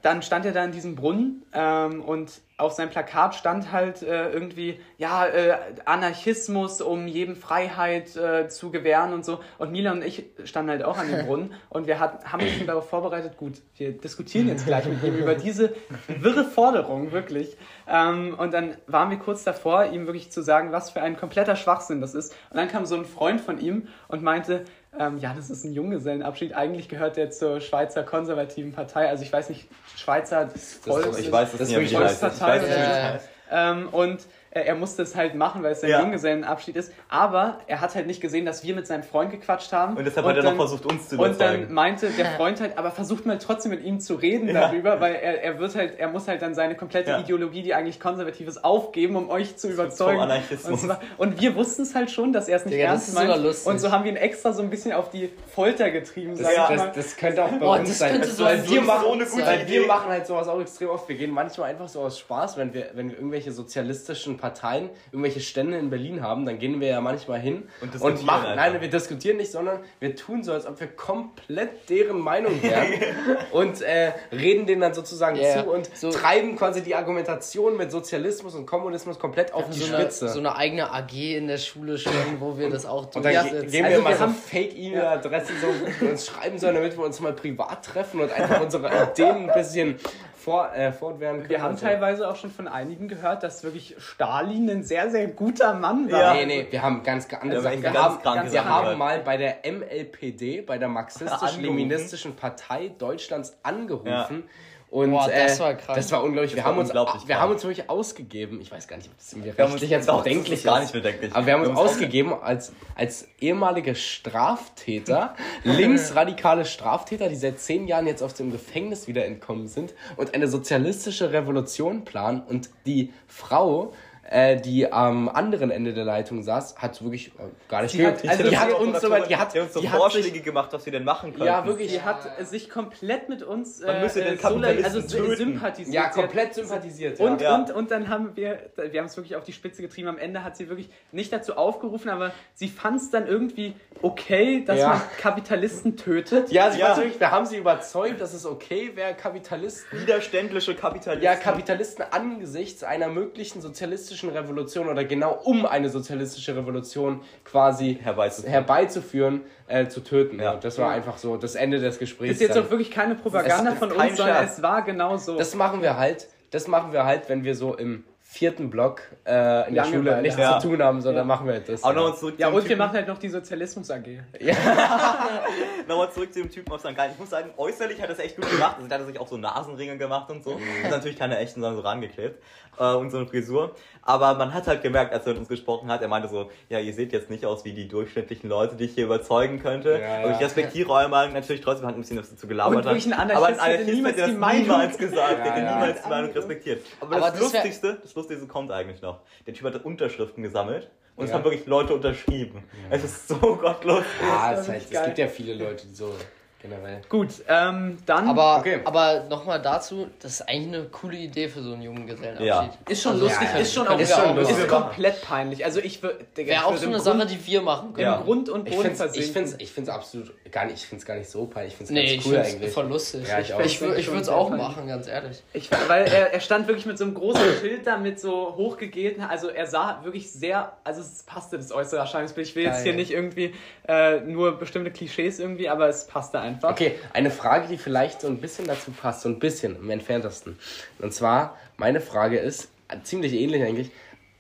dann 0.03 0.21
stand 0.21 0.45
er 0.45 0.53
da 0.53 0.62
in 0.64 0.73
diesem 0.73 0.97
Brunnen 0.97 1.42
ähm, 1.55 2.03
und 2.03 2.42
auf 2.62 2.72
seinem 2.72 2.90
Plakat 2.90 3.35
stand 3.35 3.72
halt 3.72 4.03
äh, 4.03 4.31
irgendwie, 4.31 4.81
ja, 4.98 5.27
äh, 5.27 5.57
Anarchismus, 5.85 6.81
um 6.81 7.07
jedem 7.09 7.37
Freiheit 7.37 8.16
äh, 8.16 8.48
zu 8.48 8.70
gewähren 8.70 9.12
und 9.12 9.25
so. 9.25 9.40
Und 9.59 9.72
Mila 9.72 9.92
und 9.92 10.05
ich 10.05 10.25
standen 10.44 10.70
halt 10.70 10.85
auch 10.85 10.96
an 10.96 11.11
dem 11.11 11.27
Brunnen 11.27 11.55
und 11.68 11.87
wir 11.87 11.98
hat, 11.98 12.33
haben 12.33 12.42
uns 12.42 12.64
darauf 12.66 12.88
vorbereitet, 12.88 13.37
gut, 13.37 13.55
wir 13.77 13.92
diskutieren 13.92 14.48
jetzt 14.48 14.66
gleich 14.66 14.87
mit 14.87 15.03
ihm 15.03 15.16
über 15.16 15.35
diese 15.35 15.75
wirre 16.07 16.44
Forderung, 16.44 17.12
wirklich. 17.12 17.57
Ähm, 17.88 18.35
und 18.38 18.55
dann 18.55 18.77
waren 18.87 19.11
wir 19.11 19.18
kurz 19.18 19.44
davor, 19.44 19.87
ihm 19.87 20.07
wirklich 20.07 20.31
zu 20.31 20.42
sagen, 20.42 20.72
was 20.72 20.90
für 20.90 21.03
ein 21.03 21.16
kompletter 21.16 21.57
Schwachsinn 21.57 22.01
das 22.01 22.14
ist. 22.14 22.35
Und 22.51 22.57
dann 22.57 22.68
kam 22.68 22.87
so 22.87 22.94
ein 22.94 23.05
Freund 23.05 23.40
von 23.40 23.59
ihm 23.59 23.88
und 24.09 24.22
meinte, 24.22 24.64
ähm, 24.98 25.18
ja, 25.18 25.33
das 25.35 25.50
ist 25.50 25.64
ein 25.64 25.72
Junggesellenabschied. 25.72 26.55
Eigentlich 26.55 26.88
gehört 26.88 27.16
der 27.16 27.31
zur 27.31 27.61
Schweizer 27.61 28.02
konservativen 28.02 28.72
Partei. 28.72 29.09
Also 29.09 29.22
ich 29.22 29.33
weiß 29.33 29.48
nicht, 29.48 29.68
Schweizer 29.96 30.48
Volks. 30.83 31.18
ich 31.18 31.33
weiß 31.33 31.52
es 31.52 31.59
das 31.59 31.68
nicht, 31.68 31.78
ist 31.78 31.85
wie 31.85 31.88
die 31.88 31.96
heißt. 32.02 32.14
Ich 32.14 32.18
Volkspartei 32.20 32.55
weiß 32.55 32.62
nicht, 32.62 32.70
wie 32.76 32.81
oder- 32.81 32.94
die 32.94 33.02
heißt. 33.14 33.28
Ähm, 33.50 33.88
und 33.92 34.26
er 34.55 34.75
musste 34.75 35.03
es 35.03 35.17
halt 35.17 35.35
machen, 35.35 35.62
weil 35.62 35.73
es 35.73 35.81
sein 35.81 35.91
Ja. 35.91 36.01
Junggesellenabschied 36.03 36.77
ist. 36.77 36.93
Aber 37.09 37.59
er 37.67 37.81
hat 37.81 37.95
halt 37.95 38.07
nicht 38.07 38.21
gesehen, 38.21 38.45
dass 38.45 38.62
wir 38.65 38.75
mit 38.75 38.87
seinem 38.87 39.03
Freund 39.03 39.31
gequatscht 39.31 39.73
haben. 39.73 39.97
Und 39.97 40.05
deshalb 40.05 40.27
hat 40.27 40.37
er 40.37 40.43
dann- 40.43 40.57
noch 40.57 40.67
versucht, 40.69 40.85
uns 40.87 41.09
zu 41.09 41.17
Und 41.17 41.41
dann 41.41 41.55
überzeugen. 41.55 41.75
meinte 41.75 42.11
der 42.11 42.27
Freund 42.33 42.61
halt, 42.61 42.77
aber 42.77 42.91
versucht 42.91 43.25
mal 43.25 43.38
trotzdem 43.38 43.71
mit 43.71 43.83
ihm 43.83 43.99
zu 44.01 44.15
reden 44.15 44.49
Ja. 44.49 44.69
darüber, 44.69 45.01
weil 45.01 45.15
er, 45.15 45.43
er 45.43 45.59
wird 45.59 45.75
halt, 45.75 45.99
er 45.99 46.09
muss 46.09 46.29
halt 46.29 46.43
dann 46.43 46.55
seine 46.55 46.75
komplette 46.75 47.11
Ja. 47.12 47.19
Ideologie, 47.21 47.62
die 47.62 47.73
eigentlich 47.75 47.99
konservativ 47.99 48.47
ist, 48.47 48.62
aufgeben, 48.62 49.17
um 49.17 49.31
euch 49.31 49.57
zu 49.57 49.69
überzeugen. 49.71 50.21
Anarchismus. 50.21 50.71
Und, 50.83 50.87
zwar- 50.88 51.01
und 51.19 51.41
wir 51.41 51.55
wussten 51.57 51.83
es 51.83 51.95
halt 51.95 52.11
schon, 52.11 52.33
dass 52.33 52.49
er 52.49 52.57
es 52.59 52.65
nicht 52.67 52.75
Digga, 52.75 52.85
das 52.93 52.93
ernst 52.93 53.09
ist 53.09 53.15
meint. 53.15 53.43
lustig. 53.43 53.67
Und 53.73 53.79
so 53.79 53.91
haben 53.91 54.05
wir 54.05 54.11
ihn 54.12 54.17
extra 54.17 54.53
so 54.53 54.62
ein 54.62 54.69
bisschen 54.69 54.93
auf 54.93 55.09
die 55.11 55.31
Folter 55.55 55.91
getrieben, 55.91 56.35
ich 56.35 56.43
mal. 56.43 56.77
Das, 56.77 56.93
das 56.95 57.17
könnte 57.17 57.43
auch 57.45 57.49
bei 57.51 57.57
Boah, 57.59 57.79
uns 57.79 57.88
das 57.88 57.99
sein. 58.01 58.23
so 58.23 58.45
weil 58.45 58.69
wir 58.69 58.83
machen, 58.83 59.03
so 59.05 59.12
eine 59.12 59.25
gute 59.25 59.47
weil 59.47 59.67
wir 59.67 59.79
Idee. 59.81 59.87
machen 59.87 60.11
halt 60.11 60.27
sowas 60.27 60.47
auch 60.49 60.61
extrem 60.61 60.91
oft. 60.91 61.09
Wir 61.09 61.17
gehen 61.17 61.31
manchmal 61.31 61.71
einfach 61.71 61.88
so 61.88 62.01
aus 62.03 62.19
Spaß, 62.19 62.59
wenn 62.59 62.75
wir, 62.75 62.91
wenn 62.95 63.09
wir 63.09 63.17
irgendwelche 63.17 63.51
sozialistischen 63.53 64.37
Parteien, 64.42 64.90
irgendwelche 65.12 65.40
Stände 65.40 65.78
in 65.78 65.88
Berlin 65.88 66.20
haben, 66.22 66.44
dann 66.44 66.59
gehen 66.59 66.81
wir 66.81 66.88
ja 66.88 67.00
manchmal 67.00 67.38
hin 67.40 67.62
Und 67.81 67.83
und, 67.83 67.94
diskutieren 67.94 68.26
machen. 68.26 68.46
einfach. 68.48 68.57
Nein, 68.72 68.81
wir 68.81 68.90
diskutieren 68.90 69.37
nicht, 69.37 69.52
sondern 69.52 69.78
wir 70.00 70.16
tun 70.16 70.42
so, 70.42 70.52
als 70.52 70.66
ob 70.66 70.78
wir 70.81 70.88
komplett 70.88 71.88
deren 71.88 72.18
Meinung 72.20 72.61
wären 72.62 72.88
und 73.52 73.81
äh, 73.83 74.12
reden 74.33 74.66
denen 74.66 74.81
dann 74.81 74.94
sozusagen 74.94 75.37
Ja, 75.37 75.62
zu 75.62 75.70
und 75.70 75.88
so- 75.96 76.11
treiben 76.11 76.57
quasi 76.57 76.83
die 76.83 76.94
Argumentation 76.96 77.76
mit 77.76 77.92
Sozialismus 77.92 78.55
und 78.57 78.66
Kommunismus 78.66 79.18
komplett 79.18 79.55
auf 79.55 79.70
die 79.70 79.78
so 79.78 79.87
eine, 79.94 80.02
Spitze. 80.02 80.28
so 80.28 80.40
eine 80.40 80.57
eigene 80.57 80.92
AG 80.92 81.12
in 81.37 81.46
der 81.46 81.59
Schule 81.59 81.96
schon, 81.98 82.12
wo 82.40 82.59
wir 82.59 82.68
das 82.68 82.85
auch 82.85 83.07
und 83.14 83.24
dann 83.24 83.33
ge- 83.33 83.33
durchsetzen. 83.40 83.70
geben 83.70 83.85
wir 83.85 83.90
Also 83.92 84.02
mal 84.02 84.11
wir 84.11 84.16
so 84.16 84.22
haben- 84.24 84.35
Fake-E-Mail-Adressen, 84.35 85.55
so, 85.61 85.66
wo 85.68 86.00
wir 86.05 86.11
uns 86.11 86.26
schreiben 86.26 86.59
sollen, 86.59 86.74
damit 86.74 86.96
wir 86.98 87.05
uns 87.05 87.20
mal 87.20 87.33
privat 87.33 87.85
treffen 87.85 88.20
und 88.20 88.33
einfach 88.33 88.61
unsere 88.61 88.88
Ideen 89.12 89.48
ein 89.48 89.55
bisschen 89.55 89.96
vor, 90.42 90.72
äh, 90.74 90.92
fortwähren 90.92 91.38
können. 91.38 91.50
Wir 91.50 91.62
haben 91.62 91.72
und 91.72 91.78
so. 91.78 91.87
teilweise 91.87 92.28
auch 92.28 92.37
schon 92.37 92.50
von 92.50 92.68
einigen 92.68 93.09
gehört, 93.09 93.42
dass 93.42 93.62
wirklich 93.62 93.94
Stalin 93.98 94.68
ein 94.68 94.83
sehr, 94.83 95.11
sehr 95.11 95.28
guter 95.28 95.74
Mann 95.74 96.11
war. 96.11 96.20
Ja. 96.20 96.35
Nee, 96.35 96.46
nee, 96.46 96.66
wir 96.68 96.83
haben 96.83 97.02
ganz 97.02 97.28
andere 97.33 97.55
Ja, 97.55 97.61
Sachen. 97.62 97.83
Wir 97.83 97.90
ganz 97.90 97.98
haben, 97.98 98.22
kranke 98.22 98.52
wir 98.52 98.64
haben 98.64 98.98
mal 98.98 99.20
bei 99.20 99.37
der 99.37 99.59
MLPD, 99.64 100.62
bei 100.62 100.78
der 100.78 100.88
marxistisch-leninistischen 100.88 102.37
Partei 102.37 102.92
Deutschlands 102.98 103.57
angerufen. 103.62 104.44
Und 104.92 105.11
Boah, 105.11 105.26
das 105.26 105.57
äh, 105.59 105.62
war 105.62 105.74
krank. 105.74 105.96
Das 105.96 106.12
war 106.12 106.22
unglaublich. 106.22 106.55
wir, 106.55 106.62
war 106.62 106.70
haben 106.72 106.78
uns, 106.78 106.90
unglaublich 106.90 107.22
wir 107.22 107.35
krank. 107.35 107.40
haben 107.40 107.52
uns 107.52 107.64
wirklich 107.64 107.88
ausgegeben. 107.88 108.61
Ich 108.61 108.70
weiß 108.70 108.87
gar 108.87 108.98
nicht, 108.98 109.09
ob 109.09 109.16
das 109.16 109.33
irgendwie 109.33 109.57
Wir 109.57 109.64
haben 109.64 109.72
uns 109.72 109.72
rechtlich 109.72 109.90
jetzt 109.90 110.07
das 110.07 110.18
bedenklich 110.18 110.59
ist 110.59 110.64
gar 110.64 110.81
nicht 110.81 110.92
bedenklich. 110.92 111.35
Aber 111.35 111.46
wir 111.46 111.55
haben 111.55 111.61
uns 111.62 111.70
uns 111.70 111.78
ausgegeben 111.78 112.35
als, 112.35 112.74
als 112.94 113.26
ehemalige 113.40 113.94
Straftäter, 113.94 115.35
linksradikale 115.64 116.66
Straftäter, 116.66 117.31
die 117.31 117.37
seit 117.37 117.59
zehn 117.59 117.88
Jahren 117.88 118.07
jetzt 118.07 118.22
aus 118.22 118.35
dem 118.35 118.52
Gefängnis 118.52 119.09
wieder 119.09 119.24
entkommen 119.24 119.66
sind 119.66 119.94
und 120.18 120.35
eine 120.35 120.46
sozialistische 120.46 121.33
Revolution 121.33 122.05
planen. 122.05 122.42
Und 122.42 122.68
die 122.85 123.14
Frau, 123.26 123.94
äh, 124.33 124.61
die 124.61 124.90
am 124.92 125.29
anderen 125.29 125.71
Ende 125.71 125.92
der 125.92 126.05
Leitung 126.05 126.42
saß, 126.42 126.77
hat 126.79 127.03
wirklich 127.03 127.29
äh, 127.29 127.42
gar 127.68 127.83
nicht 127.83 127.95
Die 127.95 127.99
gehört. 127.99 128.27
also 128.27 128.42
die 128.42 128.49
die 128.51 128.59
hat 128.59 128.73
uns 128.73 129.01
so 129.01 129.11
weit, 129.11 129.29
die 129.29 129.37
hat, 129.37 129.55
die 129.55 129.61
uns 129.61 129.73
so 129.75 129.81
die 129.81 129.88
hat 129.90 129.99
Vorschläge 129.99 130.31
sich, 130.31 130.42
gemacht, 130.42 130.73
was 130.73 130.85
wir 130.87 130.92
denn 130.92 131.05
machen 131.05 131.33
können. 131.33 131.47
ja 131.47 131.64
wirklich, 131.66 131.90
Sie 131.92 132.03
hat 132.03 132.47
sich 132.49 132.71
komplett 132.71 133.29
mit 133.29 133.42
uns 133.42 133.81
äh, 133.81 133.87
Man 133.87 134.01
müsse 134.03 134.23
den 134.25 134.35
äh, 134.35 134.37
Kapitalisten 134.37 134.85
also 134.85 135.01
töten. 135.16 135.37
sympathisiert. 135.37 135.95
ja 135.95 136.09
komplett 136.09 136.55
sympathisiert. 136.55 137.21
Und, 137.21 137.40
ja. 137.40 137.55
und, 137.57 137.71
und 137.71 137.90
dann 137.90 138.09
haben 138.09 138.35
wir, 138.37 138.71
wir 138.77 139.01
haben 139.01 139.07
es 139.07 139.16
wirklich 139.16 139.37
auf 139.37 139.45
die 139.45 139.53
Spitze 139.53 139.83
getrieben. 139.83 140.09
Am 140.09 140.18
Ende 140.18 140.42
hat 140.42 140.57
sie 140.57 140.68
wirklich 140.68 140.88
nicht 141.12 141.33
dazu 141.33 141.57
aufgerufen, 141.57 142.09
aber 142.11 142.33
sie 142.55 142.68
fand 142.68 143.01
es 143.01 143.11
dann 143.11 143.27
irgendwie 143.27 143.75
okay, 144.01 144.64
dass 144.64 144.79
Ja. 144.79 144.88
man 144.88 145.01
Kapitalisten 145.21 145.97
tötet. 145.97 146.51
ja, 146.51 146.71
sie 146.71 146.81
Ja. 146.81 146.97
wirklich, 146.97 147.21
wir 147.21 147.31
haben 147.31 147.47
sie 147.47 147.57
überzeugt, 147.59 148.21
dass 148.21 148.33
es 148.35 148.47
okay 148.47 148.92
wäre, 148.95 149.14
Kapitalisten 149.14 150.01
Widerständliche 150.01 150.75
Kapitalisten. 150.75 151.25
Ja, 151.25 151.35
Kapitalisten 151.37 152.05
angesichts 152.11 152.83
einer 152.85 153.09
möglichen 153.09 153.61
sozialistischen 153.61 154.21
Revolution 154.30 154.88
oder 154.88 155.04
genau 155.04 155.38
um 155.44 155.66
eine 155.66 155.88
sozialistische 155.88 156.56
Revolution 156.56 157.20
quasi 157.44 157.98
Herbeizuführen. 158.00 158.52
herbeizuführen, 158.52 159.40
äh, 159.66 159.87
zu 159.88 160.00
töten. 160.00 160.40
Ja. 160.40 160.52
Und 160.52 160.64
das 160.64 160.78
war 160.78 160.90
einfach 160.90 161.18
so 161.18 161.37
das 161.37 161.54
Ende 161.54 161.78
des 161.78 161.98
Gesprächs. 161.98 162.35
Das 162.35 162.37
ist 162.37 162.48
jetzt 162.48 162.56
dann. 162.56 162.66
auch 162.66 162.70
wirklich 162.70 162.90
keine 162.90 163.14
Propaganda 163.14 163.72
von 163.72 163.92
uns, 163.92 164.16
sondern 164.16 164.44
es 164.44 164.62
war 164.62 164.82
genau 164.82 165.16
so. 165.16 165.37
das 165.37 165.54
machen 165.54 165.82
wir 165.82 165.96
halt, 165.96 166.28
das 166.50 166.68
machen 166.68 166.92
wir 166.92 167.04
halt, 167.04 167.28
wenn 167.28 167.44
wir 167.44 167.54
so 167.54 167.76
im 167.76 168.04
vierten 168.35 168.71
Block 168.71 169.03
äh, 169.27 169.68
in 169.68 169.75
der 169.75 169.85
Schule 169.85 170.23
nichts 170.23 170.38
Ja. 170.38 170.59
zu 170.59 170.68
tun 170.68 170.83
haben, 170.83 171.03
sondern 171.03 171.27
machen 171.27 171.47
wir 171.47 171.53
halt 171.53 171.68
das. 171.68 171.85
Aber 171.85 171.92
nochmal 171.92 172.16
zurück 172.16 172.35
ja, 172.38 172.49
und 172.49 172.55
wir 172.55 172.62
Typen- 172.62 172.79
machen 172.79 172.95
halt 172.95 173.07
noch 173.07 173.18
die 173.18 173.29
Sozialismus 173.29 173.90
AG. 173.90 174.07
Nochmal 175.88 176.11
zurück 176.12 176.33
zu 176.33 176.40
dem 176.40 176.51
Typen 176.51 176.73
aus 176.73 176.81
St. 176.81 176.95
Gallen. 176.97 177.12
Ich 177.12 177.18
muss 177.18 177.31
sagen, 177.31 177.51
äußerlich 177.57 178.01
hat 178.01 178.09
er 178.09 178.14
es 178.14 178.18
echt 178.21 178.37
gut 178.37 178.51
gemacht. 178.51 178.77
Also, 178.77 178.88
der 178.88 178.99
hat 179.01 179.07
sich 179.07 179.18
auch 179.21 179.29
so 179.29 179.37
Nasenringe 179.37 179.99
gemacht 179.99 180.31
und 180.31 180.42
so. 180.45 180.53
Das 180.53 180.85
ist 180.85 180.90
natürlich 180.90 181.18
keine 181.18 181.38
echten, 181.38 181.61
sondern 181.61 181.77
so 181.83 181.87
rangeklebt. 181.87 182.42
Äh, 182.79 182.95
und 182.95 183.11
so 183.11 183.18
eine 183.18 183.27
Frisur. 183.27 183.75
Aber 184.01 184.35
man 184.35 184.55
hat 184.55 184.66
halt 184.66 184.83
gemerkt, 184.83 185.12
als 185.12 185.27
er 185.27 185.33
mit 185.33 185.40
uns 185.40 185.49
gesprochen 185.49 185.90
hat, 185.90 186.01
er 186.01 186.09
meinte 186.09 186.29
so, 186.29 186.51
ja, 186.71 186.79
ihr 186.79 186.95
seht 186.95 187.12
jetzt 187.12 187.29
nicht 187.29 187.45
aus 187.45 187.64
wie 187.66 187.73
die 187.75 187.87
durchschnittlichen 187.87 188.49
Leute, 188.49 188.77
die 188.77 188.85
ich 188.85 188.95
hier 188.95 189.05
überzeugen 189.05 189.61
könnte. 189.61 190.01
Ja, 190.01 190.21
Aber 190.21 190.31
ich 190.31 190.38
ja. 190.40 190.47
respektiere 190.47 190.90
eure 190.90 191.09
Meinung 191.11 191.35
natürlich 191.35 191.61
trotzdem, 191.61 191.87
hat 191.87 191.95
ein 191.97 192.01
bisschen 192.01 192.16
dazu 192.16 192.47
gelabert. 192.47 192.79
Und 192.79 192.85
wirklich 192.87 193.05
ein 193.07 193.12
hat. 193.18 193.31
Anarchist 193.31 193.37
Aber 193.37 193.47
ein 193.49 193.61
Anarchist 193.75 193.95
niemals 193.95 194.16
hätte 194.16 194.31
die 194.31 194.37
Meinung- 194.38 194.62
niemals 194.62 194.97
gesagt, 194.99 195.33
Ja, 195.38 195.45
hätte 195.45 195.61
ja. 195.66 195.75
niemals 195.75 196.03
die 196.03 196.09
Meinung 196.09 196.31
respektiert. 196.33 196.83
Aber, 197.01 197.16
Aber 197.16 197.21
das, 197.27 197.33
das 197.33 197.40
Lustigste, 197.42 197.99
das 198.03 198.14
Lustigste 198.14 198.21
kommt 198.48 198.70
eigentlich 198.72 199.02
noch. 199.02 199.20
Der 199.46 199.54
Typ 199.54 199.64
hat 199.66 199.85
Unterschriften 199.85 200.42
gesammelt. 200.42 200.90
Und 201.14 201.24
es 201.24 201.30
Ja. 201.30 201.37
haben 201.37 201.44
wirklich 201.44 201.66
Leute 201.66 201.92
unterschrieben. 201.94 202.64
Es 202.88 203.04
ist 203.04 203.28
so 203.28 203.35
gottlos. 203.61 204.02
ja, 204.22 204.52
Das 204.52 204.61
es, 204.62 204.68
halt, 204.68 204.82
es 204.90 205.04
gibt 205.04 205.18
ja 205.18 205.28
viele 205.28 205.54
Leute, 205.54 205.87
die 205.87 205.94
so 205.94 206.14
generell. 206.62 207.01
Gut, 207.09 207.29
ähm, 207.48 207.98
dann 208.07 208.29
Aber, 208.29 208.59
Okay. 208.59 208.81
aber 208.85 209.25
nochmal 209.29 209.61
dazu, 209.61 210.07
das 210.20 210.33
ist 210.35 210.42
eigentlich 210.48 210.68
eine 210.79 210.85
coole 210.85 211.16
Idee 211.16 211.48
für 211.48 211.62
so 211.62 211.72
einen 211.72 211.83
Junggesellenabschied. 211.83 212.46
Ja. 212.46 212.70
ist 212.88 213.03
schon 213.03 213.12
Also, 213.12 213.25
lustig, 213.25 213.48
ja, 213.48 213.55
ja. 213.55 213.61
ist 213.61 213.75
schon 213.75 213.88
auch 213.88 213.98
wir 213.98 214.07
schon 214.07 214.25
auch 214.25 214.37
lustig. 214.37 214.59
ist 214.59 214.68
komplett 214.68 215.22
peinlich. 215.22 215.64
Also 215.64 215.81
ich 215.81 216.03
würde 216.03 216.18
Wäre 216.37 216.64
auch 216.64 216.77
so 216.77 216.87
eine 216.87 217.01
Sache, 217.01 217.27
die 217.27 217.44
wir 217.46 217.62
machen 217.62 217.92
können. 217.92 218.07
Ja. 218.07 218.16
im 218.18 218.25
Grund 218.25 218.48
und 218.48 218.68
Ich 218.68 218.75
Boden 218.77 218.94
finde 218.94 219.05
es 219.05 219.16
ich 219.16 219.33
find's, 219.33 219.55
ich 219.59 219.72
find's 219.72 219.90
absolut 219.90 220.33
gar 220.53 220.64
nicht, 220.66 220.77
ich 220.77 220.87
find's 220.87 221.05
gar 221.05 221.16
nicht 221.16 221.29
so 221.31 221.46
peinlich. 221.46 221.72
Ich 221.72 221.79
finde 221.79 221.92
es 221.92 221.94
Nee, 221.94 222.14
ganz 222.16 222.27
ich 222.27 222.33
cool 222.33 222.38
eigentlich. 222.38 222.72
voll 222.72 222.87
lustig. 222.87 223.27
Ja, 223.29 223.40
ich 223.40 223.53
auch. 223.55 223.61
Ich, 223.61 223.81
ich 223.83 224.07
würde 224.09 224.20
es 224.20 224.29
auch 224.29 224.48
Sehr 224.48 224.57
machen, 224.59 224.87
ganz 224.87 225.09
ehrlich. 225.09 225.42
Ich, 225.53 225.70
weil 225.88 226.05
er, 226.05 226.33
er 226.33 226.40
stand 226.40 226.68
wirklich 226.68 226.87
mit 226.87 226.98
so 226.98 227.05
einem 227.05 227.14
großen 227.14 227.42
Schild 227.61 227.87
da, 227.87 227.96
mit 227.96 228.20
so 228.20 228.55
hochgegelten, 228.57 229.25
also 229.25 229.48
er 229.48 229.66
sah 229.66 230.01
wirklich 230.05 230.31
sehr, 230.31 230.72
also 230.85 231.01
es 231.01 231.22
passte 231.25 231.57
das 231.57 231.72
äußere 231.72 232.01
Erscheinungsbild. 232.01 232.46
Ich 232.46 232.55
will 232.57 232.64
jetzt 232.64 232.83
hier 232.83 232.94
nicht 232.94 233.11
irgendwie 233.11 233.55
äh, 233.88 234.20
nur 234.20 234.59
bestimmte 234.59 234.90
Klischees 234.90 235.38
irgendwie, 235.40 235.68
aber 235.68 235.88
es 235.88 236.07
passte 236.07 236.38
einfach. 236.40 236.52
Okay, 236.62 236.99
eine 237.12 237.31
Frage, 237.31 237.69
die 237.69 237.79
vielleicht 237.79 238.21
so 238.21 238.29
ein 238.29 238.38
bisschen 238.38 238.67
dazu 238.67 238.91
passt, 238.91 239.23
so 239.23 239.29
ein 239.29 239.38
bisschen 239.38 239.77
im 239.77 239.88
entferntesten. 239.91 240.59
Und 240.99 241.12
zwar, 241.15 241.57
meine 241.77 242.01
Frage 242.01 242.38
ist, 242.38 242.69
äh, 242.88 243.01
ziemlich 243.03 243.33
ähnlich 243.33 243.62
eigentlich, 243.62 243.91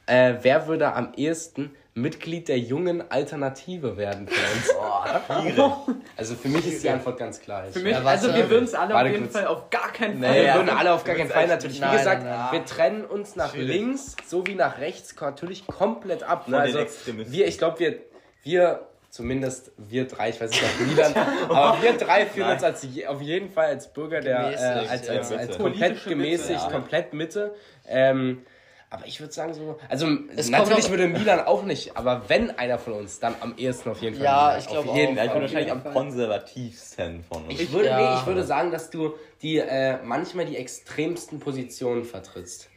äh, 0.06 0.34
wer 0.42 0.66
würde 0.66 0.92
am 0.94 1.12
ehesten 1.16 1.70
Mitglied 1.94 2.48
der 2.48 2.58
jungen 2.58 3.10
Alternative 3.10 3.96
werden 3.96 4.26
für 4.26 4.34
uns? 4.54 4.74
Also 6.16 6.34
für 6.36 6.48
mich 6.48 6.66
ist 6.66 6.82
die 6.84 6.88
Antwort 6.90 7.18
ganz 7.18 7.40
klar. 7.40 7.64
Für 7.70 7.80
mich, 7.80 7.92
Ja, 7.92 8.02
also 8.02 8.34
wir 8.34 8.48
würden 8.48 8.64
es 8.64 8.74
alle 8.74 8.94
Warte 8.94 9.06
auf 9.08 9.12
jeden 9.12 9.24
kurz. 9.24 9.36
Fall 9.36 9.46
auf 9.46 9.70
gar 9.70 9.92
keinen 9.92 10.20
Nee, 10.20 10.26
Fall. 10.26 10.34
wir 10.36 10.42
ja. 10.44 10.54
würden 10.54 10.70
alle 10.70 10.92
auf 10.92 11.04
gar 11.04 11.14
keinen 11.16 11.30
Fall 11.30 11.46
natürlich, 11.48 11.76
wie 11.78 11.80
nein, 11.84 11.98
gesagt, 11.98 12.22
nein, 12.24 12.32
nein. 12.38 12.52
wir 12.52 12.64
trennen 12.64 13.04
uns 13.04 13.36
nach 13.36 13.52
Schwierig. 13.52 13.68
links 13.68 14.16
sowie 14.26 14.54
nach 14.54 14.78
rechts 14.78 15.14
natürlich 15.20 15.66
komplett 15.66 16.22
ab. 16.22 16.48
Ne? 16.48 16.58
Also 16.58 16.78
wir, 17.06 17.46
ich 17.46 17.58
glaube, 17.58 17.78
wir, 17.80 17.98
wir, 18.44 18.86
zumindest 19.12 19.72
wir 19.76 20.08
drei, 20.08 20.30
ich 20.30 20.40
weiß 20.40 20.50
nicht, 20.50 20.64
ob 20.64 20.86
Milan, 20.86 21.14
aber 21.50 21.82
wir 21.82 21.92
drei 21.98 22.24
fühlen 22.24 22.46
Nein. 22.46 22.54
uns 22.56 22.64
als, 22.64 22.86
auf 23.06 23.20
jeden 23.20 23.50
Fall 23.50 23.66
als 23.66 23.92
Bürger 23.92 24.22
der, 24.22 24.38
äh, 24.38 24.42
Gemäßigt, 24.44 24.90
als, 24.90 25.06
ja. 25.06 25.12
als, 25.14 25.32
als 25.32 25.58
komplett 25.58 25.58
Politische 25.58 26.08
Mitte, 26.08 26.22
gemäßigt, 26.22 26.60
ja. 26.62 26.70
komplett 26.70 27.12
Mitte. 27.12 27.54
Ähm, 27.86 28.42
aber 28.88 29.06
ich 29.06 29.20
würde 29.20 29.32
sagen 29.32 29.52
so, 29.52 29.78
also 29.88 30.06
Es 30.34 30.48
natürlich 30.48 30.88
würde 30.90 31.08
Milan 31.08 31.40
auch 31.40 31.62
nicht, 31.62 31.96
aber 31.96 32.22
wenn 32.28 32.58
einer 32.58 32.78
von 32.78 32.94
uns, 32.94 33.20
dann 33.20 33.34
am 33.40 33.54
ehesten 33.58 33.90
auf 33.90 34.00
jeden 34.00 34.16
Fall. 34.16 34.24
Ja, 34.24 34.46
Milan. 34.46 34.58
ich 34.60 34.66
glaub 34.66 34.88
Auf 34.88 34.96
jeden 34.96 35.12
auch. 35.12 35.16
Ja, 35.16 35.24
ich 35.24 35.32
bin 35.32 35.42
wahrscheinlich 35.42 35.72
am 35.72 35.84
konservativsten 35.84 37.24
von 37.24 37.44
uns. 37.44 37.60
Ich 37.60 37.72
würde, 37.72 37.88
Ja. 37.88 38.14
nee, 38.14 38.20
ich 38.20 38.26
würde 38.26 38.44
sagen, 38.44 38.70
dass 38.70 38.88
du 38.88 39.14
die 39.42 39.58
äh, 39.58 39.98
manchmal 40.02 40.46
die 40.46 40.56
extremsten 40.56 41.38
Positionen 41.38 42.04
vertrittst. 42.04 42.68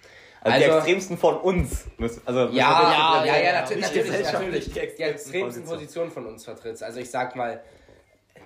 Also, 0.45 0.57
die 0.59 0.65
Also- 0.65 0.77
extremsten 0.77 1.17
von 1.17 1.37
uns. 1.37 1.85
müssen- 1.97 2.21
Also 2.25 2.39
Ja, 2.41 2.45
ja, 2.51 3.25
ja, 3.25 3.37
ja, 3.37 3.51
natürlich, 3.61 3.77
Nicht 3.77 3.95
natürlich, 3.95 4.05
gesellschaftlich, 4.11 4.45
natürlich. 4.47 4.65
die 4.65 4.71
Die 4.73 4.79
extremsten 4.79 5.15
extremsten 5.33 5.41
Positionen. 5.63 5.79
Positionen 5.79 6.11
von 6.11 6.25
uns 6.27 6.45
vertrittst. 6.45 6.83
Also 6.83 6.99
ich 6.99 7.09
sag 7.09 7.35
mal, 7.35 7.61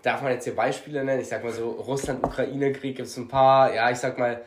darf 0.01 0.21
man 0.21 0.31
jetzt 0.31 0.45
hier 0.45 0.55
Beispiele 0.55 1.03
nennen? 1.03 1.19
Ich 1.21 1.27
sag 1.27 1.43
mal 1.43 1.51
so, 1.51 1.69
Russland-Ukraine-Krieg 1.71 2.95
gibt 2.95 3.07
es 3.07 3.17
ein 3.17 3.27
paar, 3.27 3.73
ja, 3.73 3.89
ich 3.91 3.97
sag 3.97 4.17
mal, 4.17 4.41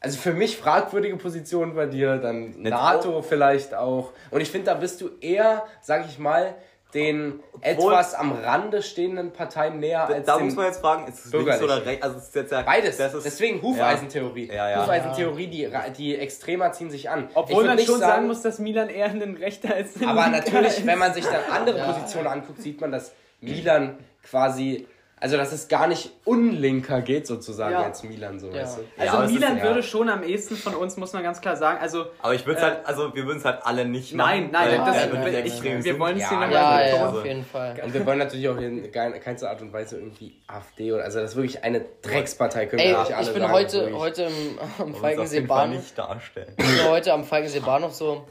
also 0.00 0.18
für 0.18 0.32
mich 0.32 0.56
fragwürdige 0.56 1.16
Positionen 1.16 1.74
bei 1.74 1.86
dir, 1.86 2.16
dann 2.16 2.48
Jetzt 2.48 2.58
NATO 2.70 3.20
vielleicht 3.22 3.74
auch. 3.74 4.12
Und 4.30 4.40
ich 4.40 4.50
finde, 4.50 4.66
da 4.66 4.74
bist 4.74 5.00
du 5.00 5.10
eher, 5.20 5.66
sag 5.82 6.06
ich 6.08 6.18
mal, 6.18 6.54
den 6.94 7.40
etwas 7.60 8.14
am 8.14 8.32
Rande 8.32 8.82
stehenden 8.82 9.32
Parteien 9.32 9.80
näher 9.80 10.06
als 10.06 10.26
Da 10.26 10.38
muss 10.38 10.54
man 10.54 10.66
jetzt 10.66 10.80
fragen, 10.80 11.08
ist 11.08 11.26
es 11.26 11.32
links 11.32 11.60
oder 11.60 11.84
rechts? 11.84 12.04
Also 12.04 12.18
ist 12.18 12.34
jetzt 12.34 12.52
ja, 12.52 12.62
Beides. 12.62 12.96
Das 12.96 13.14
ist, 13.14 13.24
Deswegen 13.26 13.60
Hufeisentheorie. 13.60 14.46
Ja, 14.46 14.70
ja. 14.70 14.82
Hufeisentheorie, 14.82 15.48
die, 15.48 15.68
die 15.96 16.16
Extremer 16.16 16.72
ziehen 16.72 16.90
sich 16.90 17.10
an. 17.10 17.28
Obwohl 17.34 17.64
man 17.64 17.76
nicht 17.76 17.88
schon 17.88 17.98
sagen 17.98 18.28
muss, 18.28 18.42
dass 18.42 18.58
Milan 18.60 18.88
eher 18.88 19.06
ein 19.06 19.36
Rechter 19.36 19.76
ist. 19.76 20.02
Aber 20.04 20.28
natürlich, 20.28 20.86
wenn 20.86 20.98
man 20.98 21.12
sich 21.12 21.24
dann 21.24 21.42
andere 21.50 21.84
Positionen 21.84 22.28
anguckt, 22.28 22.62
sieht 22.62 22.80
man, 22.80 22.92
dass 22.92 23.12
Milan 23.40 23.98
quasi, 24.22 24.86
also 25.24 25.38
dass 25.38 25.52
es 25.52 25.68
gar 25.68 25.86
nicht 25.86 26.10
unlinker 26.26 27.00
geht 27.00 27.26
sozusagen 27.26 27.72
Ja. 27.72 27.82
als 27.84 28.02
Milan, 28.02 28.38
so 28.38 28.48
Ja. 28.48 28.56
weißt 28.62 28.76
du. 28.76 28.82
Also 29.00 29.22
ist- 29.22 29.32
Milan 29.32 29.56
ja. 29.56 29.64
würde 29.64 29.82
schon 29.82 30.10
am 30.10 30.22
ehesten 30.22 30.54
von 30.54 30.74
uns, 30.74 30.98
muss 30.98 31.14
man 31.14 31.22
ganz 31.22 31.40
klar 31.40 31.56
sagen. 31.56 31.78
Also 31.80 32.04
Aber 32.20 32.34
ich 32.34 32.44
würde 32.44 32.60
Äh, 32.60 32.62
halt, 32.64 32.84
also 32.86 33.14
wir 33.14 33.24
würden 33.24 33.38
es 33.38 33.44
halt 33.46 33.60
alle 33.64 33.86
nicht 33.86 34.12
Nein, 34.14 34.42
machen. 34.42 34.52
nein, 34.52 34.68
weil 34.68 34.78
das- 34.92 35.10
der 35.10 35.12
wird 35.24 35.28
ich- 35.46 35.52
extrem 35.52 35.82
wir 35.82 35.98
wollen 35.98 36.16
es 36.16 36.22
Ja, 36.24 36.28
hier 36.28 36.40
Ja, 36.40 36.46
nochmal 36.46 36.88
ja, 36.90 37.04
Also- 37.06 37.18
auf 37.20 37.24
jeden 37.24 37.44
Fall. 37.46 37.80
Und 37.82 37.94
wir 37.94 38.04
wollen 38.04 38.18
natürlich 38.18 38.48
auch 38.50 38.58
in 38.58 38.92
kein- 38.92 39.18
keinster 39.18 39.48
Art 39.48 39.62
und 39.62 39.72
Weise 39.72 39.96
irgendwie 39.96 40.36
AfD 40.46 40.92
oder 40.92 41.04
also 41.04 41.20
das 41.20 41.30
ist 41.30 41.36
wirklich 41.36 41.64
eine 41.64 41.82
Dreckspartei, 42.02 42.66
können 42.66 42.80
Ey, 42.82 42.90
wir 42.92 42.98
nicht 42.98 43.14
alle 43.14 43.26
ich 43.26 43.32
bin 43.32 43.40
sagen, 43.42 43.52
heute, 43.54 43.78
wirklich. 43.78 43.96
heute 43.98 44.22
im, 44.24 44.58
am 44.78 44.94
Falkensee 44.94 45.40
Bahnhof, 45.40 45.76
nicht 45.78 45.96
darstellen. 45.98 46.52
ich 46.58 46.66
bin 46.66 46.88
heute 46.90 47.14
am 47.14 47.24
Falkensee 47.24 47.60
Bahnhof 47.60 47.94
so, 47.94 48.26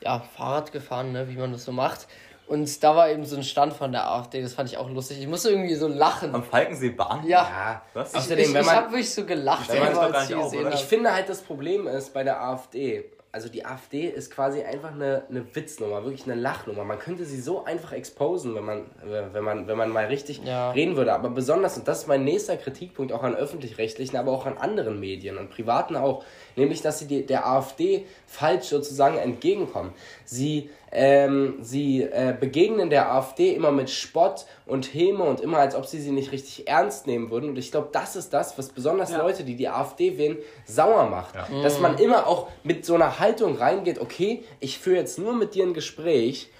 ja, 0.00 0.20
Fahrrad 0.38 0.72
gefahren, 0.72 1.12
ne, 1.12 1.28
wie 1.28 1.36
man 1.36 1.52
das 1.52 1.66
so 1.66 1.72
macht. 1.72 2.06
Und 2.50 2.82
da 2.82 2.96
war 2.96 3.08
eben 3.08 3.24
so 3.24 3.36
ein 3.36 3.44
Stand 3.44 3.74
von 3.74 3.92
der 3.92 4.10
AfD, 4.10 4.42
das 4.42 4.54
fand 4.54 4.68
ich 4.68 4.76
auch 4.76 4.90
lustig. 4.90 5.20
Ich 5.20 5.28
musste 5.28 5.50
irgendwie 5.50 5.76
so 5.76 5.86
lachen. 5.86 6.34
Am 6.34 6.42
Falkensee 6.42 6.90
Bahn? 6.90 7.24
Ja, 7.24 7.42
Ja, 7.48 7.82
Was? 7.94 8.10
ich, 8.10 8.16
Außerdem, 8.18 8.44
ich, 8.48 8.52
wenn 8.54 8.60
ich 8.62 8.66
man- 8.66 8.74
hab 8.76 8.90
wirklich 8.90 9.14
so 9.14 9.24
gelacht, 9.24 9.68
Wenn 9.72 9.78
man 9.78 9.92
es 9.92 9.94
gar 9.98 10.20
nicht 10.20 10.34
auf, 10.34 10.44
gesehen 10.50 10.66
oder? 10.66 10.74
Ich 10.74 10.80
finde 10.80 11.14
halt, 11.14 11.28
das 11.28 11.42
Problem 11.42 11.86
ist 11.86 12.12
bei 12.12 12.24
der 12.24 12.42
AfD, 12.42 13.04
also 13.30 13.48
die 13.48 13.64
AfD 13.64 14.08
ist 14.08 14.32
quasi 14.32 14.62
einfach 14.62 14.90
eine, 14.90 15.22
eine 15.30 15.46
Witznummer, 15.54 16.02
wirklich 16.02 16.24
eine 16.24 16.34
Lachnummer. 16.34 16.82
Man 16.82 16.98
könnte 16.98 17.24
sie 17.24 17.40
so 17.40 17.64
einfach 17.64 17.92
exposen, 17.92 18.56
wenn 18.56 18.64
man, 18.64 18.86
wenn 19.04 19.44
man, 19.44 19.68
wenn 19.68 19.78
man 19.78 19.90
mal 19.90 20.06
richtig 20.06 20.40
Ja. 20.44 20.72
reden 20.72 20.96
würde. 20.96 21.12
Aber 21.12 21.30
besonders, 21.30 21.78
und 21.78 21.86
das 21.86 22.00
ist 22.00 22.06
mein 22.08 22.24
nächster 22.24 22.56
Kritikpunkt 22.56 23.12
auch 23.12 23.22
an 23.22 23.36
öffentlich-rechtlichen, 23.36 24.16
aber 24.16 24.32
auch 24.32 24.46
an 24.46 24.58
anderen 24.58 24.98
Medien 24.98 25.38
und 25.38 25.50
privaten 25.50 25.94
auch, 25.94 26.24
nämlich, 26.56 26.82
dass 26.82 26.98
sie 26.98 27.06
die, 27.06 27.26
der 27.26 27.46
AfD 27.46 28.06
falsch 28.26 28.66
sozusagen 28.66 29.16
entgegenkommen. 29.16 29.92
Sie, 30.24 30.70
ähm, 30.92 31.58
sie 31.60 32.02
äh, 32.02 32.34
begegnen 32.38 32.90
der 32.90 33.12
AfD 33.12 33.54
immer 33.54 33.72
mit 33.72 33.90
Spott 33.90 34.46
und 34.66 34.92
Häme 34.94 35.24
und 35.24 35.40
immer, 35.40 35.58
als 35.58 35.74
ob 35.74 35.86
sie 35.86 36.00
sie 36.00 36.10
nicht 36.10 36.32
richtig 36.32 36.68
ernst 36.68 37.06
nehmen 37.06 37.30
würden. 37.30 37.50
Und 37.50 37.58
ich 37.58 37.70
glaube, 37.70 37.88
das 37.92 38.16
ist 38.16 38.32
das, 38.32 38.56
was 38.58 38.68
besonders 38.68 39.10
Ja. 39.10 39.18
Leute, 39.18 39.44
die 39.44 39.56
die 39.56 39.68
AfD 39.68 40.18
wählen, 40.18 40.38
sauer 40.64 41.08
macht. 41.08 41.34
Dass 41.62 41.80
man 41.80 41.98
immer 41.98 42.26
auch 42.26 42.48
mit 42.62 42.84
so 42.84 42.94
einer 42.94 43.18
Haltung 43.18 43.56
reingeht, 43.56 44.00
okay, 44.00 44.44
ich 44.60 44.78
führe 44.78 44.96
jetzt 44.96 45.18
nur 45.18 45.34
mit 45.34 45.54
dir 45.54 45.64
ein 45.64 45.74
Gespräch, 45.74 46.50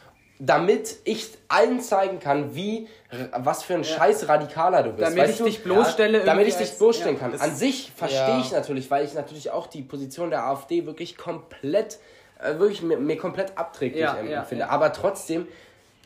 damit 0.42 0.96
ich 1.04 1.28
allen 1.48 1.80
zeigen 1.80 2.18
kann, 2.18 2.54
wie, 2.54 2.88
was 3.36 3.62
für 3.62 3.74
ein 3.74 3.84
scheiß 3.84 4.26
Radikaler 4.26 4.82
du 4.82 4.90
bist. 4.92 5.02
Damit 5.02 5.18
weißt 5.18 5.32
ich 5.32 5.38
du? 5.38 5.44
dich 5.44 5.62
bloßstelle 5.62 6.24
Damit 6.24 6.46
irgendwie 6.46 6.62
ich 6.62 6.68
dich 6.68 6.78
bloßstellen 6.78 7.16
ja. 7.16 7.28
kann. 7.28 7.38
An 7.38 7.54
sich 7.54 7.92
verstehe 7.94 8.18
Ja. 8.20 8.40
ich 8.40 8.50
natürlich, 8.50 8.90
weil 8.90 9.04
ich 9.04 9.12
natürlich 9.12 9.50
auch 9.50 9.66
die 9.66 9.82
Position 9.82 10.30
der 10.30 10.44
AfD 10.46 10.86
wirklich 10.86 11.18
komplett, 11.18 11.98
äh, 12.42 12.58
wirklich 12.58 12.80
mir, 12.80 12.96
mir 12.96 13.18
komplett 13.18 13.58
abträglich 13.58 14.00
Ja, 14.02 14.16
ja, 14.22 14.40
empfinde. 14.40 14.62
ja. 14.64 14.70
Aber 14.70 14.94
trotzdem, 14.94 15.46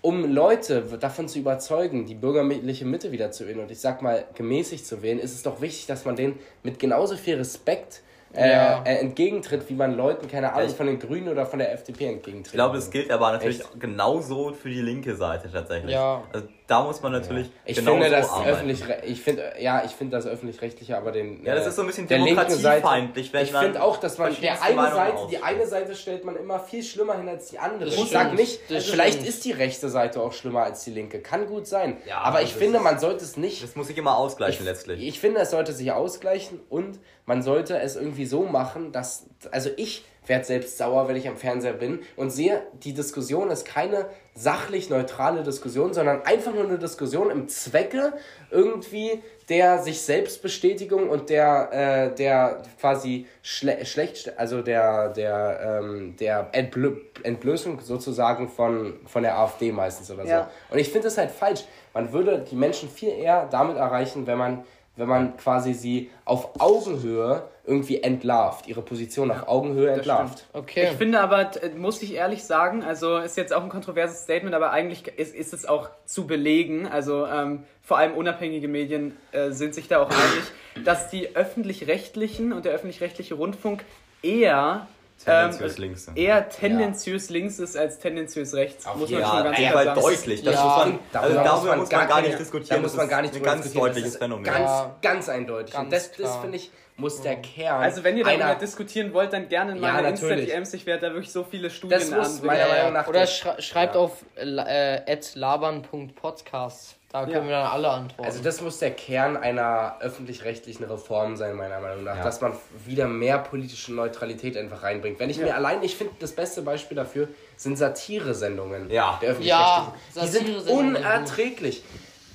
um 0.03 0.25
Leute 0.35 0.83
davon 0.99 1.29
zu 1.29 1.39
überzeugen, 1.39 2.05
die 2.05 2.17
bürgerliche 2.17 2.85
Mitte 2.85 3.13
wieder 3.13 3.31
zu 3.31 3.47
wählen 3.47 3.61
und 3.61 3.71
ich 3.71 3.81
sag 3.81 4.03
mal 4.03 4.25
gemäßigt 4.35 4.85
zu 4.85 5.01
wählen, 5.01 5.21
ist 5.21 5.33
es 5.33 5.45
doch 5.45 5.61
wichtig, 5.61 5.87
dass 5.87 6.05
man 6.05 6.17
denen 6.17 6.39
mit 6.65 6.81
genauso 6.81 7.17
viel 7.17 7.37
Respekt 7.37 8.01
äh, 8.37 8.51
Ja. 8.51 8.83
äh, 8.85 8.97
entgegentritt, 8.97 9.69
wie 9.69 9.75
man 9.75 9.97
Leuten, 9.97 10.29
keine 10.29 10.53
Ahnung, 10.53 10.69
von 10.71 10.87
den 10.87 10.99
Grünen 10.99 11.29
oder 11.29 11.47
von 11.47 11.59
der 11.59 11.73
FDP 11.73 12.07
entgegentritt. 12.07 12.47
Ich 12.47 12.53
glaube, 12.53 12.77
das 12.77 12.91
gilt 12.91 13.11
aber 13.11 13.33
natürlich 13.33 13.61
Echt? 13.61 13.81
genauso 13.81 14.53
für 14.53 14.69
die 14.69 14.81
linke 14.83 15.15
Seite 15.15 15.51
tatsächlich. 15.51 15.93
Ja. 15.93 16.23
Also 16.33 16.47
da 16.67 16.83
muss 16.83 17.03
man 17.03 17.13
natürlich 17.13 17.51
Ich 17.67 17.77
genau 17.77 17.93
finde 17.93 18.07
so 18.07 18.13
das 18.15 18.31
arbeiten. 18.31 18.51
öffentlich, 18.51 18.83
ich 19.07 19.21
finde, 19.23 19.53
ja, 19.59 19.85
ich 19.85 19.91
finde 19.93 20.17
das 20.17 20.27
öffentlich-rechtliche, 20.27 20.97
aber 20.97 21.13
den. 21.13 21.45
Ja, 21.45 21.55
das 21.55 21.67
äh, 21.67 21.69
ist 21.69 21.77
so 21.77 21.83
ein 21.83 21.87
bisschen 21.89 22.09
Seite- 22.09 22.25
demokratiefeindlich, 22.25 23.33
wenn 23.33 23.45
Ich 23.45 23.53
finde 23.53 23.83
auch, 23.83 23.97
dass 23.99 24.19
man 24.19 24.35
der 24.41 24.63
eine 24.63 24.75
Meinungen 24.75 24.95
Seite, 24.97 25.13
die 25.13 25.23
ausspricht. 25.39 25.45
eine 25.45 25.67
Seite 25.67 25.95
stellt 25.95 26.25
man 26.25 26.37
immer 26.37 26.59
viel 26.61 26.83
schlimmer 26.83 27.17
hin 27.19 27.29
als 27.29 27.49
die 27.51 27.59
andere. 27.59 27.85
Das 27.91 27.95
ich 27.99 28.11
sag 28.11 28.35
nicht, 28.35 28.61
das 28.71 28.85
vielleicht 28.87 29.15
stimmt. 29.15 29.29
ist 29.29 29.45
die 29.45 29.53
rechte 29.53 29.89
Seite 29.89 30.21
auch 30.23 30.33
schlimmer 30.33 30.63
als 30.63 30.85
die 30.85 30.91
linke. 30.91 31.21
Kann 31.21 31.47
gut 31.47 31.67
sein. 31.67 31.99
Ja, 32.09 32.19
aber 32.21 32.43
ich 32.43 32.55
finde, 32.55 32.79
ist- 32.79 32.85
man 32.85 32.99
sollte 32.99 33.25
es 33.25 33.37
nicht 33.37 33.63
Das 33.63 33.77
muss 33.77 33.89
sich 33.89 33.99
immer 33.99 34.17
ausgleichen 34.17 34.65
letztlich. 34.65 35.07
ich 35.07 35.21
finde, 35.21 35.41
es 35.41 35.51
sollte 35.51 35.73
sich 35.73 35.93
ausgleichen 35.93 36.61
und 36.71 36.99
man 37.27 37.43
sollte 37.43 37.79
es 37.79 37.97
irgendwie 37.97 38.27
so 38.27 38.43
machen, 38.45 38.93
dass. 38.93 39.27
Also 39.51 39.71
ich 39.77 40.05
werde 40.27 40.45
selbst 40.45 40.79
sauer, 40.79 41.09
wenn 41.09 41.17
ich 41.17 41.29
am 41.29 41.37
Fernseher 41.37 41.75
bin 41.75 42.01
und 42.17 42.31
sehe, 42.31 42.63
die 42.83 42.95
Diskussion 42.95 43.51
ist 43.51 43.65
keine 43.65 44.07
sachlich 44.35 44.91
neutrale 44.91 45.43
Diskussion, 45.43 45.95
sondern 45.95 46.23
einfach 46.23 46.53
nur 46.53 46.65
eine 46.65 46.79
Diskussion 46.79 47.31
im 47.31 47.49
Zwecke 47.49 48.15
irgendwie 48.51 49.23
der 49.49 49.79
sich 49.83 50.01
Selbstbestätigung 50.01 51.09
und 51.11 51.29
der, 51.29 51.69
äh, 51.73 52.15
der 52.15 52.63
quasi 52.81 53.27
schle 53.43 53.85
schlecht, 53.85 54.39
also 54.39 54.63
der, 54.63 55.11
der, 55.11 55.81
ähm, 55.83 56.17
der 56.17 56.49
Entblö 56.53 56.97
Entblößung 57.23 57.81
sozusagen 57.81 58.49
von, 58.49 59.01
von 59.07 59.23
der 59.23 59.39
AfD 59.39 59.73
meistens 59.73 60.11
oder 60.11 60.25
so. 60.25 60.31
Ja. 60.31 60.51
Und 60.71 60.79
ich 60.79 60.91
finde 60.91 61.09
es 61.09 61.19
halt 61.19 61.31
falsch. 61.31 61.65
Man 61.93 62.13
würde 62.13 62.45
die 62.51 62.57
Menschen 62.57 62.89
viel 62.89 63.11
eher 63.11 63.47
damit 63.51 63.77
erreichen, 63.77 64.27
wenn 64.27 64.39
man, 64.39 64.65
wenn 64.97 65.09
man 65.09 65.37
quasi 65.37 65.75
sie 65.75 66.11
auf 66.25 66.61
Augenhöhe 66.61 67.43
irgendwie 67.67 68.03
entlarvt, 68.03 68.69
ihre 68.69 68.83
Position 68.83 69.31
auf 69.31 69.49
Augenhöhe 69.49 69.91
entlarvt. 69.91 70.45
Okay. 70.53 70.89
Ich 70.91 70.97
finde 70.99 71.21
aber, 71.21 71.51
t- 71.51 71.71
muss 71.71 72.03
ich 72.03 72.15
ehrlich 72.15 72.45
sagen, 72.45 72.85
also 72.85 73.17
ist 73.17 73.37
jetzt 73.37 73.53
auch 73.55 73.63
ein 73.63 73.71
kontroverses 73.71 74.23
Statement, 74.23 74.55
aber 74.55 74.71
eigentlich 74.71 75.09
ist, 75.09 75.35
ist 75.35 75.55
es 75.55 75.67
auch 75.67 75.89
zu 76.05 76.27
belegen, 76.27 76.87
also 76.87 77.27
ähm, 77.27 77.65
vor 77.83 77.99
allem 77.99 78.13
unabhängige 78.15 78.69
Medien 78.69 79.17
äh, 79.33 79.51
sind 79.51 79.75
sich 79.75 79.89
da 79.89 80.03
auch 80.03 80.11
einig, 80.11 80.85
dass 80.85 81.09
die 81.09 81.35
öffentlich-rechtlichen 81.35 82.53
und 82.53 82.65
der 82.67 82.73
öffentlich-rechtliche 82.73 83.35
Rundfunk 83.35 83.85
eher 84.23 84.87
Tendenziös 85.23 85.77
ähm, 85.77 85.81
links 85.83 86.05
sind. 86.07 86.19
eher 86.19 86.49
tendenziös 86.49 87.31
links 87.31 87.59
ist 87.59 87.77
als 87.77 87.99
tendenziös 87.99 88.53
rechts, 88.55 88.85
Auf 88.87 88.97
muss 88.97 89.11
man 89.11 89.21
jeden 89.21 89.31
schon 89.31 89.37
Ja, 89.39 89.43
ganz 89.45 89.59
jeden 89.59 89.71
klar 89.71 89.85
sagen. 89.85 90.01
deutlich. 90.01 90.43
Das 90.43 90.55
Ja, 90.55 90.65
muss 90.65 90.77
man, 90.77 90.87
also 90.89 90.99
darüber 91.13 91.43
darüber 91.45 91.77
muss 91.77 91.91
man 91.93 92.09
gar 92.09 92.21
nicht 92.23 92.39
diskutieren. 92.39 92.77
Da 92.77 92.83
muss 92.83 92.95
man 92.95 93.01
Das 93.07 93.11
gar 93.11 93.25
ist 93.25 93.33
nicht 93.33 93.37
ein 93.37 93.43
ganz 93.45 93.73
deutliches 93.73 94.17
Phänomen. 94.17 94.45
Ganz, 94.45 94.59
Ja. 94.59 94.97
ganz 95.03 95.29
eindeutig. 95.29 95.73
Ganz 95.75 95.85
und 95.85 95.93
das, 95.93 96.13
das 96.13 96.37
finde 96.39 96.57
ich, 96.57 96.71
muss 96.97 97.23
der 97.23 97.37
Kern. 97.37 97.83
Also 97.83 98.05
wenn 98.05 98.17
ihr 98.17 98.25
darüber 98.25 98.45
einer, 98.45 98.55
diskutieren 98.57 99.13
wollt, 99.15 99.33
dann 99.33 99.49
gerne 99.49 99.73
in 99.73 99.83
Ja, 99.83 99.93
meine 99.95 100.11
natürlich. 100.11 100.41
Insta-DMs, 100.51 100.75
ich 100.75 100.87
werde 100.87 101.09
da 101.09 101.13
wirklich 101.15 101.33
so 101.33 101.43
viele 101.45 101.71
Studien 101.71 101.99
Das 101.99 102.11
muss 102.11 102.27
anbringen. 102.27 102.47
meiner 102.47 102.61
Ja, 102.61 102.69
Meinung 102.69 102.85
ja. 102.87 102.91
nach 103.03 103.09
Oder 103.09 103.27
schreibt 103.27 103.95
ja. 103.95 104.01
auf 104.01 104.25
äh, 104.37 105.17
labern.podcast. 105.35 106.97
Da 107.15 107.21
können 107.27 107.33
Ja. 107.37 107.43
wir 107.45 107.51
dann 107.51 107.67
alle 107.69 107.89
antworten. 107.91 108.25
Also 108.29 108.43
das 108.43 108.61
muss 108.61 108.81
der 108.81 108.91
Kern 108.91 109.37
einer 109.37 109.99
öffentlich-rechtlichen 110.01 110.83
Reform 110.83 111.37
sein, 111.37 111.55
meiner 111.55 111.79
Meinung 111.79 112.03
nach, 112.03 112.17
Ja. 112.17 112.25
dass 112.25 112.41
man 112.41 112.55
wieder 112.85 113.07
mehr 113.07 113.39
politische 113.39 113.95
Neutralität 113.95 114.57
einfach 114.57 114.83
reinbringt. 114.83 115.21
Wenn 115.21 115.31
ich 115.31 115.39
mir 115.39 115.55
allein, 115.55 115.81
ich 115.85 115.95
finde, 115.97 116.13
das 116.19 116.33
beste 116.33 116.63
Beispiel 116.63 116.97
dafür 116.97 117.29
sind 117.57 117.79
Satire-Sendungen 117.79 118.91
Ja. 118.91 119.17
der 119.23 119.37
Ja, 119.39 119.93
öffentlich-rechtlichen. 120.25 120.55
Die 120.57 120.61
sind 120.61 120.69
unerträglich. 120.77 121.85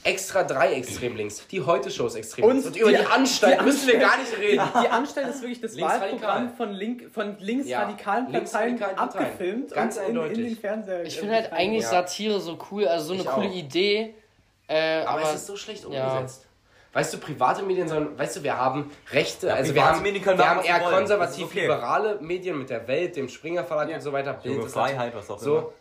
Extra 0.06 0.44
drei 0.44 0.72
extrem 0.76 1.18
links, 1.18 1.46
die 1.52 1.62
Heute-Show 1.62 2.06
ist 2.08 2.16
extrem 2.16 2.46
Und 2.46 2.52
links. 2.54 2.68
Und 2.68 2.78
über 2.78 2.90
die- 2.92 3.00
die, 3.00 3.06
Anstalt 3.06 3.60
die 3.60 3.66
müssen 3.66 3.86
wir 3.90 4.00
gar 4.00 4.18
nicht 4.18 4.38
reden. 4.40 4.64
Die 4.82 4.88
Anstalt 4.88 5.28
ist 5.28 5.42
wirklich 5.42 5.60
das. 5.60 5.78
Wahlprogramm 5.78 6.54
von, 6.56 6.72
link, 6.72 7.12
von 7.14 7.36
linksradikalen 7.38 8.32
Ja, 8.32 8.40
Parteien 8.40 8.82
abgefilmt 8.82 9.74
Ganz 9.74 9.98
und 9.98 10.04
in, 10.04 10.10
in 10.12 10.18
eindeutig. 10.22 10.46
den 10.54 10.58
Fernseher. 10.58 11.04
ich 11.04 11.20
finde 11.20 11.36
halt 11.36 11.52
eigentlich 11.52 11.84
Ja. 11.84 11.90
Satire 11.90 12.40
so 12.40 12.58
cool, 12.72 12.88
also 12.88 13.08
so 13.08 13.14
eine 13.16 13.24
Ich 13.24 13.28
coole 13.28 13.50
auch. 13.50 13.54
Idee. 13.54 14.16
Äh, 14.70 15.02
Aber, 15.02 15.10
aber 15.10 15.22
es 15.24 15.36
ist 15.36 15.48
so 15.48 15.56
schlecht 15.56 15.84
ja. 15.90 16.08
umgesetzt. 16.08 16.46
Weißt 16.92 17.14
du, 17.14 17.20
private 17.20 17.62
Medien 17.62 17.88
sollen, 17.88 18.18
weißt 18.18 18.38
du, 18.38 18.44
wir 18.44 18.58
haben 18.58 18.90
Rechte, 19.12 19.54
also 19.54 19.76
wir 19.76 19.86
haben, 19.86 20.02
Medien 20.02 20.24
können 20.24 20.40
wir 20.40 20.50
haben 20.50 20.64
eher 20.64 20.78
ist 20.78 20.86
okay. 20.86 20.96
konservativ-liberale 20.96 22.18
Medien 22.20 22.58
mit 22.58 22.72
der 22.72 22.88
Welt, 22.88 23.16
dem 23.16 23.30
Springer 23.30 23.64
Verlag 23.64 23.90
Ja. 23.90 23.98
und 23.98 24.02
so 24.02 24.12
weiter. 24.12 24.34
Bild 24.34 24.56
Junge 24.56 24.70
Freiheit, 24.70 25.14
was 25.16 25.30
auch 25.30 25.38
So. 25.38 25.72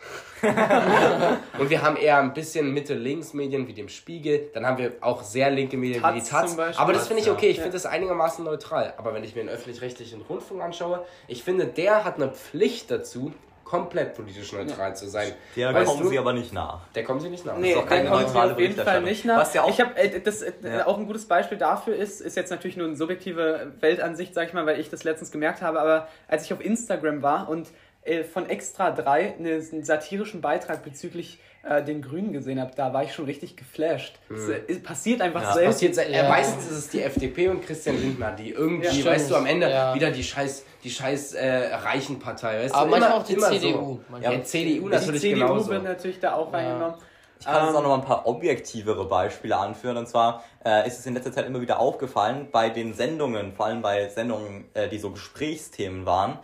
und 1.59 1.71
wir 1.71 1.81
haben 1.81 1.97
eher 1.97 2.19
ein 2.19 2.35
bisschen 2.35 2.75
Mitte-Links-Medien 2.75 3.67
wie 3.67 3.73
dem 3.73 3.89
Spiegel. 3.89 4.51
Dann 4.53 4.67
haben 4.67 4.77
wir 4.77 4.93
auch 5.01 5.23
sehr 5.23 5.51
linke 5.51 5.79
Medien 5.79 6.05
wie 6.05 6.21
die 6.21 6.27
Taz 6.29 6.55
Taz. 6.55 6.79
Aber 6.79 6.93
das 6.93 7.07
finde 7.09 7.23
ich 7.23 7.29
Taz, 7.29 7.37
okay. 7.37 7.49
Ich 7.49 7.57
ja. 7.57 7.63
finde 7.63 7.77
das 7.77 7.87
einigermaßen 7.87 8.45
neutral. 8.45 8.93
Aber 8.99 9.15
wenn 9.15 9.25
ich 9.25 9.35
mir 9.35 9.41
einen 9.41 9.49
öffentlich-rechtlichen 9.49 10.21
Rundfunk 10.29 10.61
anschaue, 10.61 11.07
ich 11.27 11.43
finde, 11.43 11.67
der 11.67 12.05
hat 12.05 12.17
eine 12.17 12.33
Pflicht 12.33 12.91
dazu, 12.91 13.33
komplett 13.69 14.15
politisch 14.15 14.51
neutral 14.53 14.97
zu 14.97 15.09
sein. 15.09 15.33
Der 15.55 15.75
Weißt 15.75 15.87
kommen 15.87 16.03
du? 16.03 16.09
sie 16.09 16.19
aber 16.19 16.33
nicht 16.33 16.53
nach. 16.55 16.81
Der 16.95 17.05
kommt 17.05 17.21
sie 17.21 17.29
nicht 17.29 17.45
nach. 17.45 17.57
Nee, 17.59 17.73
ist 17.73 17.77
auch 17.77 17.87
keine 17.87 18.09
neutrale 18.09 18.53
auf 18.55 18.59
jeden 18.59 18.83
Fall 18.83 19.03
nicht 19.03 19.27
nach. 19.27 19.39
Was 19.41 19.53
ja 19.53 19.63
auch- 19.63 19.69
ich 19.71 19.79
habe 19.81 19.95
äh, 19.97 20.21
das 20.21 20.41
äh, 20.43 20.53
Ja. 20.63 20.87
auch 20.87 20.97
ein 20.99 21.07
gutes 21.07 21.27
Beispiel 21.27 21.59
dafür 21.59 21.95
ist, 21.95 22.21
ist 22.23 22.37
jetzt 22.37 22.51
natürlich 22.51 22.77
nur 22.79 22.87
eine 22.87 22.97
subjektive 22.97 23.73
Weltansicht, 23.81 24.33
sag 24.33 24.49
ich 24.49 24.55
mal, 24.55 24.65
weil 24.65 24.81
ich 24.81 24.89
das 24.89 25.05
letztens 25.05 25.31
gemerkt 25.31 25.61
habe, 25.61 25.81
aber 25.81 26.09
als 26.29 26.45
ich 26.45 26.53
auf 26.55 26.65
Instagram 26.65 27.23
war 27.23 27.49
und 27.51 27.69
äh, 28.05 28.25
von 28.25 28.49
Extra 28.49 28.91
3 28.91 29.35
eine, 29.39 29.51
einen 29.51 29.85
satirischen 29.85 30.41
Beitrag 30.41 30.83
bezüglich 30.83 31.39
äh, 31.63 31.83
den 31.83 32.03
Grünen 32.03 32.33
gesehen 32.33 32.61
habe, 32.61 32.71
da 32.75 32.93
war 32.93 33.03
ich 33.05 33.13
schon 33.13 33.25
richtig 33.25 33.57
geflasht. 33.57 34.19
Es 34.33 34.49
äh, 34.49 34.61
es 34.69 34.83
passiert 34.83 35.21
einfach 35.21 35.43
Ja. 35.43 35.53
selten. 35.53 35.71
passiert 35.71 35.95
seit, 35.95 36.11
Ja. 36.11 36.25
äh, 36.25 36.29
meistens 36.29 36.65
ist 36.67 36.71
es 36.79 36.89
die 36.91 37.03
FDP 37.03 37.49
und 37.49 37.65
Christian 37.65 38.01
Lindner, 38.01 38.33
die 38.33 38.51
irgendwie, 38.51 39.01
Ja, 39.01 39.05
weißt 39.05 39.31
du, 39.31 39.37
am 39.37 39.47
Ende 39.47 39.69
Ja. 39.71 39.95
wieder 39.95 40.11
die 40.11 40.23
scheiß, 40.23 40.65
die 40.85 40.91
scheiß 40.91 41.35
äh, 41.35 41.75
reichen 41.75 42.19
Partei, 42.19 42.61
weißt 42.65 42.75
Aber 42.75 42.85
du, 42.85 42.91
manchmal 42.93 43.11
immer, 43.11 43.21
auch 43.21 43.27
die 43.27 43.33
immer 43.35 43.49
CDU. 43.49 44.01
So. 44.11 44.17
Ja, 44.21 44.43
CDU 44.45 44.89
die 44.89 44.95
natürlich 44.95 45.21
CDU 45.21 45.39
genauso. 45.39 45.71
wird 45.71 45.85
natürlich 45.85 46.21
da 46.21 46.35
auch 46.35 46.53
reingenommen. 46.53 46.95
Ich 47.41 47.47
kann 47.47 47.63
jetzt 47.67 47.71
Ähm, 47.71 47.77
auch 47.77 47.83
noch 47.83 47.89
mal 47.91 47.95
ein 48.01 48.05
paar 48.05 48.27
objektivere 48.27 49.05
Beispiele 49.05 49.57
anführen. 49.57 49.97
Und 49.97 50.09
zwar 50.09 50.43
äh, 50.65 50.87
ist 50.89 50.99
es 50.99 51.07
in 51.07 51.15
letzter 51.15 51.33
Zeit 51.33 51.47
immer 51.47 51.61
wieder 51.61 51.79
aufgefallen, 51.79 52.49
bei 52.51 52.69
den 52.69 52.95
Sendungen, 52.95 53.53
vor 53.53 53.67
allem 53.67 53.81
bei 53.81 54.09
Sendungen, 54.09 54.65
äh, 54.75 54.89
die 54.89 54.99
so 54.99 55.11
Gesprächsthemen 55.11 56.05
waren, 56.05 56.39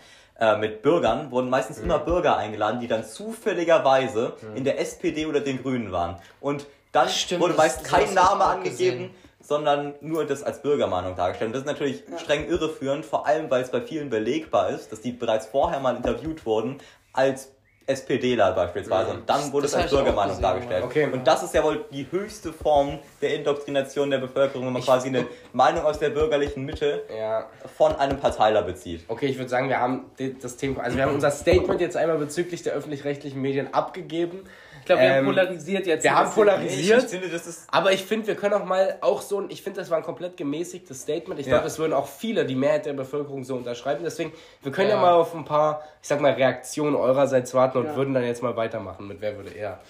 äh, 0.45 0.59
mit 0.59 0.83
Bürgern, 0.83 1.31
wurden 1.31 1.49
meistens 1.51 1.79
immer 1.79 1.99
Bürger 1.99 2.37
eingeladen, 2.37 2.81
die 2.81 2.89
dann 2.89 3.05
zufälligerweise 3.05 4.35
in 4.55 4.65
der 4.65 4.81
SPD 4.81 5.27
oder 5.27 5.41
den 5.41 5.63
Grünen 5.63 5.93
waren. 5.93 6.17
Und 6.41 6.67
dann 6.93 7.09
Stimmt, 7.09 7.41
wurde 7.43 7.55
meist 7.55 7.85
kein 7.85 8.13
Name 8.15 8.45
angegeben, 8.45 8.75
gesehen. 8.99 9.11
sondern 9.41 9.95
nur 10.01 10.25
das 10.27 10.43
als 10.43 10.63
Bürgermeinung 10.63 11.17
dargestellt. 11.17 11.49
Und 11.49 11.53
das 11.55 11.63
ist 11.63 11.67
natürlich 11.67 12.05
streng 12.23 12.49
irreführend, 12.49 13.05
vor 13.05 13.27
allem 13.27 13.51
weil 13.51 13.63
es 13.63 13.71
bei 13.71 13.81
vielen 13.81 14.11
belegbar 14.11 14.69
ist, 14.71 14.93
dass 14.93 15.01
die 15.01 15.13
bereits 15.13 15.47
vorher 15.47 15.81
mal 15.81 15.97
interviewt 15.97 16.47
wurden 16.47 16.79
als 17.13 17.54
SPDler 17.87 18.53
beispielsweise. 18.53 19.11
Und 19.13 19.29
dann 19.29 19.53
wurde 19.53 19.65
Das 19.65 19.73
es 19.73 19.77
als 19.77 19.93
ich 19.93 19.99
Bürgermeinung 19.99 20.41
dargestellt. 20.41 20.85
Okay. 20.85 21.09
Und 21.13 21.27
das 21.27 21.43
ist 21.43 21.55
ja 21.55 21.63
wohl 21.63 21.85
die 21.91 22.07
höchste 22.11 22.53
Form 22.53 22.99
der 23.21 23.35
Indoktrination 23.37 24.11
der 24.11 24.19
Bevölkerung, 24.19 24.67
wenn 24.67 24.73
man 24.73 24.83
quasi 24.83 25.09
eine 25.09 25.27
Meinung 25.53 25.85
aus 25.85 25.99
der 25.99 26.11
bürgerlichen 26.11 26.65
Mitte 26.65 27.03
Ja. 27.17 27.47
von 27.77 27.95
einem 27.97 28.19
Parteiler 28.19 28.63
bezieht. 28.63 29.05
Okay, 29.09 29.27
ich 29.27 29.37
würde 29.37 29.51
sagen, 29.51 29.69
wir 29.69 29.79
haben 29.81 30.07
das 30.41 30.57
Thema, 30.57 30.83
also 30.83 30.97
wir 30.97 31.05
haben 31.05 31.15
unser 31.15 31.31
Statement 31.31 31.81
jetzt 31.81 31.97
einmal 31.97 32.19
bezüglich 32.19 32.63
der 32.63 32.73
öffentlich-rechtlichen 32.75 33.41
Medien 33.41 33.73
abgegeben. 33.75 34.45
Ich 34.85 34.87
glaube, 34.87 35.01
wir 35.01 35.09
haben 35.13 35.19
Ähm, 35.21 35.25
polarisiert 35.25 35.87
jetzt. 35.87 36.05
wir 36.05 36.15
haben 36.15 36.31
polarisiert. 36.31 37.05
Ich 37.05 37.09
finde, 37.11 37.29
das 37.31 37.47
ist 37.47 37.67
Aber 37.71 37.93
ich 37.93 38.05
finde, 38.05 38.27
wir 38.27 38.35
können 38.35 38.53
auch 38.53 38.67
mal 38.67 38.99
auch 39.01 39.23
so, 39.23 39.41
ein- 39.41 39.49
ich 39.49 39.63
finde, 39.63 39.81
das 39.81 39.89
war 39.89 39.97
ein 39.97 40.05
komplett 40.05 40.37
gemäßigtes 40.37 41.01
Statement. 41.01 41.41
Ich 41.41 41.47
Ja. 41.47 41.53
glaube, 41.53 41.65
das 41.65 41.79
würden 41.79 41.95
auch 41.95 42.07
viele, 42.07 42.45
die 42.45 42.55
Mehrheit 42.55 42.85
der 42.85 42.93
Bevölkerung 42.93 43.45
so 43.45 43.57
unterschreiben. 43.57 44.05
Deswegen, 44.05 44.31
wir 44.63 44.73
können 44.73 44.91
ja, 44.91 44.97
Ja. 44.97 45.01
mal 45.01 45.15
auf 45.15 45.35
ein 45.35 45.47
paar, 45.47 45.83
ich 46.03 46.09
sag 46.09 46.21
mal, 46.21 46.33
Reaktionen 46.33 46.97
eurerseits 46.97 47.55
warten 47.55 47.79
und 47.79 47.87
Ja. 47.87 47.97
würden 47.97 48.13
dann 48.13 48.25
jetzt 48.25 48.43
mal 48.43 48.57
weitermachen 48.57 49.09
mit 49.09 49.23
Wer 49.23 49.35
würde 49.39 49.53
eher. 49.53 49.81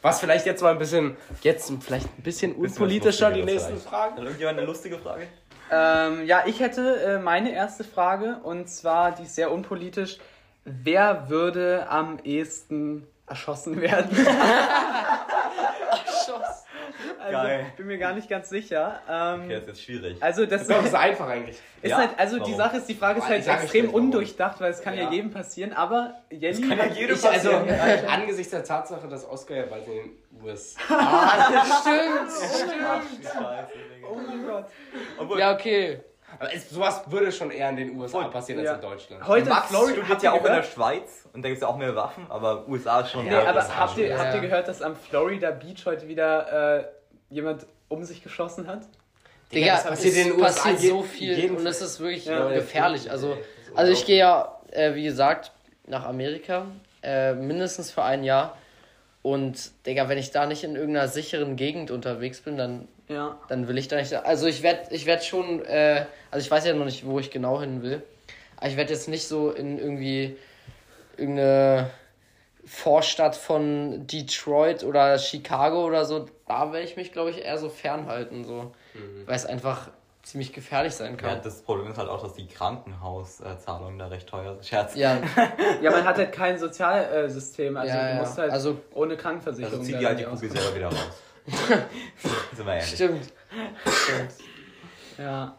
Was 0.00 0.20
vielleicht 0.20 0.46
jetzt 0.46 0.62
mal 0.62 0.72
ein 0.72 0.78
bisschen, 0.78 1.18
jetzt 1.42 1.70
vielleicht 1.82 2.06
ein 2.06 2.22
bisschen 2.22 2.54
unpolitischer, 2.54 3.30
die 3.32 3.42
nächsten 3.42 3.72
vielleicht. 3.72 3.86
Fragen. 3.88 4.16
Hat 4.16 4.22
irgendjemand 4.22 4.56
eine 4.56 4.66
lustige 4.66 4.96
Frage? 4.96 5.26
Ähm, 5.70 6.24
ja, 6.24 6.44
ich 6.46 6.60
hätte 6.60 6.96
äh, 7.02 7.18
meine 7.18 7.52
erste 7.52 7.84
Frage 7.84 8.38
und 8.42 8.70
zwar, 8.70 9.12
die 9.14 9.24
ist 9.24 9.34
sehr 9.34 9.50
unpolitisch. 9.52 10.16
Wer 10.64 11.28
würde 11.28 11.86
am 11.90 12.18
ehesten 12.24 13.06
erschossen 13.30 13.80
werden? 13.80 14.10
Also, 17.18 17.32
Geil. 17.32 17.66
bin 17.76 17.86
mir 17.86 17.98
gar 17.98 18.12
nicht 18.14 18.28
ganz 18.28 18.48
sicher. 18.48 19.00
Ähm, 19.08 19.42
Okay, 19.44 19.54
das 19.54 19.62
ist 19.62 19.68
jetzt 19.68 19.82
schwierig. 19.82 20.22
Also 20.22 20.46
das 20.46 20.66
Das 20.66 20.84
ist 20.86 20.94
einfach 21.08 21.28
eigentlich. 21.28 21.58
ist 21.82 21.90
Ja? 21.90 21.98
halt, 21.98 22.10
also 22.18 22.36
die 22.36 22.42
Warum? 22.42 22.56
Sache 22.56 22.76
ist, 22.78 22.88
die 22.88 22.94
Frage 22.94 23.18
ist 23.20 23.28
halt 23.28 23.46
extrem 23.46 23.86
euch 23.86 23.92
warum. 23.92 24.04
undurchdacht, 24.06 24.60
weil 24.60 24.70
es 24.70 24.80
kann 24.82 24.94
ja, 24.96 25.04
Ja. 25.04 25.10
jedem 25.10 25.30
passieren, 25.30 25.72
aber 25.72 26.14
Jenny 26.30 26.60
kann 26.68 26.78
ja 26.78 26.86
jedem 26.86 27.16
Ich, 27.16 27.24
also, 27.28 27.50
passieren. 27.50 28.06
angesichts 28.08 28.50
der 28.52 28.64
Tatsache, 28.64 29.06
dass 29.08 29.28
Oscar 29.28 29.54
ja 29.56 29.66
bald 29.66 29.86
in 29.86 29.92
den 29.94 30.10
USA. 30.44 30.80
Stimmt. 31.80 32.30
Oh 34.10 34.14
mein 34.26 34.46
Gott. 34.46 34.66
Obwohl, 35.18 35.38
Ja, 35.38 35.52
okay. 35.54 36.00
Aber 36.40 36.54
es, 36.54 36.70
sowas 36.70 37.02
würde 37.08 37.30
schon 37.30 37.50
eher 37.50 37.68
in 37.68 37.76
den 37.76 37.98
USA 38.00 38.24
passieren 38.28 38.64
Ja. 38.64 38.72
als 38.72 38.82
in 38.82 38.90
Deutschland. 38.90 39.28
Heute 39.28 39.48
Max 39.50 39.68
Florida, 39.68 39.92
studiert 39.92 40.08
habt 40.08 40.22
ja 40.22 40.32
auch 40.32 40.36
in 40.38 40.42
der 40.44 40.50
gehört? 40.52 40.66
Schweiz 40.72 41.28
und 41.34 41.42
da 41.42 41.48
gibt 41.48 41.58
es 41.58 41.62
ja 41.62 41.68
auch 41.68 41.76
mehr 41.76 41.94
Waffen, 41.94 42.24
aber 42.30 42.66
USA 42.66 43.00
ist 43.00 43.10
schon 43.10 43.26
Nee, 43.26 43.30
eher 43.30 43.46
aber 43.46 43.78
habt 43.78 43.98
ihr, 43.98 44.06
Ja. 44.08 44.18
habt 44.18 44.34
ihr 44.34 44.40
gehört, 44.40 44.66
dass 44.66 44.80
am 44.80 44.96
Florida 44.96 45.50
Beach 45.50 45.84
heute 45.84 46.08
wieder 46.08 46.78
äh, 46.80 46.84
jemand 47.28 47.66
um 47.88 48.02
sich 48.04 48.22
geschossen 48.22 48.66
hat? 48.66 48.80
Digga, 49.52 49.74
das 49.74 49.84
passiert 49.84 50.14
es 50.14 50.20
in 50.20 50.28
den 50.30 50.40
USA 50.40 50.70
passiert 50.70 50.92
so 50.92 51.02
viel 51.02 51.50
und 51.50 51.66
es 51.66 51.82
ist 51.82 52.00
wirklich 52.00 52.24
Ja. 52.24 52.48
gefährlich. 52.48 53.10
Also, 53.10 53.36
also 53.74 53.92
ich 53.92 54.06
gehe 54.06 54.16
ja, 54.18 54.56
äh, 54.70 54.94
wie 54.94 55.04
gesagt, 55.04 55.52
nach 55.86 56.06
Amerika, 56.06 56.64
äh, 57.02 57.34
mindestens 57.34 57.90
für 57.90 58.02
ein 58.02 58.24
Jahr. 58.24 58.56
Und, 59.22 59.72
Digga, 59.84 60.08
wenn 60.08 60.16
ich 60.16 60.30
da 60.30 60.46
nicht 60.46 60.64
in 60.64 60.74
irgendeiner 60.76 61.08
sicheren 61.08 61.56
Gegend 61.56 61.90
unterwegs 61.90 62.40
bin, 62.40 62.56
dann, 62.56 62.88
Ja. 63.10 63.36
dann 63.48 63.68
will 63.68 63.76
ich 63.76 63.88
da 63.88 63.96
nicht. 63.96 64.14
Also 64.14 64.46
ich 64.46 64.62
werde 64.62 64.94
ich 64.94 65.04
werd 65.04 65.24
schon, 65.24 65.62
äh, 65.64 66.06
also 66.30 66.44
ich 66.44 66.50
weiß 66.50 66.64
ja 66.64 66.72
noch 66.74 66.84
nicht, 66.86 67.04
wo 67.04 67.18
ich 67.18 67.30
genau 67.30 67.60
hin 67.60 67.82
will. 67.82 68.02
Aber 68.56 68.68
ich 68.68 68.76
werde 68.76 68.92
jetzt 68.92 69.08
nicht 69.08 69.26
so 69.26 69.50
in 69.50 69.78
irgendwie 69.78 70.36
irgendeine 71.16 71.90
Vorstadt 72.64 73.36
von 73.36 74.06
Detroit 74.06 74.84
oder 74.84 75.18
Chicago 75.18 75.84
oder 75.86 76.04
so, 76.04 76.26
da 76.46 76.72
werde 76.72 76.84
ich 76.86 76.96
mich, 76.96 77.10
glaube 77.12 77.30
ich, 77.30 77.42
eher 77.44 77.58
so 77.58 77.68
fernhalten, 77.68 78.44
so. 78.44 78.72
Weil 79.26 79.34
es 79.34 79.46
einfach 79.46 79.88
ziemlich 80.22 80.52
gefährlich 80.52 80.94
sein 80.94 81.12
Ja, 81.12 81.16
kann. 81.16 81.40
das 81.42 81.62
Problem 81.62 81.90
ist 81.90 81.96
halt 81.96 82.10
auch, 82.10 82.22
dass 82.22 82.34
die 82.34 82.46
Krankenhauszahlungen 82.46 83.98
da 83.98 84.08
recht 84.08 84.28
teuer 84.28 84.52
sind. 84.54 84.66
Scherz. 84.66 84.94
Ja, 84.94 85.16
Ja, 85.82 85.90
man 85.90 86.04
hat 86.04 86.18
halt 86.18 86.32
kein 86.32 86.58
Sozialsystem, 86.58 87.76
also 87.76 87.92
Ja, 87.94 88.02
du 88.02 88.08
ja. 88.10 88.20
musst 88.20 88.36
halt 88.38 88.52
Also- 88.52 88.78
ohne 88.94 89.16
Krankenversicherung. 89.16 89.80
Also 89.80 89.90
zieh 89.92 89.98
die 89.98 90.06
halt 90.06 90.18
die 90.18 90.24
Kugel 90.24 90.50
selber 90.50 90.76
wieder 90.76 90.86
raus. 90.88 91.08
Sind 92.54 92.66
wir 92.66 92.74
ehrlich. 92.74 92.94
stimmt. 92.94 93.32
stimmt. 93.86 94.32
Ja. 95.18 95.56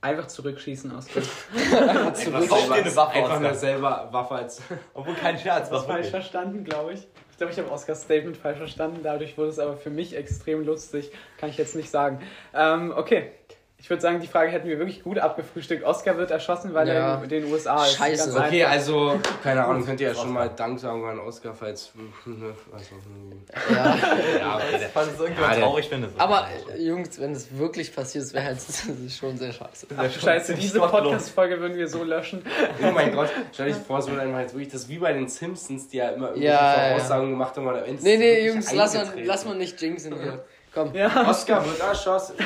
Einfach 0.00 0.28
zurückschießen 0.28 0.94
aus. 0.94 1.06
Einfach 1.16 2.48
Kauf 2.48 2.66
dir 2.66 2.74
eine 2.74 2.96
Waffe, 2.96 3.16
Einfach 3.16 3.36
eine 3.36 3.54
selber 3.54 4.08
Waffe 4.12 4.34
als. 4.36 4.62
Obwohl 4.94 5.14
kein 5.14 5.36
Scherz, 5.38 5.70
was 5.72 5.86
falsch 5.86 6.08
verstanden, 6.08 6.62
glaube 6.64 6.92
ich. 6.92 7.08
Ich 7.32 7.36
glaube, 7.36 7.52
ich 7.52 7.58
habe 7.58 7.70
Oscars 7.70 8.02
Statement 8.02 8.36
falsch 8.36 8.58
verstanden. 8.58 9.00
Dadurch 9.02 9.36
wurde 9.36 9.50
es 9.50 9.58
aber 9.58 9.76
für 9.76 9.90
mich 9.90 10.16
extrem 10.16 10.64
lustig. 10.64 11.10
Kann 11.38 11.50
ich 11.50 11.56
jetzt 11.56 11.74
nicht 11.74 11.90
sagen. 11.90 12.20
Ähm, 12.54 12.92
okay. 12.96 13.32
Ich 13.80 13.88
würde 13.88 14.02
sagen, 14.02 14.18
die 14.20 14.26
Frage 14.26 14.50
hätten 14.50 14.66
wir 14.68 14.76
wirklich 14.78 15.04
gut 15.04 15.20
abgefrühstückt. 15.20 15.84
Oscar 15.84 16.16
wird 16.18 16.32
erschossen, 16.32 16.74
weil 16.74 16.88
Ja. 16.88 17.14
er 17.14 17.22
in 17.22 17.28
den 17.28 17.44
USA 17.44 17.84
ist. 17.84 17.94
Scheiße. 17.94 18.32
Ganz 18.32 18.36
Okay, 18.46 18.64
einfach. 18.64 18.72
also, 18.76 19.20
keine 19.44 19.64
Ahnung, 19.64 19.86
könnt 19.86 20.00
ihr 20.00 20.08
ja 20.08 20.14
schon 20.16 20.32
mal 20.32 20.48
Dank 20.48 20.80
sagen 20.80 21.04
an 21.08 21.20
Oscar, 21.20 21.54
falls. 21.54 21.92
Also, 22.26 23.72
Ja. 23.72 23.96
ja, 24.38 24.56
okay, 24.56 24.78
der- 24.80 24.88
Falls 24.92 25.12
es 25.12 25.20
irgendjemand 25.20 25.54
Ja, 25.54 25.60
traurig 25.60 25.88
findet. 25.88 26.10
ist 26.10 26.20
Aber 26.20 26.48
es 26.68 26.74
äh, 26.74 26.82
Jungs, 26.82 27.20
wenn 27.20 27.32
es 27.32 27.56
wirklich 27.56 27.94
passiert, 27.94 28.24
das 28.24 28.34
wäre 28.34 28.44
halt 28.46 28.58
schon 29.18 29.36
sehr 29.38 29.52
scheiße. 29.52 29.86
Ach, 29.96 30.10
Scheiße, 30.10 30.54
diese 30.54 30.80
Podcast-Folge 30.80 31.60
würden 31.60 31.76
wir 31.76 31.86
so 31.88 32.02
löschen. 32.02 32.42
Oh 32.82 32.90
mein 32.90 33.14
Gott, 33.14 33.30
stell 33.52 33.66
dich 33.68 33.76
vor, 33.76 34.00
es 34.00 34.08
wird 34.10 34.18
einfach 34.18 34.40
jetzt 34.40 34.54
wirklich, 34.54 34.72
das 34.72 34.82
ist 34.82 34.88
wie 34.88 34.98
bei 34.98 35.12
den 35.12 35.28
Simpsons, 35.28 35.86
die 35.88 35.98
ja 35.98 36.08
immer 36.10 36.30
irgendwelche 36.30 36.52
Ja, 36.52 36.76
ja. 36.88 36.94
Voraussagen 36.96 37.30
gemacht 37.30 37.56
haben. 37.56 37.66
Oder 37.68 37.86
wenn's 37.86 38.02
Nee, 38.02 38.16
nee, 38.16 38.24
wirklich 38.36 38.46
Jungs, 38.54 38.72
lass 38.72 38.96
eingetreten. 38.96 39.26
lass 39.28 39.44
mal 39.44 39.54
nicht 39.56 39.80
jinxen 39.80 40.20
hier. 40.20 40.44
Komm. 40.78 40.94
Ja, 40.94 41.28
Oscar 41.28 41.64
wird 41.66 41.80
erschossen. 41.80 42.36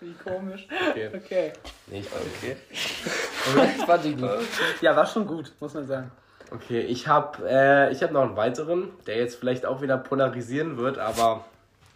wie 0.00 0.14
komisch. 0.22 0.68
Okay. 0.90 1.10
Okay. 1.12 1.52
Nee, 1.88 2.04
ich. 2.04 2.06
Ich 2.70 3.84
fand 3.84 4.04
die 4.04 4.14
gut. 4.14 4.30
Ja, 4.80 4.94
war 4.94 5.04
schon 5.04 5.26
gut, 5.26 5.52
muss 5.58 5.74
man 5.74 5.88
sagen. 5.88 6.12
Okay, 6.52 6.82
ich 6.82 7.08
habe 7.08 7.38
äh, 7.48 7.90
ich 7.90 8.00
hab 8.00 8.12
noch 8.12 8.22
einen 8.22 8.36
weiteren, 8.36 8.90
der 9.08 9.16
jetzt 9.16 9.40
vielleicht 9.40 9.66
auch 9.66 9.82
wieder 9.82 9.98
polarisieren 9.98 10.76
wird, 10.76 10.98
aber 10.98 11.46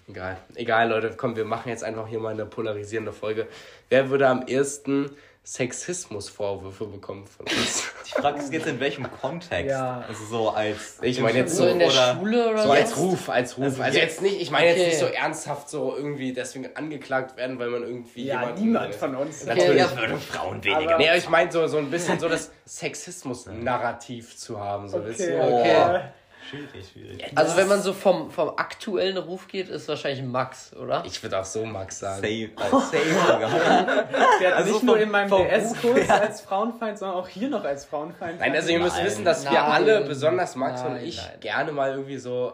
egal. 0.08 0.36
Egal, 0.56 0.88
Leute, 0.88 1.14
komm, 1.16 1.36
wir 1.36 1.44
machen 1.44 1.68
jetzt 1.68 1.84
einfach 1.84 2.08
hier 2.08 2.18
mal 2.18 2.32
eine 2.32 2.44
polarisierende 2.46 3.12
Folge. 3.12 3.46
Wer 3.88 4.10
würde 4.10 4.26
am 4.26 4.42
ersten 4.48 5.10
Sexismusvorwürfe 5.46 6.86
bekommen 6.86 7.24
von 7.26 7.46
uns? 7.46 7.84
Die 8.04 8.20
Frage 8.20 8.40
ist 8.40 8.52
jetzt 8.52 8.66
in 8.66 8.80
welchem 8.80 9.08
Kontext? 9.20 9.70
Ja. 9.70 10.04
Also 10.08 10.24
so 10.24 10.50
als. 10.50 10.98
Ich 11.02 11.20
meine 11.20 11.38
jetzt 11.38 11.54
So 11.56 11.68
in 11.68 11.78
der 11.78 11.86
oder- 11.88 12.14
Schule 12.16 12.50
oder 12.50 12.58
So 12.62 12.64
so? 12.66 12.72
als 12.72 12.96
Ruf, 12.96 13.28
als 13.28 13.56
Ruf. 13.56 13.64
Also, 13.64 13.82
Also 13.82 13.98
jetzt 13.98 14.22
nicht, 14.22 14.40
ich 14.40 14.50
meine 14.50 14.66
jetzt 14.66 14.78
Okay. 14.80 14.86
nicht 14.88 14.98
so 14.98 15.06
ernsthaft 15.06 15.70
so 15.70 15.94
irgendwie 15.96 16.32
deswegen 16.32 16.68
angeklagt 16.74 17.36
werden, 17.36 17.60
weil 17.60 17.68
man 17.70 17.82
irgendwie 17.84 18.24
Ja, 18.26 18.40
jemanden- 18.40 18.60
niemand 18.64 18.94
von 18.96 19.14
uns. 19.14 19.46
Natürlich. 19.46 19.76
Ja. 19.82 19.96
würden 19.96 20.20
Frauen 20.20 20.60
Aber- 20.74 20.98
Nee, 20.98 21.08
aber 21.08 21.16
ich 21.16 21.28
meine 21.28 21.52
so, 21.52 21.64
so 21.68 21.78
ein 21.78 21.90
bisschen 21.92 22.18
so 22.18 22.28
das 22.28 22.50
Sexismus-Narrativ 22.66 24.36
zu 24.36 24.58
haben. 24.58 24.88
So, 24.88 25.04
wisst 25.04 25.20
ihr? 25.20 25.40
Okay. 25.40 26.00
Schwierig, 26.48 26.68
schwierig. 26.92 27.32
Also 27.34 27.56
wenn 27.56 27.68
man 27.68 27.82
so 27.82 27.92
vom, 27.92 28.30
vom 28.30 28.50
aktuellen 28.56 29.16
Ruf 29.16 29.48
geht, 29.48 29.68
ist 29.68 29.88
wahrscheinlich 29.88 30.24
Max, 30.24 30.74
oder? 30.74 31.02
Ich 31.06 31.22
würde 31.22 31.40
auch 31.40 31.44
so 31.44 31.64
Max 31.64 31.98
sagen. 31.98 32.22
Safe, 32.22 32.50
als 32.56 32.90
safe 32.90 33.10
sogar. 33.26 33.50
Der 34.40 34.50
hat 34.50 34.56
Also 34.56 34.72
nicht 34.74 34.82
nur 34.84 34.98
in 34.98 35.10
meinem 35.10 35.30
DS-Kurs 35.30 36.08
als 36.08 36.40
Frauenfeind, 36.42 36.98
sondern 36.98 37.18
auch 37.18 37.28
hier 37.28 37.48
noch 37.48 37.64
als 37.64 37.84
Frauenfeind. 37.84 38.40
Nein, 38.40 38.54
also 38.54 38.70
ihr 38.70 38.78
müsst 38.78 39.02
wissen, 39.02 39.24
dass 39.24 39.44
wir 39.44 39.52
nein, 39.52 39.70
alle, 39.70 40.00
besonders 40.02 40.54
Max 40.56 40.82
und 40.82 40.94
nein, 40.94 41.04
ich, 41.04 41.16
nein. 41.16 41.40
gerne 41.40 41.72
mal 41.72 41.90
irgendwie 41.90 42.18
so, 42.18 42.52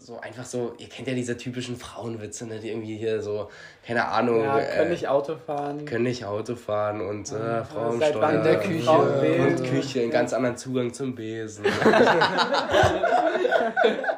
so 0.00 0.20
einfach 0.20 0.44
so, 0.44 0.74
ihr 0.78 0.88
kennt 0.88 1.08
ja 1.08 1.14
diese 1.14 1.36
typischen 1.36 1.76
Frauenwitze, 1.76 2.46
ne, 2.46 2.60
die 2.60 2.68
irgendwie 2.70 2.96
hier 2.96 3.20
so, 3.20 3.50
keine 3.84 4.06
Ahnung, 4.06 4.42
Ja, 4.42 4.60
können 4.60 4.86
äh, 4.86 4.90
nicht 4.90 5.08
Auto 5.08 5.34
fahren. 5.36 5.84
können 5.86 6.04
nicht 6.04 6.24
Auto 6.24 6.54
fahren 6.54 7.00
und 7.00 7.32
äh, 7.32 7.64
Frauensteuer 7.64 8.12
Seit 8.12 8.20
wann 8.20 8.44
der 8.44 8.60
Küche 8.60 9.20
wählen? 9.20 9.56
und 9.56 9.64
Küche, 9.64 10.02
einen 10.02 10.12
ganz 10.12 10.32
anderen 10.32 10.56
Zugang 10.56 10.92
zum 10.94 11.16
Besen. 11.16 11.64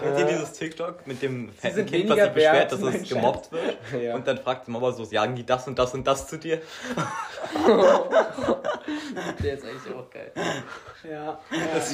Kennt 0.00 0.18
ihr 0.18 0.26
dieses 0.26 0.52
TikTok 0.52 1.06
mit 1.06 1.22
dem 1.22 1.50
fetten 1.52 1.86
Kind, 1.86 2.08
was 2.08 2.18
sich 2.18 2.30
beschwert, 2.30 2.54
wert, 2.54 2.72
dass 2.72 2.82
es 2.82 3.08
gemobbt 3.08 3.52
wird? 3.52 3.78
Ja. 4.00 4.14
Und 4.14 4.26
dann 4.26 4.38
fragt 4.38 4.66
die 4.66 4.70
Mama 4.70 4.92
so, 4.92 5.04
sagen 5.04 5.34
die 5.34 5.44
das 5.44 5.66
und 5.66 5.78
das 5.78 5.92
und 5.94 6.06
das 6.06 6.26
zu 6.28 6.38
dir? 6.38 6.60
Der 9.42 9.54
ist 9.54 9.64
eigentlich 9.64 9.94
auch 9.94 10.10
geil. 10.10 10.32
Ja. 11.08 11.38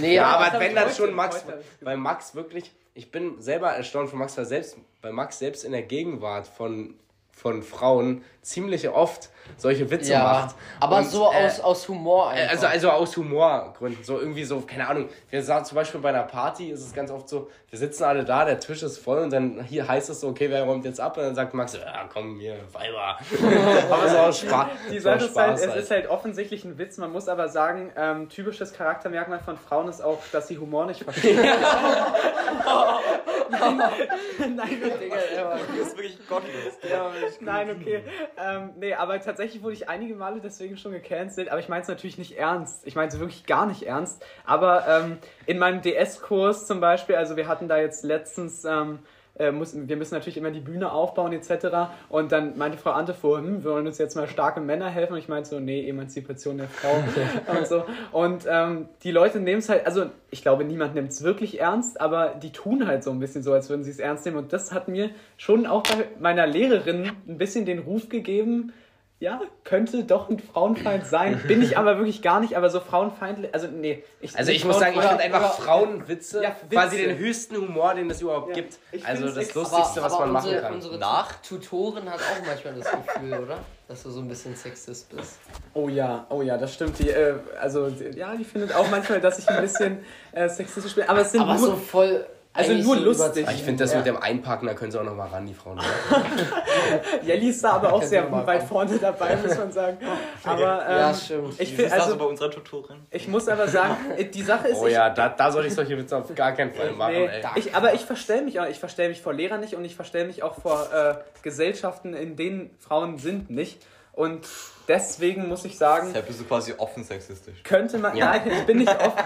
Nee, 0.01 0.15
Ja, 0.15 0.27
aber 0.27 0.51
das 0.51 0.61
wenn 0.61 0.75
dann 0.75 0.93
schon 0.93 1.15
Max, 1.15 1.45
weil 1.81 1.97
Max 1.97 2.35
wirklich, 2.35 2.71
ich 2.95 3.11
bin 3.11 3.41
selber 3.41 3.71
erstaunt 3.71 4.11
von 4.11 4.19
Max, 4.19 4.37
weil 4.37 4.45
selbst, 4.47 4.77
weil 5.03 5.13
Max 5.13 5.39
selbst 5.39 5.65
in 5.65 5.73
der 5.73 5.83
Gegenwart 5.83 6.47
von 6.47 6.95
von 7.37 7.63
Frauen 7.63 8.25
ziemlich 8.41 8.89
oft 8.89 9.29
solche 9.59 9.91
Witze 9.91 10.13
Ja, 10.13 10.23
macht. 10.23 10.57
aber 10.81 10.99
Und, 10.99 11.11
so 11.11 11.31
äh, 11.31 11.47
aus, 11.47 11.61
aus 11.61 11.89
Humor 11.89 12.31
einfach. 12.31 12.51
also, 12.51 12.67
also 12.67 12.91
aus 12.91 13.17
Humorgründen. 13.17 14.03
So 14.03 14.19
irgendwie 14.19 14.45
so, 14.45 14.61
keine 14.63 14.89
Ahnung. 14.89 15.11
Wir 15.29 15.43
sagen 15.43 15.65
zum 15.67 15.77
Beispiel 15.77 16.01
bei 16.01 16.09
einer 16.09 16.23
Party 16.23 16.71
ist 16.71 16.81
es 16.81 16.95
ganz 16.95 17.11
oft 17.11 17.29
so, 17.29 17.51
wir 17.69 17.79
sitzen 17.79 18.05
alle 18.05 18.25
da, 18.25 18.47
der 18.47 18.59
Tisch 18.59 18.83
ist 18.83 18.99
voll 18.99 19.19
und 19.19 19.31
dann 19.31 19.63
hier 19.65 19.87
heißt 19.87 20.09
es 20.09 20.21
so, 20.21 20.29
okay, 20.29 20.49
wer 20.51 20.65
räumt 20.65 20.87
jetzt 20.87 20.99
ab? 20.99 21.19
Und 21.19 21.25
dann 21.25 21.35
sagt 21.35 21.53
Max, 21.53 21.75
ja 21.75 22.09
komm, 22.11 22.41
hier, 22.41 22.57
Weiber. 22.73 23.19
aber 23.91 24.09
so 24.09 24.17
aus 24.17 24.41
Spaß. 24.41 24.69
Die 24.91 24.99
so 24.99 25.11
aus 25.11 25.21
Sache 25.21 25.27
ist 25.31 25.37
halt, 25.37 25.59
Spaß 25.59 25.75
es 25.77 25.83
ist 25.85 25.91
halt 25.91 26.09
offensichtlich 26.09 26.65
ein 26.65 26.79
Witz. 26.79 26.97
Man 26.97 27.13
muss 27.13 27.29
aber 27.29 27.51
sagen, 27.51 27.93
ähm, 27.97 28.31
typisches 28.31 28.73
Charaktermerkmal 28.73 29.41
von 29.41 29.59
Frauen 29.59 29.89
ist 29.89 30.03
auch, 30.03 30.21
dass 30.33 30.49
sie 30.49 30.57
Humor 30.59 30.87
nicht 30.87 31.03
verstehen. 31.05 31.39
Nein, 34.39 34.69
Digga, 35.01 35.17
der 35.35 35.45
war- 35.45 35.59
Das 35.59 35.89
ist 35.89 35.97
wirklich 35.97 36.19
gottlos. 36.29 36.79
Nein, 37.41 37.71
okay. 37.71 38.03
Ähm, 38.39 38.71
nee, 38.79 38.95
aber 38.95 39.21
tatsächlich 39.21 39.63
wurde 39.63 39.75
ich 39.75 39.89
einige 39.89 40.15
Male 40.15 40.41
deswegen 40.41 40.77
schon 40.77 40.93
gecancelt. 40.93 41.49
Aber 41.49 41.61
ich 41.61 41.69
meine 41.69 41.83
es 41.83 41.89
natürlich 41.89 42.19
nicht 42.19 42.37
ernst. 42.37 42.87
Ich 42.87 42.95
meine 42.97 43.09
es 43.09 43.19
wirklich 43.19 43.47
gar 43.47 43.67
nicht 43.67 43.83
ernst. 43.85 44.25
Aber 44.45 44.87
ähm, 44.89 45.19
in 45.47 45.59
meinem 45.59 45.83
DS-Kurs 45.83 46.67
zum 46.67 46.81
Beispiel, 46.81 47.17
also 47.17 47.37
wir 47.37 47.49
hatten 47.49 47.69
da 47.69 47.79
jetzt 47.79 48.05
letztens. 48.05 48.65
Ähm, 48.65 49.01
äh, 49.39 49.53
müssen, 49.53 49.89
wir 49.89 49.97
müssen 49.97 50.15
natürlich 50.15 50.37
immer 50.37 50.51
die 50.51 50.61
Bühne 50.61 50.91
aufbauen 50.93 51.33
etc. 51.33 51.67
Und 52.09 52.33
dann 52.33 52.57
meinte 52.57 52.79
Frau 52.79 52.91
Ante 52.91 53.15
vor, 53.15 53.39
hm, 53.39 53.65
wir 53.65 53.73
wollen 53.73 53.87
uns 53.87 53.99
jetzt 53.99 54.17
mal 54.17 54.29
starke 54.29 54.61
Männer 54.61 54.89
helfen. 54.89 55.15
Und 55.15 55.19
ich 55.19 55.29
meinte 55.29 55.49
so, 55.49 55.61
nee, 55.61 55.89
Emanzipation 55.89 56.59
der 56.59 56.69
Frau 56.69 57.03
und 57.59 57.67
so. 57.67 57.85
Und 58.13 58.47
ähm, 58.49 58.89
die 59.03 59.11
Leute 59.11 59.41
nehmen 59.41 59.59
es 59.59 59.69
halt, 59.69 59.87
also 59.87 60.07
ich 60.31 60.43
glaube, 60.43 60.65
niemand 60.65 60.95
nimmt 60.95 61.11
es 61.11 61.23
wirklich 61.23 61.61
ernst, 61.61 62.01
aber 62.01 62.35
die 62.43 62.53
tun 62.53 62.87
halt 62.87 63.05
so 63.05 63.11
ein 63.11 63.19
bisschen 63.19 63.43
so, 63.43 63.53
als 63.53 63.69
würden 63.69 63.85
sie 63.85 63.91
es 63.91 63.99
ernst 63.99 64.25
nehmen. 64.25 64.39
Und 64.39 64.53
das 64.53 64.73
hat 64.73 64.89
mir 64.89 65.11
schon 65.37 65.67
auch 65.67 65.83
bei 65.83 66.07
meiner 66.19 66.47
Lehrerin 66.47 67.13
ein 67.29 67.39
bisschen 67.39 67.65
den 67.65 67.81
Ruf 67.81 68.09
gegeben, 68.09 68.73
ja, 69.19 69.41
könnte 69.65 70.05
doch 70.05 70.29
ein 70.29 70.39
Frauenfeind 70.39 71.07
sein. 71.07 71.43
Bin 71.49 71.63
ich 71.63 71.79
aber 71.79 71.97
wirklich 71.97 72.21
gar 72.21 72.39
nicht, 72.41 72.55
aber 72.55 72.69
so 72.69 72.81
frauenfeindlich, 72.81 73.55
also 73.55 73.67
nee. 73.67 74.05
Also 74.35 74.53
ich 74.53 74.65
muss 74.67 74.79
sagen, 74.79 74.95
ich 74.99 75.05
finde 75.07 75.23
einfach 75.25 75.55
Frauenwitze 75.55 76.43
Ja, 76.43 76.51
Witze. 76.51 76.67
quasi 76.77 76.97
den 76.99 77.17
höchsten 77.17 77.57
Humor, 77.57 77.95
den 77.95 78.11
es 78.11 78.21
überhaupt 78.21 78.49
Ja, 78.51 78.55
gibt. 78.57 78.79
ich 78.93 79.07
Also 79.07 79.29
das 79.31 79.55
Lustigste, 79.55 80.03
was 80.03 80.19
man 80.19 80.33
machen 80.33 80.45
unsere, 80.49 80.63
kann. 80.63 80.75
Unsere 80.75 80.99
Nach? 80.99 81.33
Tutorin 81.41 82.11
hat 82.11 82.21
auch 82.21 82.47
manchmal 82.47 82.75
das 82.75 82.91
Gefühl, 82.91 83.33
oder? 83.39 83.59
Dass 83.89 84.03
du 84.03 84.11
so 84.11 84.21
ein 84.21 84.29
bisschen 84.29 84.55
Sexist 84.55 85.17
bist. 85.17 85.39
Oh 85.73 85.89
ja, 85.89 86.27
oh 86.29 86.43
ja, 86.43 86.59
das 86.59 86.75
stimmt. 86.75 86.99
Die, 86.99 87.09
äh, 87.09 87.37
also 87.61 87.89
die, 87.89 88.19
ja, 88.19 88.35
die 88.35 88.45
findet 88.45 88.75
auch 88.75 88.91
manchmal, 88.91 89.21
dass 89.21 89.39
ich 89.39 89.49
ein 89.49 89.63
bisschen 89.63 90.05
äh, 90.33 90.49
sexistisch 90.49 90.95
bin. 90.95 91.09
Aber 91.09 91.21
es 91.21 91.33
sind 91.33 91.41
Aber 91.41 91.55
nur, 91.55 91.67
so 91.69 91.77
voll. 91.77 92.27
Also 92.57 92.73
eigentlich 92.73 92.87
nur 92.87 92.97
so 92.97 93.05
lustig. 93.05 93.47
Ich 93.55 93.63
finde 93.63 93.85
das 93.85 93.93
Ja. 93.93 93.99
mit 93.99 94.07
dem 94.07 94.17
Einpacken, 94.17 94.67
da 94.67 94.75
können 94.75 94.91
sie 94.91 94.99
auch 95.01 95.05
noch 95.05 95.15
mal 95.15 95.29
ran, 95.29 95.47
die 95.47 95.55
Frauen. 95.55 95.81
Jelly 97.23 97.49
ist 97.49 97.63
da 97.63 97.73
aber 97.73 97.93
auch 97.93 98.03
sehr 98.03 98.31
weit 98.31 98.63
vorne 98.63 98.97
dabei, 98.99 99.37
muss 99.37 99.57
man 99.57 99.73
sagen. 99.73 99.99
Aber 100.45 100.85
ähm, 100.89 100.97
Ja, 100.97 101.15
stimmt. 101.15 101.61
ich 101.61 101.77
so 101.77 101.85
also 101.87 102.17
bei 102.17 102.25
unserer 102.25 102.51
Tutorin? 102.51 102.99
ich 103.11 103.27
muss 103.29 103.49
aber 103.49 103.67
sagen, 103.69 103.97
die 104.33 104.43
Sache 104.43 104.69
ist, 104.69 104.79
Oh 104.81 104.87
ich, 104.87 104.93
ja, 104.95 105.11
da, 105.11 105.29
da 105.29 105.51
soll 105.51 105.67
ich 105.67 105.75
solche 105.75 105.97
Witze 105.99 106.17
auf 106.17 106.33
gar 106.35 106.53
keinen 106.53 106.73
Fall 106.73 106.93
machen, 106.93 107.13
Nee, 107.15 107.27
ey. 107.27 107.43
ich, 107.57 107.75
aber 107.75 107.95
ich 107.95 108.05
verstelle 108.05 108.43
mich 108.43 108.61
auch, 108.61 108.67
ich 108.67 108.79
verstelle 108.79 109.09
mich 109.09 109.21
vor 109.21 109.33
Lehrern 109.35 109.61
nicht 109.61 109.75
und 109.75 109.85
ich 109.85 109.97
verstelle 109.97 110.27
mich 110.27 110.43
auch 110.43 110.61
vor 110.61 110.89
äh, 110.93 111.15
Gesellschaften, 111.43 112.15
in 112.15 112.37
denen 112.37 112.71
Frauen 112.79 113.19
sind, 113.19 113.51
nicht. 113.51 113.83
Und 114.13 114.47
deswegen 114.89 115.47
muss 115.49 115.65
ich 115.67 115.77
sagen, 115.77 116.07
Deshalb 116.09 116.27
bist 116.29 116.41
du 116.41 116.45
quasi 116.45 116.73
offen 116.79 117.05
sexistisch. 117.05 117.63
könnte 117.65 117.99
man. 117.99 118.17
Ja. 118.17 118.31
Nein, 118.31 118.51
ich 118.51 118.65
bin 118.65 118.79
nicht 118.79 118.89
offen. 118.99 119.25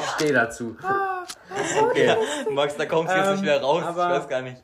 Ich 0.00 0.10
stehe 0.10 0.32
dazu. 0.32 0.76
Okay. 1.82 2.16
Max, 2.50 2.76
da 2.76 2.86
kommst 2.86 3.12
du 3.12 3.16
jetzt 3.16 3.26
Ähm, 3.26 3.32
nicht 3.34 3.44
mehr 3.44 3.60
raus. 3.60 3.82
Ich 3.88 3.96
weiß 3.96 4.28
gar 4.28 4.42
nicht. 4.42 4.56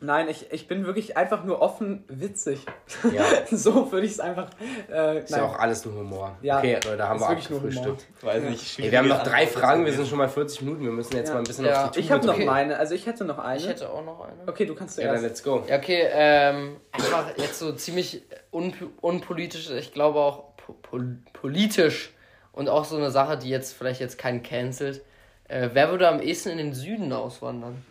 Nein, 0.00 0.28
ich, 0.28 0.50
ich 0.52 0.66
bin 0.68 0.86
wirklich 0.86 1.16
einfach 1.16 1.44
nur 1.44 1.60
offen 1.60 2.04
witzig. 2.08 2.64
Ja, 3.12 3.24
so 3.50 3.92
würde 3.92 4.06
ich 4.06 4.12
es 4.12 4.20
einfach. 4.20 4.48
Äh, 4.90 5.18
ist 5.20 5.30
ja 5.30 5.44
auch 5.44 5.58
alles 5.58 5.84
nur 5.84 5.94
Humor. 5.96 6.36
Ja, 6.40 6.58
okay, 6.58 6.74
Leute, 6.84 6.96
da 6.96 7.08
haben 7.08 7.16
ist 7.20 7.28
wir 7.28 7.30
abgefrühstückt. 7.30 8.06
Weiß 8.22 8.42
nicht. 8.44 8.78
Ey, 8.78 8.90
wir 8.90 8.98
haben 8.98 9.08
noch 9.08 9.22
drei 9.22 9.46
Fragen, 9.46 9.84
wir 9.84 9.92
sind 9.92 10.08
schon 10.08 10.18
mal 10.18 10.28
40 10.28 10.62
Minuten, 10.62 10.84
wir 10.84 10.92
müssen 10.92 11.14
jetzt 11.16 11.28
Ja. 11.28 11.34
mal 11.34 11.40
ein 11.40 11.44
bisschen 11.44 11.66
Ja. 11.66 11.84
auf 11.84 11.90
die 11.90 11.96
Tube 12.00 12.04
Ich 12.04 12.12
habe 12.12 12.26
noch 12.26 12.38
meine, 12.38 12.78
also 12.78 12.94
ich 12.94 13.06
hätte 13.06 13.24
noch 13.24 13.38
eine. 13.38 13.60
Ich 13.60 13.68
hätte 13.68 13.90
auch 13.90 14.04
noch 14.04 14.20
eine. 14.20 14.48
okay, 14.48 14.64
du 14.64 14.74
kannst 14.74 14.96
Ja, 14.98 15.04
dann 15.08 15.18
zuerst. 15.18 15.24
let's 15.24 15.42
go. 15.42 15.64
Ja, 15.68 15.76
okay, 15.76 16.06
ähm, 16.10 16.76
einfach 16.92 17.36
jetzt 17.36 17.58
so 17.58 17.72
ziemlich 17.72 18.22
un 18.52 18.72
unpolitisch, 19.00 19.68
ich 19.70 19.92
glaube 19.92 20.18
auch 20.20 20.56
po 20.56 20.72
pol 20.80 21.18
politisch 21.34 22.14
und 22.52 22.68
auch 22.68 22.84
so 22.84 22.96
eine 22.96 23.10
Sache, 23.10 23.36
die 23.36 23.50
jetzt 23.50 23.74
vielleicht 23.76 24.00
jetzt 24.00 24.16
keinen 24.18 24.42
cancelt. 24.42 25.02
Äh, 25.50 25.68
wer 25.72 25.90
würde 25.90 26.06
am 26.08 26.20
ehesten 26.22 26.50
in 26.50 26.58
den 26.58 26.74
Süden 26.74 27.12
auswandern? 27.12 27.84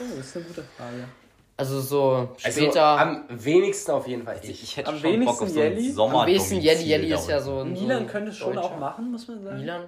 Oh, 0.00 0.04
das 0.16 0.26
ist 0.26 0.36
eine 0.36 0.44
gute 0.46 0.62
Frage. 0.76 1.04
Also 1.56 1.80
so 1.80 2.30
Also 2.42 2.60
später. 2.60 2.84
am 2.84 3.24
wenigsten 3.28 3.92
auf 3.92 4.08
jeden 4.08 4.24
Fall 4.24 4.40
ich. 4.42 4.62
Ich 4.62 4.76
hätte 4.76 4.88
Am 4.88 4.94
schon 4.98 5.02
Bock 5.02 5.12
wenigsten 5.12 5.44
auf 5.44 5.50
so 5.50 5.60
einen 5.60 5.72
Jelly? 5.76 5.90
Sommer 5.92 6.22
am 6.22 6.28
ehesten 6.28 6.60
Jelly, 6.60 6.82
Jelly 6.84 7.12
ist 7.12 7.28
ja 7.28 7.40
so 7.40 7.60
ein. 7.60 7.72
Milan 7.74 8.06
so 8.06 8.12
könnte 8.12 8.30
es 8.30 8.36
schon 8.38 8.54
Deutscher. 8.54 8.66
auch 8.72 8.78
machen, 8.78 9.12
muss 9.12 9.28
man 9.28 9.44
sagen. 9.44 9.58
Milan? 9.60 9.84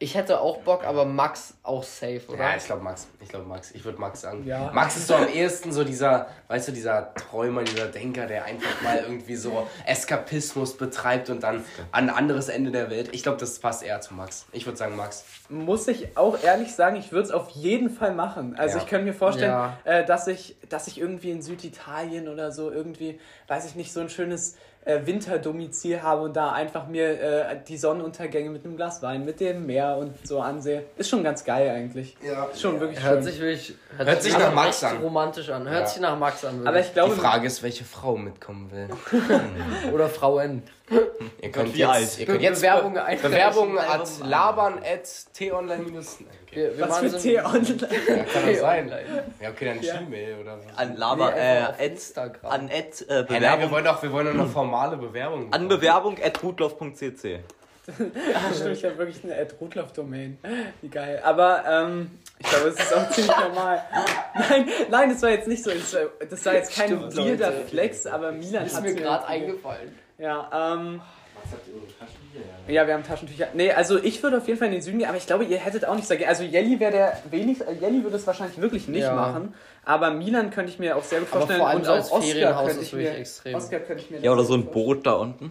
Ich 0.00 0.14
hätte 0.14 0.40
auch 0.40 0.58
Bock, 0.58 0.84
aber 0.84 1.04
Max 1.04 1.54
auch 1.64 1.82
safe, 1.82 2.20
oder? 2.28 2.38
Ja, 2.50 2.56
ich 2.56 2.64
glaube 2.64 2.84
Max. 2.84 3.08
Ich 3.20 3.28
glaube 3.30 3.46
Max. 3.46 3.72
Ich 3.72 3.84
würde 3.84 3.98
Max 3.98 4.20
sagen. 4.20 4.46
Ja. 4.46 4.70
Max 4.72 4.96
ist 4.96 5.08
so 5.08 5.14
am 5.16 5.26
ehesten 5.26 5.72
so 5.72 5.82
dieser, 5.82 6.28
weißt 6.46 6.68
du, 6.68 6.72
dieser 6.72 7.12
Träumer, 7.14 7.64
dieser 7.64 7.86
Denker, 7.86 8.26
der 8.26 8.44
einfach 8.44 8.80
mal 8.82 8.98
irgendwie 9.02 9.34
so 9.34 9.66
Eskapismus 9.86 10.76
betreibt 10.76 11.30
und 11.30 11.42
dann 11.42 11.64
an 11.90 12.08
ein 12.08 12.10
anderes 12.10 12.48
Ende 12.48 12.70
der 12.70 12.90
Welt. 12.90 13.08
Ich 13.12 13.24
glaube, 13.24 13.38
das 13.38 13.58
passt 13.58 13.82
eher 13.82 14.00
zu 14.00 14.14
Max. 14.14 14.46
Ich 14.52 14.66
würde 14.66 14.78
sagen 14.78 14.94
Max. 14.94 15.24
Muss 15.48 15.88
ich 15.88 16.16
auch 16.16 16.40
ehrlich 16.44 16.74
sagen, 16.76 16.94
ich 16.96 17.10
würde 17.10 17.26
es 17.26 17.30
auf 17.32 17.50
jeden 17.50 17.90
Fall 17.90 18.14
machen. 18.14 18.54
Also 18.56 18.76
Ja. 18.76 18.84
ich 18.84 18.88
könnte 18.88 19.04
mir 19.06 19.14
vorstellen, 19.14 19.50
Ja. 19.50 19.78
äh, 19.82 20.04
dass, 20.06 20.28
ich, 20.28 20.56
dass 20.68 20.86
ich 20.88 20.98
irgendwie 21.00 21.30
in 21.30 21.42
Süditalien 21.42 22.28
oder 22.28 22.52
so 22.52 22.70
irgendwie, 22.70 23.18
weiß 23.48 23.66
ich 23.66 23.74
nicht, 23.74 23.92
so 23.92 24.00
ein 24.00 24.08
schönes 24.08 24.56
äh, 24.84 25.00
Winterdomizil 25.04 26.02
habe 26.02 26.22
und 26.22 26.34
da 26.36 26.52
einfach 26.52 26.86
mir 26.86 27.20
äh, 27.20 27.56
die 27.66 27.76
Sonnenuntergänge 27.76 28.48
mit 28.50 28.64
einem 28.64 28.76
Glas 28.76 29.02
Wein, 29.02 29.24
mit 29.24 29.40
dem 29.40 29.66
Meer 29.66 29.96
und 29.98 30.14
so 30.26 30.40
ansehe. 30.40 30.84
Ist 30.96 31.10
schon 31.10 31.22
ganz 31.22 31.44
geil 31.44 31.68
eigentlich. 31.70 32.16
Ja. 32.24 32.44
Ist 32.46 32.60
schon 32.62 32.80
wirklich 32.80 33.02
Hört 33.02 33.16
schön. 33.16 33.22
sich 33.24 33.40
wirklich. 33.40 33.74
Hört 33.96 34.22
sich 34.22 34.38
nach 34.38 34.54
Max 34.54 34.82
an. 34.84 34.98
romantisch 34.98 35.50
an. 35.50 35.68
Hört 35.68 35.80
Ja. 35.82 35.86
sich 35.86 36.00
nach 36.00 36.18
Max 36.18 36.44
an. 36.44 36.66
Aber 36.66 36.78
ich 36.78 36.86
wirklich. 36.86 36.94
glaube, 36.94 37.14
Die 37.14 37.20
Frage 37.20 37.46
ist, 37.46 37.62
welche 37.62 37.84
Frau 37.84 38.16
mitkommen 38.16 38.70
will. 38.70 38.88
Oder 39.92 40.08
Frauen. 40.08 40.62
Ihr 41.42 41.50
könnt 41.50 41.76
jetzt, 41.76 42.18
ihr 42.18 42.24
könnt 42.26 42.40
jetzt 42.40 42.60
Bewerbungen 42.62 42.94
Be 42.94 43.04
einreichen. 43.04 43.30
Bewerbungen 43.30 43.78
at 43.78 44.08
labern 44.24 44.78
at 44.78 45.34
t-online 45.34 45.84
minus. 46.50 46.56
Wir, 46.56 46.76
wir 46.78 46.80
was 46.84 46.88
machen 46.90 47.10
für 47.10 47.10
so 47.10 47.18
Tee 47.18 47.38
ein- 47.38 47.46
online. 47.46 47.88
Ja, 48.08 48.24
kann 48.24 48.46
das 48.46 48.60
sein. 48.60 48.92
Ja, 49.40 49.50
okay, 49.50 49.64
dann 49.64 49.82
Ja. 49.82 49.96
Gmail 49.98 50.36
oder 50.40 50.58
so. 50.60 50.68
An 50.76 50.88
Nee, 50.90 50.96
Lava, 50.98 51.26
einfach 51.28 51.38
äh, 51.38 51.62
at, 51.62 51.80
Instagram. 51.80 52.50
an 52.52 52.64
at, 52.66 52.70
äh, 52.70 52.74
Hey, 52.74 52.86
nein, 53.08 53.28
wir 53.28 53.36
Bewerbung, 53.38 53.70
wollen 53.70 53.84
doch, 53.84 54.02
wir 54.02 54.12
wollen 54.12 54.26
doch 54.26 54.34
eine 54.34 54.46
formale 54.46 54.96
Bewerbung. 54.96 55.40
an 55.44 55.50
bekommen. 55.50 55.68
Bewerbung 55.68 56.18
at 56.22 56.42
rudloff.cc. 56.42 57.40
Ach, 58.34 58.54
stimmt, 58.54 58.76
ich 58.76 58.84
habe 58.84 58.98
wirklich 58.98 59.24
eine 59.24 59.34
Ed 59.34 59.54
Rudloff-Domain. 59.58 60.36
Wie 60.82 60.88
geil. 60.88 61.20
Aber 61.24 61.64
ähm, 61.66 62.10
ich 62.38 62.46
glaube, 62.46 62.68
es 62.68 62.74
ist 62.78 62.92
auch 62.94 63.08
ziemlich 63.10 63.34
normal. 63.34 63.82
Nein, 64.34 64.68
nein, 64.90 65.08
das 65.10 65.22
war 65.22 65.30
jetzt 65.30 65.48
nicht 65.48 65.64
so. 65.64 65.70
Das 65.70 65.94
war, 65.94 66.00
das 66.28 66.44
war 66.44 66.52
jetzt 66.52 66.74
kein 66.76 67.10
Stimmt. 67.10 67.42
Flex, 67.70 68.06
aber 68.06 68.30
Milan 68.32 68.66
ist 68.66 68.76
hat 68.76 68.82
mir 68.82 68.94
gerade 68.94 69.26
eingefallen. 69.26 69.96
Ja, 70.18 70.74
ähm. 70.74 71.00
Ja, 72.68 72.86
wir 72.86 72.92
haben 72.94 73.02
Taschentücher. 73.02 73.48
Nee, 73.54 73.72
also 73.72 73.96
ich 74.02 74.22
würde 74.22 74.36
auf 74.38 74.46
jeden 74.46 74.58
Fall 74.58 74.68
in 74.68 74.74
den 74.74 74.82
Süden 74.82 74.98
gehen, 74.98 75.08
aber 75.08 75.16
ich 75.16 75.26
glaube, 75.26 75.44
ihr 75.44 75.56
hättet 75.56 75.86
auch 75.86 75.94
nicht 75.94 76.06
sagen. 76.06 76.22
Also 76.26 76.42
Jelly 76.44 76.78
wäre 76.78 76.92
der 76.92 77.22
wenig. 77.30 77.60
äh, 77.62 77.72
Jelly 77.80 78.02
würde 78.04 78.16
es 78.16 78.26
wahrscheinlich 78.26 78.60
wirklich 78.60 78.88
nicht 78.88 79.04
Ja. 79.04 79.14
machen. 79.14 79.54
Aber 79.86 80.10
Milan 80.10 80.50
könnte 80.50 80.70
ich 80.70 80.78
mir 80.78 80.94
auch 80.96 81.02
sehr 81.02 81.20
gut 81.20 81.28
Aber 81.30 81.40
vorstellen. 81.40 81.60
vor 81.60 81.68
allem 81.68 81.80
und 81.80 81.88
als 81.88 82.10
auch 82.10 82.18
Oscar 82.18 82.64
könnte 82.66 82.82
ich 82.82 82.92
wirklich 82.92 83.12
mir, 83.12 83.18
extrem. 83.20 83.54
Oscar 83.54 83.78
könnte 83.80 84.02
ich 84.04 84.10
mir 84.10 84.20
Ja, 84.20 84.32
oder 84.32 84.44
so 84.44 84.52
ein 84.54 84.66
Boot 84.66 85.06
da 85.06 85.12
unten. 85.14 85.50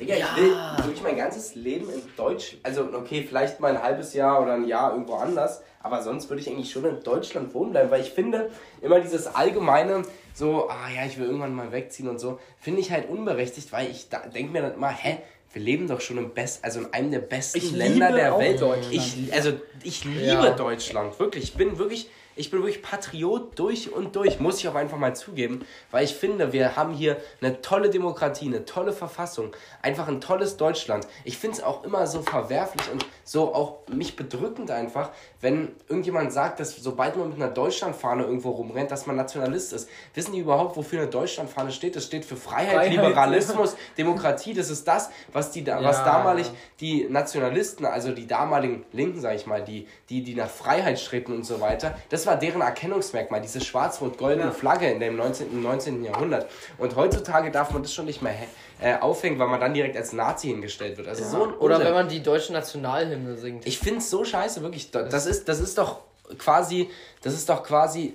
Digga, 0.00 0.14
ich 0.14 0.36
will 0.36 0.52
durch 0.86 1.02
mein 1.02 1.16
ganzes 1.16 1.56
Leben 1.56 1.90
in 1.90 2.00
Deutsch, 2.16 2.56
also 2.62 2.88
okay, 2.94 3.26
vielleicht 3.28 3.58
mal 3.60 3.76
ein 3.76 3.82
halbes 3.82 4.14
Jahr 4.14 4.40
oder 4.40 4.52
ein 4.54 4.64
Jahr 4.64 4.92
irgendwo 4.92 5.14
anders, 5.14 5.60
aber 5.82 6.02
sonst 6.02 6.30
würde 6.30 6.40
ich 6.40 6.48
eigentlich 6.48 6.70
schon 6.70 6.84
in 6.84 7.02
Deutschland 7.02 7.52
wohnen 7.52 7.72
bleiben, 7.72 7.90
weil 7.90 8.00
ich 8.02 8.10
finde, 8.10 8.48
immer 8.80 9.00
dieses 9.00 9.26
allgemeine, 9.26 10.02
so, 10.34 10.68
ah 10.70 10.88
ja, 10.94 11.04
ich 11.04 11.18
will 11.18 11.26
irgendwann 11.26 11.52
mal 11.52 11.72
wegziehen 11.72 12.08
und 12.08 12.18
so, 12.20 12.38
finde 12.60 12.80
ich 12.80 12.92
halt 12.92 13.08
unberechtigt, 13.10 13.72
weil 13.72 13.90
ich 13.90 14.08
da, 14.08 14.20
denke 14.20 14.52
mir 14.52 14.62
dann 14.62 14.74
immer, 14.74 14.88
hä, 14.90 15.18
wir 15.52 15.62
leben 15.62 15.88
doch 15.88 16.00
schon 16.00 16.18
im 16.18 16.30
best, 16.30 16.64
also 16.64 16.80
in 16.80 16.92
einem 16.92 17.10
der 17.10 17.20
besten 17.20 17.58
Ich 17.58 17.72
Länder 17.72 18.12
der 18.12 18.38
Welt. 18.38 18.60
Deutschland. 18.60 18.92
Ich, 18.94 19.32
also 19.32 19.52
ich 19.82 20.04
liebe 20.04 20.20
Ja. 20.26 20.50
Deutschland, 20.50 21.18
wirklich. 21.18 21.44
Ich 21.44 21.54
bin 21.54 21.78
wirklich, 21.78 22.10
ich 22.36 22.50
bin 22.50 22.60
wirklich 22.62 22.82
Patriot 22.82 23.58
durch 23.58 23.90
und 23.92 24.14
durch, 24.14 24.40
muss 24.40 24.58
ich 24.60 24.68
auch 24.68 24.74
einfach 24.74 24.98
mal 24.98 25.16
zugeben, 25.16 25.64
weil 25.90 26.04
ich 26.04 26.14
finde, 26.14 26.52
wir 26.52 26.76
haben 26.76 26.92
hier 26.92 27.16
eine 27.40 27.62
tolle 27.62 27.88
Demokratie, 27.90 28.46
eine 28.46 28.64
tolle 28.64 28.92
Verfassung, 28.92 29.52
einfach 29.82 30.06
ein 30.08 30.20
tolles 30.20 30.56
Deutschland. 30.56 31.06
Ich 31.24 31.38
finde 31.38 31.56
es 31.56 31.62
auch 31.62 31.82
immer 31.82 32.06
so 32.06 32.20
verwerflich 32.22 32.82
und 32.92 33.06
so 33.28 33.54
auch 33.54 33.80
mich 33.88 34.16
bedrückend 34.16 34.70
einfach, 34.70 35.10
wenn 35.42 35.72
irgendjemand 35.86 36.32
sagt, 36.32 36.60
dass 36.60 36.74
sobald 36.76 37.14
man 37.14 37.28
mit 37.28 37.36
einer 37.36 37.50
Deutschlandfahne 37.52 38.22
irgendwo 38.22 38.50
rumrennt, 38.50 38.90
dass 38.90 39.06
man 39.06 39.16
Nationalist 39.16 39.74
ist. 39.74 39.90
Wissen 40.14 40.32
die 40.32 40.38
überhaupt, 40.38 40.78
wofür 40.78 41.02
eine 41.02 41.10
Deutschlandfahne 41.10 41.70
steht? 41.70 41.94
Das 41.94 42.04
steht 42.06 42.24
für 42.24 42.36
Freiheit, 42.36 42.74
Freiheit. 42.76 42.92
Liberalismus, 42.92 43.76
Demokratie. 43.98 44.54
Das 44.54 44.70
ist 44.70 44.88
das, 44.88 45.10
was 45.30 45.50
die 45.50 45.62
da, 45.62 45.84
was 45.84 45.98
Ja, 45.98 46.04
damalig 46.06 46.46
ja. 46.46 46.52
die 46.80 47.06
Nationalisten, 47.10 47.84
also 47.84 48.12
die 48.12 48.26
damaligen 48.26 48.86
Linken, 48.92 49.20
sag 49.20 49.34
ich 49.34 49.46
mal, 49.46 49.62
die, 49.62 49.86
die, 50.08 50.22
die 50.22 50.34
nach 50.34 50.48
Freiheit 50.48 50.98
strebten 50.98 51.34
und 51.34 51.44
so 51.44 51.60
weiter, 51.60 51.98
das 52.08 52.26
war 52.26 52.36
deren 52.36 52.62
Erkennungsmerkmal, 52.62 53.42
diese 53.42 53.60
schwarz-rot-goldene 53.60 54.46
Ja. 54.46 54.52
Flagge 54.52 54.90
in 54.90 55.00
dem 55.00 55.16
19. 55.16 55.50
im 55.52 55.62
19. 55.62 56.02
Jahrhundert. 56.02 56.48
Und 56.78 56.96
heutzutage 56.96 57.50
darf 57.50 57.72
man 57.72 57.82
das 57.82 57.92
schon 57.92 58.06
nicht 58.06 58.22
mehr 58.22 58.32
äh, 58.80 58.98
aufhängen, 58.98 59.38
weil 59.38 59.48
man 59.48 59.60
dann 59.60 59.74
direkt 59.74 59.96
als 59.96 60.12
Nazi 60.12 60.48
hingestellt 60.48 60.96
wird. 60.98 61.08
Also 61.08 61.24
so 61.24 61.44
ein 61.44 61.54
Oder 61.54 61.76
Unsinn. 61.76 61.86
wenn 61.88 61.94
man 61.94 62.08
die 62.08 62.22
deutsche 62.22 62.52
Nationalhymne 62.52 63.36
singt. 63.36 63.66
Ich 63.66 63.78
finde 63.78 63.98
es 63.98 64.10
so 64.10 64.24
scheiße, 64.24 64.62
wirklich. 64.62 64.90
Das 64.90 65.26
ist, 65.26 65.48
das 65.48 65.60
ist 65.60 65.76
doch 65.78 66.00
quasi, 66.38 66.88
das 67.22 67.34
ist 67.34 67.48
doch 67.48 67.62
quasi 67.64 68.14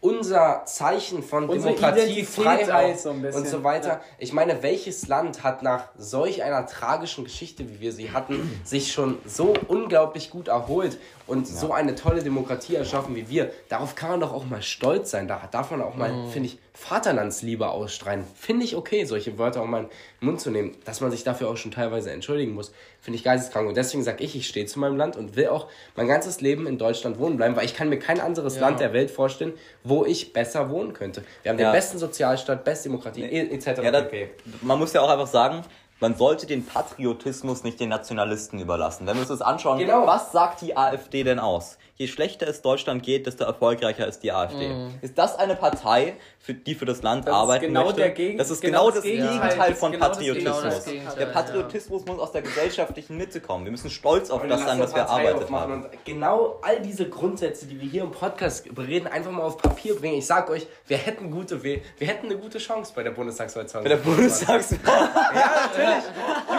unser 0.00 0.64
Zeichen 0.66 1.22
von 1.22 1.48
Unsere 1.48 1.72
Demokratie, 1.74 2.00
Identität 2.20 2.28
Freiheit 2.28 3.00
so 3.00 3.08
und 3.10 3.48
so 3.48 3.64
weiter. 3.64 3.88
Ja. 3.88 4.00
Ich 4.18 4.34
meine, 4.34 4.62
welches 4.62 5.08
Land 5.08 5.42
hat 5.42 5.62
nach 5.62 5.88
solch 5.96 6.42
einer 6.42 6.66
tragischen 6.66 7.24
Geschichte, 7.24 7.66
wie 7.70 7.80
wir 7.80 7.90
sie 7.90 8.10
hatten, 8.12 8.60
sich 8.64 8.92
schon 8.92 9.16
so 9.24 9.54
unglaublich 9.66 10.28
gut 10.30 10.48
erholt 10.48 10.98
und 11.26 11.48
so 11.48 11.72
eine 11.72 11.94
tolle 11.94 12.22
Demokratie 12.22 12.74
erschaffen 12.74 13.16
wie 13.16 13.30
wir? 13.30 13.50
Darauf 13.70 13.94
kann 13.94 14.10
man 14.10 14.20
doch 14.20 14.34
auch 14.34 14.44
mal 14.44 14.60
stolz 14.60 15.10
sein. 15.10 15.26
Da 15.26 15.48
darf 15.50 15.70
man 15.70 15.80
auch 15.80 15.94
mal, 15.96 16.12
Mhm. 16.12 16.28
finde 16.30 16.48
ich, 16.50 16.58
Vaterlandsliebe 16.74 17.68
ausstrahlen. 17.68 18.24
Finde 18.34 18.64
ich 18.64 18.74
okay, 18.76 19.04
solche 19.04 19.38
Wörter 19.38 19.62
auch 19.62 19.66
mal 19.66 19.82
in 19.84 19.88
den 20.20 20.26
Mund 20.26 20.40
zu 20.40 20.50
nehmen. 20.50 20.76
Dass 20.84 21.00
man 21.00 21.10
sich 21.10 21.22
dafür 21.24 21.48
auch 21.48 21.56
schon 21.56 21.70
teilweise 21.70 22.10
entschuldigen 22.10 22.52
muss, 22.52 22.72
finde 23.00 23.16
ich 23.16 23.24
geisteskrank. 23.24 23.68
Und 23.68 23.76
deswegen 23.76 24.02
sage 24.02 24.22
ich, 24.24 24.34
ich 24.36 24.48
stehe 24.48 24.66
zu 24.66 24.78
meinem 24.80 24.96
Land 24.96 25.16
und 25.16 25.36
will 25.36 25.48
auch 25.48 25.68
mein 25.96 26.08
ganzes 26.08 26.40
Leben 26.40 26.66
in 26.66 26.76
Deutschland 26.76 27.18
wohnen 27.18 27.36
bleiben, 27.36 27.54
weil 27.56 27.64
ich 27.64 27.74
kann 27.74 27.88
mir 27.88 27.98
kein 27.98 28.20
anderes 28.20 28.56
Ja. 28.56 28.62
Land 28.62 28.80
der 28.80 28.92
Welt 28.92 29.10
vorstellen, 29.10 29.54
wo 29.84 30.04
ich 30.04 30.32
besser 30.32 30.68
wohnen 30.68 30.92
könnte. 30.92 31.22
Wir 31.42 31.52
haben 31.52 31.58
Ja. 31.58 31.70
den 31.70 31.72
besten 31.72 31.98
Sozialstaat, 31.98 32.64
beste 32.64 32.88
Demokratie, 32.88 33.22
e- 33.22 33.54
etc. 33.54 33.80
Ja, 33.82 33.90
das, 33.92 34.08
pp. 34.10 34.30
man 34.62 34.78
muss 34.78 34.92
ja 34.92 35.00
auch 35.00 35.10
einfach 35.10 35.28
sagen, 35.28 35.62
man 36.00 36.16
sollte 36.16 36.46
den 36.46 36.66
Patriotismus 36.66 37.62
nicht 37.62 37.78
den 37.78 37.88
Nationalisten 37.88 38.58
überlassen. 38.60 39.06
Wenn 39.06 39.14
wir 39.14 39.20
uns 39.20 39.28
das 39.28 39.40
anschauen, 39.42 39.78
Genau. 39.78 40.06
was 40.06 40.32
sagt 40.32 40.60
die 40.60 40.76
AfD 40.76 41.22
denn 41.22 41.38
aus? 41.38 41.78
Je 41.96 42.08
schlechter 42.08 42.48
es 42.48 42.60
Deutschland 42.60 43.04
geht, 43.04 43.26
desto 43.26 43.44
erfolgreicher 43.44 44.08
ist 44.08 44.20
die 44.24 44.32
AfD. 44.32 44.68
Ist 45.00 45.16
das 45.16 45.36
eine 45.38 45.54
Partei, 45.54 46.16
für, 46.40 46.52
die 46.52 46.74
für 46.74 46.86
das 46.86 47.02
Land 47.02 47.28
Das 47.28 47.32
arbeiten 47.34 47.66
genau 47.66 47.84
möchte? 47.84 48.00
der 48.00 48.10
Geg- 48.16 48.36
das 48.36 48.50
ist 48.50 48.60
genau 48.60 48.78
genau, 48.80 48.86
das 48.90 48.94
das 48.96 49.04
Gegenteil. 49.04 49.74
Von 49.76 49.92
genau 49.92 50.06
Patriotismus. 50.08 50.60
Gegenteil, 50.62 50.92
Gegenteil, 50.92 51.16
der 51.16 51.26
ja. 51.28 51.32
Patriotismus 51.32 52.04
muss 52.04 52.18
aus 52.18 52.32
der 52.32 52.42
gesellschaftlichen 52.42 53.16
Mitte 53.16 53.40
kommen. 53.40 53.64
Wir 53.64 53.70
müssen 53.70 53.90
stolz 53.90 54.30
auf 54.30 54.42
Und 54.42 54.48
das 54.48 54.64
sein, 54.64 54.80
was 54.80 54.92
wir 54.92 55.02
erarbeitet 55.02 55.48
haben. 55.52 55.72
Und 55.84 56.04
genau 56.04 56.58
all 56.62 56.80
diese 56.82 57.08
Grundsätze, 57.08 57.66
die 57.66 57.80
wir 57.80 57.88
hier 57.88 58.02
im 58.02 58.10
Podcast 58.10 58.74
bereden, 58.74 59.06
einfach 59.06 59.30
mal 59.30 59.44
auf 59.44 59.58
Papier 59.58 59.94
bringen. 59.94 60.16
Ich 60.18 60.26
sag 60.26 60.50
euch, 60.50 60.66
wir 60.88 60.96
hätten 60.96 61.30
gute 61.30 61.62
We 61.62 61.80
wir 61.98 62.08
hätten 62.08 62.26
eine 62.26 62.38
gute 62.38 62.58
Chance 62.58 62.92
bei 62.96 63.04
der 63.04 63.12
Bundestagswahl 63.12 63.66
20. 63.68 63.84
Bei 63.88 63.96
der 63.96 64.02
Bundestagswahl. 64.02 64.80
Ja, 65.34 65.68
natürlich. 65.68 66.04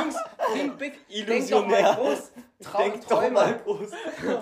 Jungs, 0.02 0.16
think 0.54 0.78
big, 0.78 0.94
denk 1.28 1.50
doch 1.50 1.66
mal 1.66 1.80
Illusionär. 1.80 1.94
groß. 1.96 2.32
Trau, 2.64 2.78
Denk 2.80 3.08
doch 3.08 3.32
mal 3.32 3.60
groß. 3.66 3.90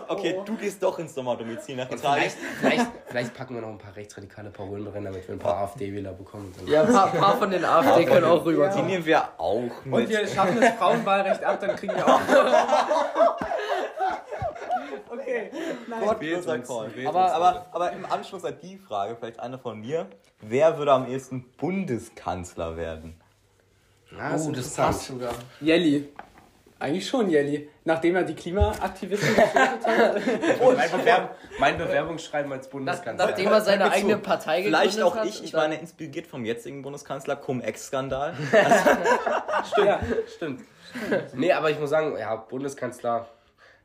Okay, 0.08 0.40
du 0.46 0.56
gehst 0.56 0.82
doch 0.84 1.00
ins 1.00 1.16
Sommerdomizil 1.16 1.76
nach 1.76 1.90
Italien. 1.90 2.30
Vielleicht, 2.30 2.38
vielleicht, 2.60 2.92
vielleicht 3.08 3.34
packen 3.34 3.56
wir 3.56 3.62
noch 3.62 3.70
ein 3.70 3.80
paar 3.80 3.96
rechtsradikale 3.96 4.52
Parolen 4.52 4.88
rein, 4.88 5.04
damit 5.06 5.28
wir 5.28 5.36
ein 5.36 5.40
paar 5.40 5.58
AfD-Wähler 5.58 6.14
bekommen. 6.14 6.54
Ja, 6.68 6.84
ein 6.84 6.94
paar, 6.94 7.08
paar 7.12 7.38
von 7.38 7.50
den 7.50 7.66
AfD 7.66 8.06
können 8.06 8.26
auch 8.26 8.46
rüber. 8.46 8.70
Die 8.70 8.84
nehmen 8.84 9.06
wir 9.06 9.28
auch 9.40 9.64
Und 9.86 9.92
mit. 9.92 10.10
wir 10.10 10.28
schaffen 10.28 10.62
das 10.62 10.76
Frauenwahlrecht 10.76 11.44
ab, 11.44 11.60
dann 11.60 11.76
kriegen 11.76 11.96
wir 11.96 12.08
auch. 12.08 12.22
okay. 15.10 15.52
Gottloser 16.00 16.60
Call. 16.60 16.92
Aber, 17.08 17.34
aber, 17.34 17.66
aber 17.72 17.92
im 17.94 18.06
Anschluss 18.06 18.46
an 18.46 18.58
die 18.62 18.78
Frage, 18.78 19.16
vielleicht 19.16 19.40
eine 19.40 19.58
von 19.58 19.80
mir. 19.80 20.08
Wer 20.42 20.78
würde 20.78 20.92
am 20.94 21.08
ehesten 21.08 21.52
Bundeskanzler 21.58 22.78
werden? 22.78 23.20
Ja, 24.18 24.36
Oh, 24.36 24.52
das 24.52 24.74
passt 24.76 25.06
sogar. 25.06 25.34
Jelly. 25.62 26.10
Eigentlich 26.80 27.08
schon 27.08 27.30
Jelly. 27.30 27.70
Nachdem 27.86 28.16
er 28.18 28.24
die 28.24 28.34
Klimaaktivisten 28.36 29.36
getötet 29.36 29.56
hat. 29.88 30.16
mein, 30.76 30.92
Bewerb 30.92 31.36
mein 31.60 31.78
Bewerbungsschreiben 31.78 32.52
als 32.52 32.66
Nach, 32.66 32.72
Bundeskanzler. 32.72 33.26
nachdem 33.28 33.48
er 33.48 33.62
seine 33.62 33.90
eigene 33.92 34.14
zu. 34.16 34.20
Partei 34.20 34.62
gegründet 34.62 34.82
Vielleicht 34.92 35.02
auch 35.02 35.16
hat. 35.16 35.26
ich. 35.26 35.44
Ich 35.44 35.54
meine, 35.54 35.76
inspiriert 35.80 36.28
vom 36.28 36.44
jetzigen 36.44 36.82
Bundeskanzler, 36.82 37.38
Cum-Ex-Skandal. 37.38 38.34
ja. 39.86 40.00
Stimmt. 40.36 40.62
Nee, 41.34 41.52
aber 41.54 41.70
ich 41.72 41.80
muss 41.80 41.90
sagen, 41.90 42.18
ja, 42.18 42.36
Bundeskanzler. 42.36 43.28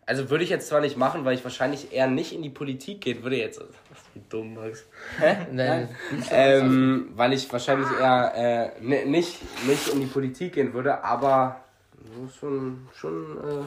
Also 0.09 0.30
würde 0.30 0.42
ich 0.42 0.48
jetzt 0.48 0.68
zwar 0.68 0.80
nicht 0.80 0.96
machen, 0.96 1.26
weil 1.26 1.34
ich 1.34 1.44
wahrscheinlich 1.44 1.92
eher 1.92 2.06
nicht 2.06 2.32
in 2.32 2.40
die 2.40 2.48
Politik 2.48 3.02
gehen 3.02 3.22
würde 3.22 3.36
jetzt. 3.36 3.61
Wie 4.14 4.22
dumm, 4.30 4.54
Max. 4.54 4.86
Nein. 5.52 5.90
Ähm, 6.30 7.11
weil 7.14 7.34
ich 7.34 7.52
wahrscheinlich 7.52 7.88
eher 8.00 8.72
äh, 8.78 9.04
nicht, 9.04 9.36
nicht 9.66 9.88
in 9.88 10.00
die 10.00 10.06
Politik 10.06 10.54
gehen 10.54 10.72
würde, 10.72 11.04
aber 11.04 11.61
schon, 12.40 12.88
schon, 12.94 13.36
äh, 13.36 13.66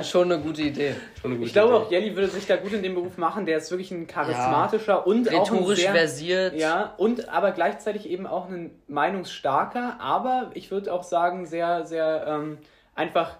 Schon 0.02 0.32
eine 0.32 0.40
gute 0.42 0.62
Idee. 0.62 0.94
schon 1.20 1.32
eine 1.32 1.34
gute 1.36 1.48
Ich 1.48 1.52
glaube 1.52 1.74
Idee. 1.74 1.84
auch, 1.84 1.90
Jelly 1.90 2.16
würde 2.16 2.28
sich 2.28 2.46
da 2.46 2.56
gut 2.56 2.72
in 2.72 2.82
dem 2.82 2.94
Beruf 2.94 3.18
machen. 3.18 3.44
Der 3.44 3.58
ist 3.58 3.70
wirklich 3.70 3.90
ein 3.90 4.06
charismatischer 4.06 5.06
und 5.06 5.28
auch 5.28 5.32
ein 5.32 5.58
Rhetorisch 5.58 5.80
sehr, 5.80 5.92
versiert. 5.92 6.54
Ja, 6.54 6.94
und 6.96 7.28
aber 7.28 7.50
gleichzeitig 7.52 8.08
eben 8.08 8.26
auch 8.26 8.48
ein 8.48 8.70
meinungsstarker, 8.88 10.00
aber 10.00 10.52
ich 10.54 10.70
würde 10.70 10.90
auch 10.90 11.02
sagen, 11.02 11.44
sehr, 11.44 11.84
sehr 11.84 12.24
ähm, 12.26 12.56
einfach 12.94 13.36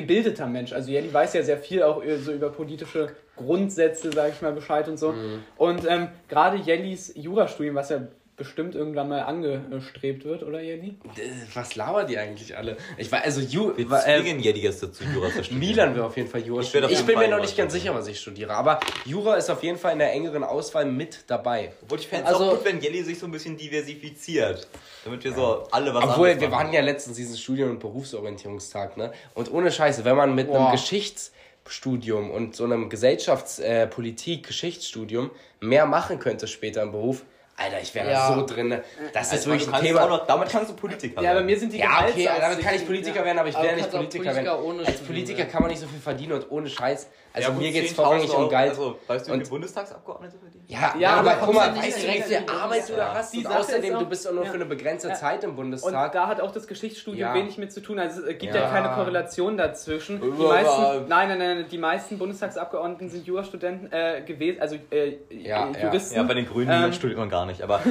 gebildeter 0.00 0.46
Mensch. 0.46 0.72
Also 0.72 0.90
Jelly 0.90 1.12
weiß 1.12 1.34
ja 1.34 1.42
sehr 1.42 1.58
viel 1.58 1.82
auch 1.82 2.02
äh, 2.02 2.16
so 2.18 2.32
über 2.32 2.50
politische 2.50 3.08
Grundsätze, 3.36 4.12
sage 4.12 4.32
ich 4.34 4.42
mal, 4.42 4.52
Bescheid 4.52 4.88
und 4.88 4.98
so. 4.98 5.12
Mhm. 5.12 5.42
Und 5.56 5.86
ähm, 5.88 6.08
gerade 6.28 6.58
Jellys 6.58 7.12
Jurastudium, 7.16 7.74
was 7.76 7.90
ja 7.90 8.02
bestimmt 8.40 8.74
irgendwann 8.74 9.10
mal 9.10 9.20
angestrebt 9.20 10.24
wird, 10.24 10.42
oder 10.42 10.60
Jelly? 10.62 10.96
Äh, 11.16 11.28
Was 11.52 11.76
labern 11.76 12.06
die 12.06 12.16
eigentlich 12.16 12.56
alle? 12.56 12.78
Ich 12.96 13.12
war 13.12 13.20
also 13.22 13.42
Ju, 13.42 13.76
Wir 13.76 13.88
war, 13.90 14.08
äh, 14.08 14.18
zwingen 14.22 14.40
Jediges 14.40 14.80
dazu, 14.80 15.04
Jura 15.04 15.28
zu 15.28 15.44
studieren. 15.44 15.58
Milan 15.60 15.94
will 15.94 16.00
auf 16.02 16.16
jeden 16.16 16.30
Fall 16.30 16.40
Jura 16.40 16.62
Ich 16.62 16.70
studieren. 16.70 16.90
Ich 16.90 17.04
bin 17.04 17.18
mir 17.18 17.28
noch 17.28 17.40
nicht 17.40 17.54
ganz 17.54 17.74
sicher, 17.74 17.94
was 17.94 18.06
ich 18.08 18.18
studiere, 18.18 18.54
aber 18.54 18.80
Jura 19.04 19.36
ist 19.36 19.50
auf 19.50 19.62
jeden 19.62 19.76
Fall 19.76 19.92
in 19.92 19.98
der 19.98 20.10
engeren 20.12 20.42
Auswahl 20.42 20.86
mit 20.86 21.24
dabei. 21.26 21.72
Obwohl 21.82 21.98
ich 22.00 22.08
fände 22.08 22.24
es 22.28 22.32
Also- 22.32 22.44
auch 22.46 22.56
gut, 22.56 22.64
wenn 22.64 22.80
Jelly 22.80 23.02
sich 23.02 23.18
so 23.18 23.26
ein 23.26 23.32
bisschen 23.32 23.58
diversifiziert. 23.58 24.66
Damit 25.04 25.22
wir 25.22 25.34
so 25.34 25.66
alle 25.70 25.92
was 25.94 26.02
Obwohl, 26.04 26.40
wir 26.40 26.50
waren 26.50 26.72
ja 26.72 26.80
letztens 26.80 27.16
diesen 27.18 27.36
Studien- 27.36 27.68
und 27.68 27.78
Berufsorientierungstag, 27.78 28.96
ne? 28.96 29.12
Und 29.34 29.52
ohne 29.52 29.70
Scheiße, 29.70 30.04
wenn 30.06 30.16
man 30.16 30.34
mit 30.34 30.46
Boah. 30.48 30.60
einem 30.60 30.72
Geschichtsstudium 30.72 32.30
und 32.30 32.56
so 32.56 32.64
einem 32.64 32.88
Gesellschaftspolitik, 32.88 34.38
äh, 34.38 34.42
Geschichtsstudium 34.48 35.30
mehr 35.60 35.84
machen 35.84 36.18
könnte 36.18 36.46
später 36.48 36.82
im 36.82 36.92
Beruf, 36.92 37.22
Alter, 37.62 37.80
ich 37.82 37.94
wäre 37.94 38.10
Ja. 38.10 38.32
so 38.34 38.46
drin. 38.46 38.68
ne? 38.68 38.82
Das 39.12 39.26
ist 39.26 39.32
Also, 39.32 39.50
wirklich 39.50 39.66
du 39.68 39.72
ein 39.74 39.82
Thema. 39.82 40.06
noch, 40.06 40.26
damit 40.26 40.48
kannst 40.48 40.70
du 40.70 40.76
Politiker 40.76 41.20
Ja, 41.20 41.28
bei 41.30 41.34
werden. 41.34 41.46
mir 41.46 41.58
sind 41.58 41.72
die 41.72 41.78
Ja, 41.78 42.06
okay, 42.08 42.28
damit 42.40 42.60
kann 42.60 42.74
ich 42.74 42.86
Politiker 42.86 43.22
werden, 43.24 43.38
aber 43.38 43.48
ich 43.48 43.54
werde 43.54 43.76
nicht 43.76 43.90
Politiker 43.90 44.24
werden. 44.24 44.44
Politiker 44.46 44.64
ohne 44.64 44.86
Als 44.86 44.98
Politiker 45.00 45.38
werden. 45.38 45.50
kann 45.52 45.62
man 45.62 45.70
nicht 45.70 45.80
so 45.80 45.86
viel 45.86 46.00
verdienen 46.00 46.32
und 46.32 46.50
ohne 46.50 46.68
Scheiß. 46.70 47.08
Also 47.32 47.48
Ja, 47.48 47.54
gut, 47.54 47.62
mir 47.62 47.70
geht 47.72 47.84
es 47.84 47.90
10.000 47.92 47.94
vorrangig 47.94 48.34
um 48.36 48.48
Geld. 48.48 48.70
Also, 48.70 48.98
weißt 49.06 49.26
du, 49.26 49.28
wie 49.28 49.34
Und- 49.34 49.38
viele 49.40 49.50
Bundestagsabgeordnete 49.50 50.36
verdienen? 50.38 50.64
Ja, 50.66 50.94
Ja, 50.98 51.10
aber 51.16 51.30
aber 51.32 51.46
guck 51.46 51.54
mal, 51.54 51.68
du 51.68 51.74
nicht 51.76 51.84
weißt 51.86 51.96
du, 51.96 52.00
wie 52.00 52.06
direkt 52.06 52.24
viel 52.26 52.42
Arbeit 52.60 52.88
du 52.88 52.96
da 52.96 53.14
hast? 53.14 53.32
Die 53.34 53.38
Und 53.38 53.46
außerdem, 53.46 53.84
ist 53.84 53.90
du 53.92 53.96
auch- 54.04 54.08
bist 54.08 54.28
auch 54.28 54.32
nur 54.32 54.44
ja. 54.44 54.50
für 54.50 54.54
eine 54.56 54.64
begrenzte 54.64 55.08
Ja. 55.10 55.14
Zeit 55.14 55.44
im 55.44 55.50
Und 55.50 55.56
Bundestag. 55.56 56.12
da 56.12 56.26
hat 56.26 56.40
auch 56.40 56.50
das 56.50 56.66
Geschichtsstudium 56.66 57.28
Ja. 57.28 57.34
wenig 57.34 57.56
mit 57.58 57.72
zu 57.72 57.80
tun. 57.80 57.98
Also 58.00 58.22
es 58.22 58.38
gibt 58.38 58.52
Ja. 58.54 58.62
ja, 58.62 58.68
keine 58.70 58.88
Korrelation 58.94 59.56
dazwischen. 59.56 60.20
Die 60.20 60.26
meisten, 60.42 61.08
nein, 61.08 61.28
nein, 61.28 61.38
nein, 61.38 61.66
die 61.70 61.78
meisten 61.78 62.18
Bundestagsabgeordneten 62.18 63.08
sind 63.10 63.26
Jurastudenten 63.26 63.92
äh, 63.92 64.22
gewesen, 64.22 64.60
also 64.60 64.74
äh, 64.90 65.18
äh. 65.30 65.82
Juristen. 65.82 66.16
Ja, 66.16 66.22
bei 66.24 66.34
den 66.34 66.46
Grünen 66.46 66.84
Ähm, 66.86 66.92
studiert 66.92 67.18
man 67.18 67.28
gar 67.30 67.46
nicht, 67.46 67.62
aber 67.62 67.80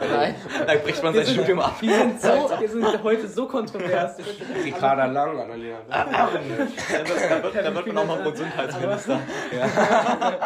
Nein. 0.00 0.34
da 0.66 0.74
bricht 0.74 1.02
man 1.02 1.14
sein 1.14 1.26
Studium 1.26 1.60
ab. 1.60 1.76
Die 1.80 1.88
sind, 1.88 2.20
so, 2.20 2.50
die 2.60 2.66
sind 2.66 3.02
heute 3.02 3.26
so 3.28 3.46
kontrovers. 3.46 4.16
Ricarda 4.64 5.06
Lang, 5.06 5.38
Annalena. 5.40 5.78
Da 5.88 7.42
wird, 7.44 7.54
da 7.66 7.70
man 7.92 8.01
auch 8.02 8.06
mal 8.22 8.30
Gesundheitsminister. 8.32 9.20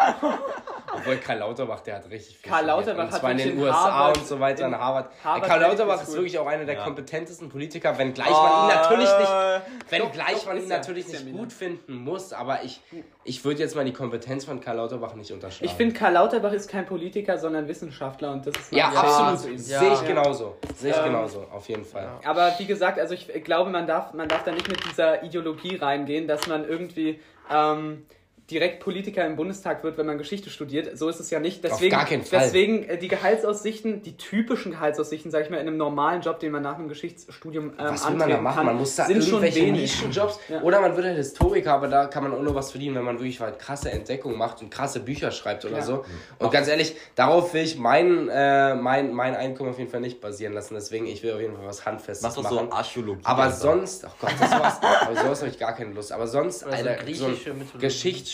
Obwohl 0.94 1.16
Karl 1.18 1.38
Lauterbach, 1.38 1.80
der 1.80 1.96
hat 1.96 2.10
richtig 2.10 2.38
viel 2.38 2.50
Karl. 2.50 2.64
Lauterbach 2.64 3.04
Und 3.04 3.12
hat 3.12 3.20
zwar 3.20 3.30
in 3.32 3.38
den 3.38 3.58
USA 3.58 3.92
Harvard- 3.92 4.18
und 4.18 4.26
so 4.26 4.40
weiter, 4.40 4.66
in 4.66 4.72
in 4.72 4.78
Harvard. 4.78 5.10
Harvard 5.22 5.44
Karl 5.46 5.60
Lauterbach 5.60 5.96
ist 6.00 6.04
School. 6.06 6.16
wirklich 6.16 6.38
auch 6.38 6.46
einer 6.46 6.64
der 6.64 6.76
Ja. 6.76 6.84
kompetentesten 6.84 7.48
Politiker, 7.48 7.98
wenngleich 7.98 8.30
man 8.30 8.62
ihn 8.62 8.68
natürlich 8.68 9.18
nicht, 9.18 9.90
wenngleich 9.90 10.34
doch, 10.38 10.46
man 10.46 10.56
ist 10.56 10.64
ihn 10.64 10.70
er, 10.70 10.78
natürlich 10.78 11.06
ist 11.06 11.14
er 11.14 11.20
nicht 11.20 11.36
gut 11.36 11.52
finden 11.52 11.96
muss, 11.96 12.32
aber 12.32 12.62
ich, 12.64 12.80
ich 13.24 13.44
würde 13.44 13.60
jetzt 13.60 13.74
mal 13.76 13.84
die 13.84 13.92
Kompetenz 13.92 14.44
von 14.46 14.60
Karl 14.60 14.76
Lauterbach 14.76 15.14
nicht 15.14 15.32
unterschlagen. 15.32 15.70
Ich 15.70 15.76
finde, 15.76 15.94
Karl 15.94 16.12
Lauterbach 16.14 16.52
ist 16.52 16.70
kein 16.70 16.86
Politiker, 16.86 17.36
sondern 17.36 17.68
Wissenschaftler 17.68 18.32
und 18.32 18.46
das 18.46 18.54
ist 18.56 18.72
ja, 18.72 18.88
mein 18.88 18.96
absolut, 18.96 19.52
ihm. 19.52 19.58
sehe 19.58 19.92
ich 19.92 20.00
Ja. 20.00 20.06
genauso, 20.06 20.56
sehe 20.76 20.92
ich 20.92 20.96
Ähm, 20.96 21.04
genauso, 21.04 21.44
auf 21.52 21.68
jeden 21.68 21.84
Fall. 21.84 22.08
Aber 22.24 22.52
wie 22.58 22.66
gesagt, 22.66 22.98
also 22.98 23.12
ich 23.14 23.26
glaube, 23.44 23.68
man 23.70 23.86
darf, 23.86 24.14
man 24.14 24.28
darf 24.28 24.44
da 24.44 24.52
nicht 24.52 24.68
mit 24.68 24.78
dieser 24.88 25.22
Ideologie 25.22 25.76
reingehen, 25.76 26.26
dass 26.26 26.46
man 26.46 26.66
irgendwie 26.66 27.20
ähm, 27.50 28.06
direkt 28.50 28.78
Politiker 28.80 29.26
im 29.26 29.34
Bundestag 29.34 29.82
wird, 29.82 29.98
wenn 29.98 30.06
man 30.06 30.18
Geschichte 30.18 30.50
studiert. 30.50 30.96
So 30.96 31.08
ist 31.08 31.18
es 31.18 31.30
ja 31.30 31.40
nicht. 31.40 31.64
Deswegen, 31.64 31.90
gar 31.90 32.04
keinen 32.04 32.22
Fall. 32.22 32.40
Deswegen 32.40 32.84
äh, 32.84 32.96
die 32.96 33.08
Gehaltsaussichten, 33.08 34.02
die 34.02 34.16
typischen 34.16 34.70
Gehaltsaussichten, 34.72 35.30
sage 35.32 35.44
ich 35.44 35.50
mal, 35.50 35.56
in 35.56 35.66
einem 35.66 35.76
normalen 35.76 36.22
Job, 36.22 36.38
den 36.38 36.52
man 36.52 36.62
nach 36.62 36.76
einem 36.78 36.88
Geschichtsstudium 36.88 37.70
ähm, 37.70 37.74
Was 37.78 38.08
will 38.08 38.16
man 38.16 38.30
da 38.30 38.40
machen? 38.40 38.56
kann, 38.56 38.66
Man 38.66 38.76
muss 38.76 38.94
da 38.94 39.06
sind 39.06 39.22
schon 39.24 39.42
irgendwelche 39.42 39.60
wenig. 39.66 39.80
Nischenjobs. 39.80 40.38
Ja. 40.48 40.62
Oder 40.62 40.80
man 40.80 40.94
wird 40.96 41.06
halt 41.06 41.16
Historiker, 41.16 41.74
aber 41.74 41.88
da 41.88 42.06
kann 42.06 42.22
man 42.22 42.32
auch 42.34 42.40
nur 42.42 42.54
was 42.54 42.70
verdienen, 42.70 42.94
wenn 42.94 43.04
man 43.04 43.16
wirklich 43.18 43.40
halt 43.40 43.58
krasse 43.58 43.90
Entdeckungen 43.90 44.38
macht 44.38 44.62
und 44.62 44.70
krasse 44.70 45.00
Bücher 45.00 45.32
schreibt 45.32 45.64
oder 45.64 45.78
Ja. 45.78 45.82
so. 45.82 46.04
Und 46.38 46.52
ganz 46.52 46.68
ehrlich, 46.68 46.94
darauf 47.16 47.52
will 47.52 47.62
ich 47.64 47.76
mein, 47.78 48.28
äh, 48.28 48.74
mein, 48.76 49.12
mein 49.12 49.34
Einkommen 49.34 49.70
auf 49.70 49.78
jeden 49.78 49.90
Fall 49.90 50.00
nicht 50.00 50.20
basieren 50.20 50.52
lassen. 50.52 50.74
Deswegen, 50.74 51.06
ich 51.06 51.22
will 51.24 51.32
auf 51.32 51.40
jeden 51.40 51.56
Fall 51.56 51.66
was 51.66 51.84
Handfestes 51.84 52.22
Machst 52.22 52.42
machen. 52.42 52.68
so 52.68 52.72
Archäologie? 52.76 53.20
aber 53.24 53.50
so? 53.50 53.62
sonst, 53.62 54.04
oh 54.04 54.10
Gott, 54.20 54.32
das 54.38 54.50
war's. 54.52 54.78
aber 54.82 55.16
sowas 55.16 55.40
habe 55.40 55.50
ich 55.50 55.58
gar 55.58 55.74
keine 55.74 55.92
Lust. 55.92 56.12
Aber 56.12 56.26
sonst, 56.28 56.60
so 56.60 56.66
Alter, 56.66 56.94
so 56.98 57.04
griechische 57.04 57.50
ein 57.50 57.58
Mythologie. 57.58 57.78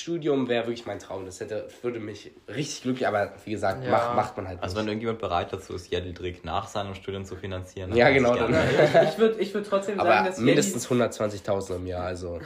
Geschichtsstudium 0.06 0.48
wäre 0.48 0.66
wirklich 0.66 0.84
mein 0.86 0.98
Traum. 0.98 1.24
Das 1.24 1.38
hätte, 1.40 1.68
würde 1.82 2.00
mich 2.00 2.30
richtig 2.48 2.82
glücklich, 2.82 3.06
aber 3.06 3.32
wie 3.44 3.52
gesagt, 3.52 3.84
Ja. 3.84 3.90
macht, 3.90 4.16
macht 4.16 4.36
man 4.36 4.48
halt 4.48 4.62
Also 4.62 4.74
nicht. 4.74 4.82
wenn 4.82 4.88
irgendjemand 4.88 5.20
bereit 5.20 5.52
dazu 5.52 5.74
ist, 5.74 5.92
Yeldrick 5.92 6.44
nach 6.44 6.66
seinem 6.66 6.94
Studium 6.94 7.24
zu 7.24 7.36
finanzieren. 7.36 7.90
dann 7.90 7.98
Ja, 7.98 8.10
genau, 8.10 8.34
dann- 8.34 8.52
Ich 8.52 9.18
würde 9.18 9.38
ich 9.40 9.54
würd 9.54 9.66
trotzdem 9.66 9.96
sagen, 9.96 10.08
aber 10.08 10.28
dass 10.28 10.38
mindestens 10.38 10.88
120.000 10.90 11.76
im 11.76 11.86
Jahr, 11.86 12.04
also. 12.04 12.40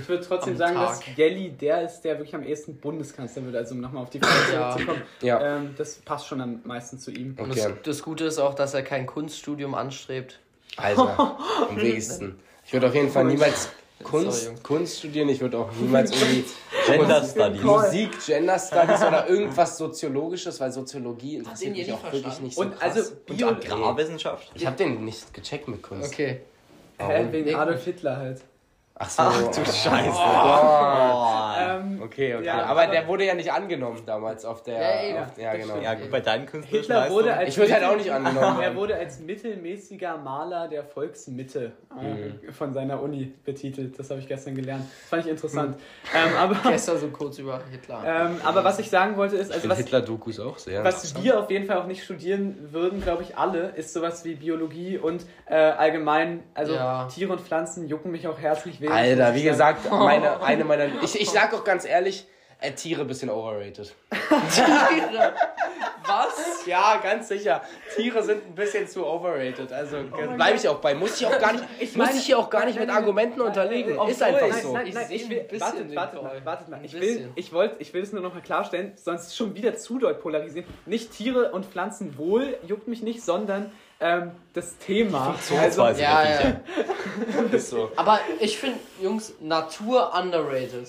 Ich 0.00 0.08
würd 0.08 0.24
trotzdem 0.24 0.56
sagen, 0.56 0.74
Tag. 0.76 0.88
dass 1.04 1.16
Jelly 1.16 1.50
der 1.50 1.82
ist, 1.82 2.02
der 2.02 2.14
wirklich 2.18 2.34
am 2.34 2.44
ehesten 2.44 2.76
Bundeskanzler 2.76 3.44
wird. 3.44 3.56
Also 3.56 3.74
um 3.74 3.80
nochmal 3.80 4.02
auf 4.04 4.10
die 4.10 4.20
Frage 4.20 4.52
Ja. 4.52 4.70
zurückzukommen. 4.70 5.02
Ja. 5.22 5.56
Ähm, 5.56 5.74
das 5.76 5.94
passt 5.96 6.26
schon 6.28 6.40
am 6.40 6.60
meisten 6.64 6.98
zu 6.98 7.10
ihm. 7.10 7.34
Und 7.38 7.50
Okay. 7.50 7.62
das, 7.64 7.72
das 7.82 8.02
Gute 8.02 8.24
ist 8.24 8.38
auch, 8.38 8.54
dass 8.54 8.74
er 8.74 8.82
kein 8.82 9.06
Kunststudium 9.06 9.74
anstrebt. 9.74 10.38
Alter, 10.76 11.36
am 11.68 11.76
wenigsten. 11.76 12.38
Ich 12.64 12.72
würde 12.72 12.86
auf 12.86 12.94
jeden 12.94 13.10
Fall 13.10 13.24
niemals 13.24 13.70
Kunst. 14.02 14.62
Kunst 14.62 14.98
studieren. 14.98 15.28
Ich 15.28 15.40
würde 15.40 15.58
auch 15.58 15.70
niemals 15.72 16.10
irgendwie 16.10 16.44
Gender 16.86 17.22
Studies. 17.24 17.62
Musik, 17.62 18.10
Gender 18.26 18.58
Studies 18.58 19.02
oder 19.02 19.28
irgendwas 19.28 19.76
Soziologisches, 19.78 20.58
weil 20.60 20.72
Soziologie 20.72 21.36
interessiert 21.36 21.76
mich 21.76 21.92
auch 21.92 22.02
wirklich 22.04 22.22
verstanden? 22.22 22.44
nicht 22.44 22.54
so 22.56 22.62
Und 22.62 22.78
krass. 22.78 22.96
also 22.96 23.12
Bio, 23.26 23.48
Und 23.48 23.56
Agrarwissenschaft? 23.56 24.50
ich 24.54 24.66
habe 24.66 24.76
den 24.76 25.04
nicht 25.04 25.32
gecheckt 25.34 25.68
mit 25.68 25.82
Kunst. 25.82 26.08
Okay. 26.12 26.40
hä, 26.98 27.26
wegen. 27.30 27.54
Adolf 27.54 27.84
Hitler 27.84 28.16
halt. 28.16 28.40
Ach 29.02 29.08
so. 29.08 29.22
Ach 29.22 29.48
du 29.50 29.64
Scheiße. 29.64 30.10
Oh. 30.14 31.36
Ähm, 31.58 32.00
Okay, 32.02 32.34
okay. 32.34 32.44
Ja, 32.44 32.64
aber, 32.64 32.82
aber- 32.82 32.90
der 32.92 33.06
wurde 33.06 33.24
ja 33.24 33.34
nicht 33.34 33.52
angenommen 33.52 34.02
damals 34.04 34.44
auf 34.44 34.62
der. 34.62 34.80
Ja, 34.80 35.02
eben. 35.08 35.18
auf, 35.18 35.38
ja 35.38 35.54
genau. 35.54 35.76
Ja, 35.80 35.94
gut, 35.94 36.10
bei 36.10 36.20
deinen 36.20 36.44
künstlerischen 36.46 36.92
Hitler 36.94 37.10
wurde 37.10 37.34
als 37.34 37.48
Ich 37.50 37.56
würde 37.58 37.72
halt 37.74 37.84
auch 37.84 37.96
nicht 37.96 38.10
angenommen 38.10 38.60
Er 38.62 38.74
wurde 38.74 38.96
als 38.96 39.20
mittelmäßiger 39.20 40.16
Maler 40.18 40.68
der 40.68 40.84
Volksmitte 40.84 41.72
äh, 41.98 42.52
von 42.52 42.72
seiner 42.74 43.00
Uni 43.02 43.32
betitelt. 43.44 43.98
Das 43.98 44.10
habe 44.10 44.20
ich 44.20 44.28
gestern 44.28 44.54
gelernt. 44.54 44.84
Das 45.02 45.08
fand 45.08 45.24
ich 45.24 45.30
interessant. 45.30 45.76
Ähm, 46.14 46.36
aber, 46.36 46.56
Gestern 46.70 46.98
so 46.98 47.08
kurz 47.08 47.38
über 47.38 47.60
Hitler. 47.70 48.02
ähm, 48.04 48.36
aber 48.44 48.64
was 48.64 48.78
ich 48.78 48.90
sagen 48.90 49.16
wollte 49.16 49.36
ist, 49.36 49.52
also 49.52 49.68
was, 49.68 49.78
Hitler-Dokus 49.78 50.40
auch 50.40 50.58
sehr. 50.58 50.82
was 50.84 51.14
wir 51.22 51.38
auf 51.40 51.50
jeden 51.50 51.66
Fall 51.66 51.78
auch 51.78 51.86
nicht 51.86 52.02
studieren 52.04 52.72
würden, 52.72 53.00
glaube 53.00 53.22
ich, 53.22 53.36
alle, 53.36 53.68
ist 53.76 53.92
sowas 53.92 54.24
wie 54.24 54.34
Biologie 54.34 54.98
und 54.98 55.24
äh, 55.46 55.54
allgemein, 55.54 56.42
also 56.54 56.74
Ja. 56.74 57.06
Tiere 57.06 57.32
und 57.32 57.40
Pflanzen 57.40 57.86
jucken 57.88 58.10
mich 58.10 58.26
auch 58.26 58.38
herzlich 58.38 58.80
wenig. 58.80 58.89
Alter, 58.90 59.34
wie 59.34 59.38
ich 59.38 59.44
gesagt, 59.44 59.90
meine, 59.90 60.40
eine 60.42 60.64
meiner. 60.64 61.02
Ich, 61.02 61.20
ich 61.20 61.30
sag 61.30 61.52
auch 61.54 61.64
ganz 61.64 61.84
ehrlich, 61.84 62.26
äh, 62.60 62.72
Tiere 62.72 63.04
bisschen 63.04 63.30
overrated. 63.30 63.94
Tiere. 64.54 65.34
Was? 66.06 66.66
Ja, 66.66 67.00
ganz 67.02 67.28
sicher. 67.28 67.62
Tiere 67.94 68.22
sind 68.22 68.44
ein 68.46 68.54
bisschen 68.54 68.86
zu 68.88 69.06
overrated. 69.06 69.72
Also 69.72 69.98
bleibe 70.36 70.56
ich 70.56 70.68
auch 70.68 70.78
bei. 70.78 70.94
Muss 70.94 71.20
ich 71.20 71.26
auch 71.26 71.38
gar 71.38 71.52
nicht, 71.52 71.64
Ich 71.78 71.96
muss 71.96 72.06
meine- 72.08 72.18
ich 72.18 72.26
hier 72.26 72.38
auch 72.38 72.50
gar 72.50 72.66
nicht 72.66 72.78
mit 72.78 72.90
Argumenten 72.90 73.40
unterlegen. 73.40 73.96
Ist 74.08 74.22
einfach 74.22 74.48
nein, 74.48 74.62
so. 74.62 74.72
Nein, 74.72 74.86
Ich 74.88 74.94
nein, 74.94 75.06
ich 75.08 75.24
ein 75.24 75.30
will, 75.30 75.60
wartet, 75.60 76.22
mal, 76.22 76.44
wartet 76.44 76.68
Ich 76.82 76.92
will, 77.00 77.30
ich 77.36 77.52
ich 77.78 77.94
will 77.94 78.02
es 78.02 78.12
nur 78.12 78.22
noch 78.22 78.34
mal 78.34 78.42
klarstellen, 78.42 78.92
sonst 78.96 79.36
schon 79.36 79.54
wieder 79.54 79.76
zu 79.76 79.98
doll 79.98 80.14
polarisieren. 80.14 80.66
Nicht 80.84 81.12
Tiere 81.12 81.52
und 81.52 81.66
Pflanzen 81.66 82.18
wohl 82.18 82.58
juckt 82.66 82.88
mich 82.88 83.02
nicht, 83.02 83.22
sondern 83.22 83.72
ähm, 84.00 84.30
das 84.54 84.76
Thema. 84.78 85.28
Also, 85.30 85.32
Funktionsweise 85.54 86.00
Ja, 86.02 86.22
der 86.22 86.30
ja. 86.30 86.38
Viecher. 86.38 87.52
Ist 87.52 87.70
so. 87.70 87.92
Aber 87.96 88.20
ich 88.40 88.58
finde, 88.58 88.78
Jungs, 89.02 89.34
Natur 89.40 90.12
underrated. 90.14 90.88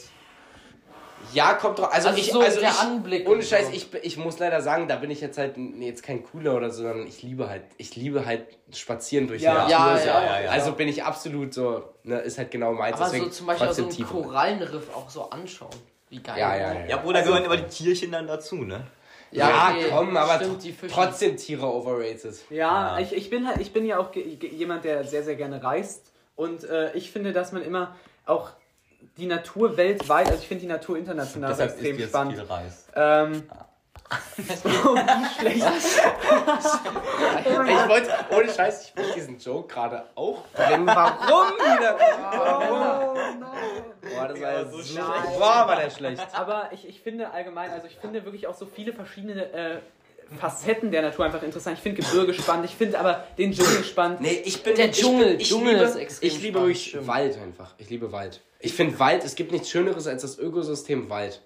Ja, 1.33 1.53
kommt 1.53 1.77
drauf. 1.79 1.89
Also, 1.93 2.09
Also 2.09 2.19
ich, 2.19 2.31
so 2.31 2.41
also 2.41 2.59
der 2.59 2.69
ich, 2.69 2.79
Anblick 2.79 3.29
Ohne 3.29 3.43
Scheiß, 3.43 3.67
so. 3.67 3.73
ich, 3.73 3.93
ich 4.01 4.17
muss 4.17 4.39
leider 4.39 4.61
sagen, 4.61 4.87
da 4.87 4.95
bin 4.95 5.11
ich 5.11 5.21
jetzt 5.21 5.37
halt 5.37 5.55
nee, 5.55 5.87
jetzt 5.87 6.03
kein 6.03 6.23
cooler 6.23 6.55
oder 6.55 6.71
so, 6.71 6.81
sondern 6.83 7.05
ich 7.07 7.21
liebe 7.21 7.47
halt, 7.47 7.63
ich 7.77 7.95
liebe 7.95 8.25
halt 8.25 8.45
spazieren 8.73 9.27
durch 9.27 9.41
Ja. 9.41 9.65
die 9.65 9.71
Natur. 9.71 10.03
Ja, 10.05 10.05
ja, 10.05 10.23
ja, 10.25 10.41
ja. 10.45 10.49
Also 10.51 10.73
bin 10.73 10.87
ich 10.87 11.03
absolut 11.03 11.53
so, 11.53 11.83
ne, 12.03 12.19
ist 12.19 12.37
halt 12.37 12.49
genau 12.51 12.73
meins. 12.73 12.95
Aber 12.95 13.05
deswegen 13.05 13.25
so 13.25 13.31
zum 13.31 13.47
Beispiel 13.47 13.67
auch 13.67 13.73
so 13.73 13.87
ein. 13.87 14.03
Korallenriff 14.05 14.93
auch 14.95 15.09
so 15.09 15.29
anschauen. 15.29 15.69
Wie 16.09 16.21
geil. 16.21 16.37
Ja, 16.37 16.55
ja, 16.57 16.73
ja. 16.73 16.85
Ja, 16.87 16.97
Bruder, 16.97 17.19
da 17.19 17.25
gehören 17.25 17.45
immer 17.45 17.57
die 17.57 17.67
Tierchen 17.69 18.11
dann 18.11 18.27
dazu, 18.27 18.55
ne? 18.55 18.87
Ja, 19.31 19.71
okay, 19.71 19.85
komm, 19.89 20.17
aber 20.17 20.35
stimmt, 20.35 20.91
trotzdem 20.91 21.37
Tiere 21.37 21.65
overrated. 21.65 22.35
Ja, 22.49 22.97
Ja. 22.97 22.99
Ich, 22.99 23.13
ich 23.13 23.29
bin 23.29 23.47
halt, 23.47 23.59
ich 23.61 23.71
bin 23.71 23.85
ja 23.85 23.97
auch 23.97 24.13
jemand, 24.13 24.83
der 24.83 25.03
sehr, 25.03 25.23
sehr 25.23 25.35
gerne 25.35 25.63
reist. 25.63 26.11
Und 26.35 26.63
äh, 26.63 26.93
ich 26.93 27.11
finde, 27.11 27.33
dass 27.33 27.51
man 27.51 27.61
immer 27.61 27.95
auch 28.25 28.51
die 29.17 29.25
Natur 29.25 29.77
weltweit, 29.77 30.27
also 30.27 30.39
ich 30.39 30.47
finde 30.47 30.61
die 30.61 30.67
Natur 30.67 30.97
international 30.97 31.49
Deshalb 31.49 31.69
ist 31.71 31.75
extrem 31.77 31.99
jetzt 31.99 32.09
spannend. 32.09 32.33
viel 32.35 32.43
Reis. 32.45 32.87
Ähm, 32.95 33.43
oh, 34.85 34.95
wie 34.95 35.39
schlecht. 35.39 35.65
Ich 37.45 37.89
wollte, 37.89 38.09
ohne 38.31 38.53
Scheiß, 38.53 38.89
ich 38.89 38.97
wollte 38.97 39.13
diesen 39.13 39.39
Joke 39.39 39.73
gerade 39.73 40.05
auch 40.15 40.43
bringen. 40.53 40.85
Warum 40.85 41.53
wieder? 41.57 41.97
Warum? 42.31 43.45
Boah, 44.01 44.27
das 44.27 44.41
war 44.41 44.51
ja 44.51 44.65
so 44.65 44.83
schlecht. 44.83 45.05
Boah, 45.37 45.67
war 45.67 45.75
der 45.77 45.89
schlecht. 45.89 46.27
Aber 46.33 46.69
ich, 46.73 46.87
ich 46.87 47.01
finde 47.01 47.31
allgemein, 47.31 47.71
also 47.71 47.87
ich 47.87 47.97
finde 47.97 48.25
wirklich 48.25 48.47
auch 48.47 48.55
so 48.55 48.65
viele 48.65 48.93
verschiedene 48.93 49.45
äh, 49.53 49.77
Facetten 50.39 50.91
der 50.91 51.01
Natur 51.01 51.25
einfach 51.25 51.43
interessant. 51.43 51.77
Ich 51.77 51.83
finde 51.83 52.01
Gebirge 52.01 52.33
spannend, 52.33 52.65
ich 52.65 52.75
finde 52.75 52.99
aber 52.99 53.25
den 53.37 53.51
Dschungel 53.53 53.83
spannend. 53.83 54.21
Nee, 54.21 54.41
ich 54.45 54.63
bin 54.63 54.75
Der 54.75 54.89
ich 54.89 54.99
Dschungel, 54.99 55.31
bin, 55.31 55.39
ich 55.39 55.49
Dschungel 55.49 55.73
liebe, 55.73 55.85
ist 55.85 55.95
extrem 55.95 56.27
Ich 56.27 56.41
liebe 56.41 56.75
spannend. 56.75 57.07
Wald 57.07 57.37
einfach. 57.37 57.73
Ich 57.77 57.89
liebe 57.89 58.11
Wald. 58.11 58.41
Ich 58.59 58.73
finde 58.73 58.99
Wald, 58.99 59.23
es 59.23 59.35
gibt 59.35 59.51
nichts 59.51 59.69
Schöneres 59.69 60.07
als 60.07 60.21
das 60.21 60.37
Ökosystem 60.37 61.09
Wald. 61.09 61.41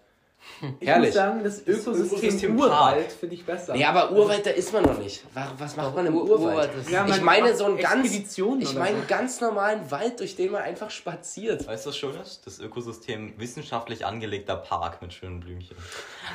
Ich 0.80 0.88
Herrlich. 0.88 1.08
muss 1.10 1.16
sagen, 1.16 1.44
das 1.44 1.60
Ökosystem, 1.68 2.06
Ökosystem 2.18 2.60
Urwald 2.60 3.12
finde 3.12 3.36
ich 3.36 3.46
besser. 3.46 3.76
Ja, 3.76 3.90
aber 3.90 4.12
Urwald, 4.12 4.46
da 4.46 4.52
ist 4.52 4.72
man 4.74 4.84
noch 4.84 4.98
nicht. 4.98 5.24
Wa- 5.34 5.52
Was 5.58 5.76
macht 5.76 5.96
man 5.96 6.06
im 6.06 6.16
Ur- 6.16 6.30
Urwald? 6.30 6.70
Ja, 6.90 7.06
ich 7.08 7.22
meine 7.22 7.56
so 7.56 7.66
einen 7.66 7.78
ganz, 7.78 8.14
ich 8.16 8.74
meine 8.76 8.98
so. 9.00 9.04
ganz 9.08 9.42
normalen 9.42 9.92
Wald, 9.92 10.20
durch 10.20 10.36
den 10.36 10.52
man 10.54 10.62
einfach 10.64 10.90
spaziert. 10.90 11.68
Weißt 11.68 11.86
du, 11.86 11.90
was 11.90 11.98
schön 11.98 12.16
ist? 12.22 12.46
Das 12.46 12.60
Ökosystem 12.60 13.34
wissenschaftlich 13.38 14.06
angelegter 14.06 14.56
Park 14.56 15.02
mit 15.02 15.14
schönen 15.14 15.40
Blümchen. 15.42 15.76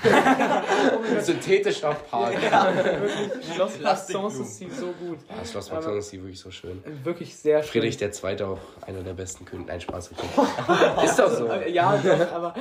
Synthetischer 1.20 1.94
Park. 2.10 2.34
Schloss. 3.54 3.78
Maxence 3.82 4.34
ist 4.40 4.58
sie 4.58 4.70
so 4.70 4.86
gut. 4.86 5.18
Ja, 5.28 5.44
Schloss 5.44 5.70
Maxon 5.70 5.96
ist 5.98 6.12
die 6.12 6.18
wirklich 6.22 6.40
so 6.40 6.50
schön. 6.50 6.82
Wirklich 7.04 7.36
sehr 7.36 7.62
schön. 7.62 7.70
Friedrich 7.72 7.96
der 7.96 8.12
Zweite 8.12 8.46
auch 8.46 8.58
einer 8.86 9.02
der 9.02 9.14
besten 9.14 9.44
Könige. 9.44 9.68
Nein, 9.70 9.80
Spaß. 9.80 10.10
Ist 11.04 11.18
doch 11.18 11.30
so. 11.30 11.46
Äh, 11.48 11.70
Ja, 11.70 11.96
doch, 11.96 12.32
aber 12.32 12.54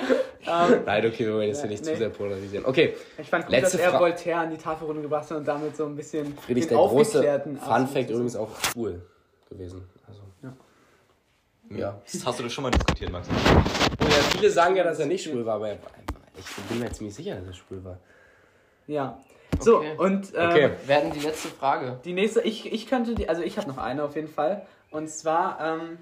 ähm, 0.45 0.81
Nein, 0.85 1.05
okay, 1.05 1.25
wir 1.39 1.47
jetzt 1.47 1.61
hier 1.61 1.69
nicht 1.69 1.83
Nee. 1.85 1.91
zu 1.93 1.97
sehr 1.97 2.09
polarisieren. 2.09 2.65
Okay, 2.65 2.95
ich 3.17 3.29
fand 3.29 3.45
gut, 3.45 3.51
Letzte 3.51 3.77
dass 3.77 3.85
er 3.85 3.91
Fra- 3.91 3.99
Voltaire 3.99 4.37
an 4.39 4.51
die 4.51 4.57
Tafelrunde 4.57 5.01
gebracht 5.01 5.29
hat 5.29 5.37
und 5.37 5.47
damit 5.47 5.75
so 5.75 5.85
ein 5.85 5.95
bisschen 5.95 6.37
Friedrich 6.37 6.67
den 6.67 6.77
der 6.77 6.87
große 6.87 7.41
Fun 7.63 7.87
Fact 7.87 8.09
übrigens 8.09 8.35
auch 8.35 8.49
schwul 8.63 9.01
gewesen. 9.49 9.87
Also, 10.07 10.21
ja. 11.77 11.99
Das 12.11 12.25
hast 12.25 12.39
du 12.39 12.43
das 12.43 12.53
schon 12.53 12.63
mal 12.63 12.71
diskutiert, 12.71 13.11
Max? 13.11 13.27
Oh 13.29 14.05
ja, 14.05 14.09
viele 14.37 14.49
sagen 14.49 14.75
ja, 14.75 14.83
dass 14.83 14.99
er 14.99 15.05
nicht 15.05 15.23
schwul 15.23 15.45
war, 15.45 15.55
aber 15.55 15.69
er, 15.69 15.77
ich 16.37 16.45
bin 16.67 16.79
mir 16.79 16.91
ziemlich 16.91 17.13
sicher, 17.15 17.35
dass 17.35 17.45
er 17.47 17.53
schwul 17.53 17.83
war. 17.83 17.99
Ja. 18.87 19.19
So, 19.59 19.77
Okay. 19.77 19.95
und 19.97 20.31
ähm, 20.35 20.49
Okay. 20.49 20.69
Werden 20.87 21.11
die 21.11 21.19
letzte 21.19 21.47
Frage. 21.49 21.99
die 22.05 22.13
nächste, 22.13 22.41
ich, 22.41 22.71
ich 22.71 22.87
könnte 22.87 23.13
die, 23.15 23.29
also 23.29 23.41
ich 23.41 23.57
habe 23.57 23.67
noch 23.67 23.77
eine 23.77 24.03
auf 24.03 24.15
jeden 24.15 24.27
Fall. 24.27 24.65
Und 24.91 25.09
zwar, 25.09 25.59
ähm, 25.61 25.97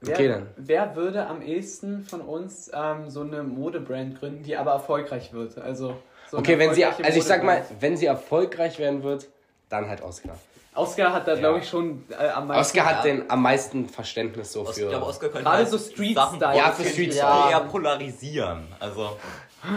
wer, 0.00 0.14
Okay, 0.14 0.28
dann. 0.28 0.48
wer 0.56 0.96
würde 0.96 1.26
am 1.26 1.42
ehesten 1.42 2.04
von 2.04 2.20
uns 2.20 2.70
ähm, 2.74 3.08
so 3.10 3.20
eine 3.22 3.42
Modebrand 3.42 4.18
gründen, 4.18 4.42
die 4.42 4.56
aber 4.56 4.72
erfolgreich 4.72 5.32
wird? 5.32 5.58
Also, 5.58 5.96
so 6.30 6.36
eine 6.36 6.46
Okay, 6.46 6.58
wenn 6.58 6.74
sie, 6.74 6.84
also 6.84 7.18
ich 7.18 7.24
sag 7.24 7.42
mal, 7.44 7.64
wenn 7.80 7.96
sie 7.96 8.06
erfolgreich 8.06 8.78
werden 8.78 9.02
wird, 9.02 9.26
dann 9.68 9.88
halt 9.88 10.02
Oscar. 10.02 10.36
Oscar 10.74 11.12
hat 11.12 11.26
da, 11.26 11.34
glaube 11.34 11.58
ich, 11.58 11.68
schon 11.68 12.04
äh, 12.10 12.28
am 12.28 12.46
meisten. 12.46 12.60
Oscar 12.78 12.84
hat 12.96 13.04
den 13.04 13.28
am 13.28 13.42
meisten 13.42 13.88
Verständnis 13.88 14.52
so 14.52 14.62
Ich 14.62 14.76
für. 14.76 14.88
glaube, 14.88 15.06
Oscar 15.06 15.28
könnte 15.28 15.44
Gerade 15.44 15.56
halt 15.58 15.68
so 15.68 15.78
Street 15.78 16.14
Sachen 16.14 16.36
Style. 16.38 16.56
Ja, 16.56 16.70
für 16.70 16.84
Street 16.84 17.14
Ja. 17.14 17.50
eher 17.50 17.60
polarisieren. 17.60 18.68
Also, 18.78 19.16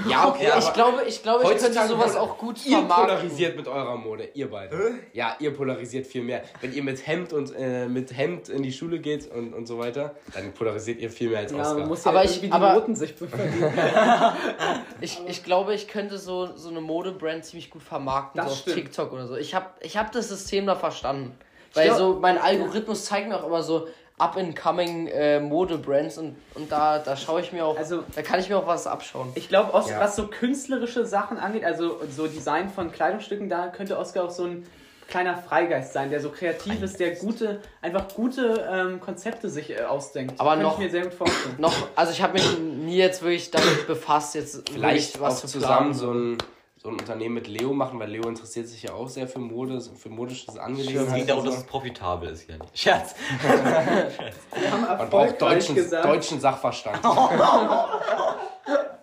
Ja, 0.10 0.30
okay, 0.30 0.48
ich 0.58 0.74
glaube, 0.74 1.04
ich 1.06 1.22
glaube, 1.24 1.44
ich 1.44 1.58
könnte 1.62 1.88
sowas 1.88 2.16
auch 2.16 2.38
gut 2.38 2.66
Ihr 2.66 2.78
vermarkten. 2.78 3.06
polarisiert 3.08 3.58
mit 3.58 3.68
eurer 3.68 3.98
Mode, 3.98 4.30
ihr 4.34 4.50
beide. 4.50 4.94
Ja, 5.12 5.36
ihr 5.40 5.54
polarisiert 5.54 6.08
viel 6.08 6.24
mehr. 6.24 6.44
Wenn 6.62 6.74
ihr 6.74 6.84
mit 6.84 7.06
Hemd 7.06 7.34
und 7.34 7.54
äh, 7.56 7.88
mit 7.88 8.16
Hemd 8.16 8.48
in 8.50 8.64
die 8.64 8.72
Schule 8.72 9.00
geht 9.00 9.30
und, 9.30 9.54
und 9.54 9.66
so 9.68 9.78
weiter, 9.80 10.16
dann 10.34 10.54
polarisiert 10.54 11.00
ihr 11.02 11.10
viel 11.10 11.30
mehr 11.30 11.40
als 11.40 11.52
Ja, 11.52 11.60
Oscar. 11.60 11.78
man 11.80 11.88
muss 11.90 12.04
ja 12.06 12.12
Aber 12.12 12.24
ich- 12.24 12.30
irgendwie 12.32 12.48
die 12.48 12.54
aber- 12.54 12.74
Noten 12.76 12.96
sich 12.96 13.14
verdienen. 13.14 13.74
Ich, 15.02 15.20
ich 15.28 15.44
glaube, 15.44 15.74
ich 15.74 15.88
könnte 15.88 16.18
so, 16.18 16.56
so 16.56 16.70
eine 16.70 16.80
Modebrand 16.82 17.44
ziemlich 17.46 17.70
gut 17.70 17.84
vermarkten, 17.84 18.38
Das 18.40 18.48
so 18.48 18.52
auf 18.54 18.60
stimmt. 18.62 18.76
TikTok 18.78 19.12
oder 19.14 19.28
so. 19.28 19.36
Ich 19.36 19.54
habe 19.54 19.66
ich 19.82 19.98
hab 19.98 20.12
das 20.12 20.30
System 20.30 20.66
da 20.66 20.76
verstanden. 20.76 21.38
Weil 21.74 21.88
glaub- 21.88 21.98
so 21.98 22.18
mein 22.22 22.38
Algorithmus 22.38 23.06
zeigt 23.06 23.28
mir 23.28 23.36
auch 23.38 23.48
immer 23.48 23.64
so 23.64 23.88
up-and-coming 24.20 25.08
äh, 25.08 25.40
Mode-Brands 25.40 26.18
und, 26.18 26.36
und 26.56 26.72
da, 26.72 27.00
da 27.00 27.16
schaue 27.18 27.42
ich 27.42 27.52
mir 27.52 27.66
auch, 27.66 27.78
Also- 27.78 28.04
da 28.16 28.22
kann 28.22 28.40
ich 28.40 28.50
mir 28.50 28.58
auch 28.58 28.68
was 28.68 28.88
abschauen. 28.88 29.32
Ich 29.36 29.50
glaube, 29.50 29.72
Ja. 29.90 30.00
was 30.00 30.16
so 30.16 30.28
künstlerische 30.28 31.06
Sachen 31.06 31.38
angeht, 31.38 31.64
also 31.66 32.00
so 32.16 32.28
Design 32.28 32.70
von 32.70 32.92
Kleidungsstücken, 32.92 33.50
da 33.50 33.68
könnte 33.68 33.98
Oskar 33.98 34.26
auch 34.26 34.32
so 34.32 34.46
ein 34.46 34.66
kleiner 35.10 35.36
Freigeist 35.38 35.92
sein, 35.94 36.10
der 36.10 36.22
so 36.22 36.30
kreativ 36.30 36.82
ist, 36.82 37.00
der 37.00 37.16
gute, 37.16 37.60
einfach 37.82 38.08
gute 38.16 38.68
ähm, 38.72 39.00
Konzepte 39.02 39.50
sich 39.50 39.72
äh, 39.72 39.82
ausdenkt. 39.84 40.40
Aber 40.40 40.56
noch- 40.56 40.74
ich 40.80 40.86
mir 40.86 40.90
sehr 40.90 41.04
gut 41.04 41.14
vorstellen. 41.14 41.56
Noch, 41.58 41.74
also 41.96 42.12
ich 42.14 42.22
habe 42.22 42.34
mich 42.34 42.58
nie 42.60 42.98
jetzt 42.98 43.22
wirklich 43.22 43.52
damit 43.52 43.86
befasst, 43.86 44.36
jetzt 44.36 44.70
Vielleicht 44.70 45.16
wirklich 45.20 45.32
auch 45.34 45.36
zu 45.38 45.48
zusammen 45.48 45.92
planen. 45.92 45.94
so 45.94 46.12
ein, 46.12 46.38
so 46.84 46.90
ein 46.90 46.96
Unternehmen 46.96 47.36
mit 47.36 47.48
Leo 47.48 47.74
machen, 47.74 47.98
weil 47.98 48.10
Leo 48.10 48.28
interessiert 48.28 48.68
sich 48.68 48.84
ja 48.84 48.94
auch 48.94 49.08
sehr 49.08 49.28
für 49.28 49.40
Mode, 49.40 49.80
für 49.82 50.10
modisches 50.10 50.56
Es 50.56 50.60
Angelegenheiten. 50.60 51.16
geht 51.16 51.30
darum, 51.30 51.46
dass 51.46 51.58
es 51.58 51.64
profitabel 51.64 52.30
ist 52.30 52.42
hier 52.42 52.58
nicht. 52.58 52.78
Scherz. 52.78 53.16
Wir 53.42 54.72
haben 54.72 54.98
Man 54.98 55.10
braucht 55.10 55.42
deutschen, 55.42 55.76
gesagt. 55.76 56.04
deutschen 56.04 56.42
Sachverstand. 56.42 57.00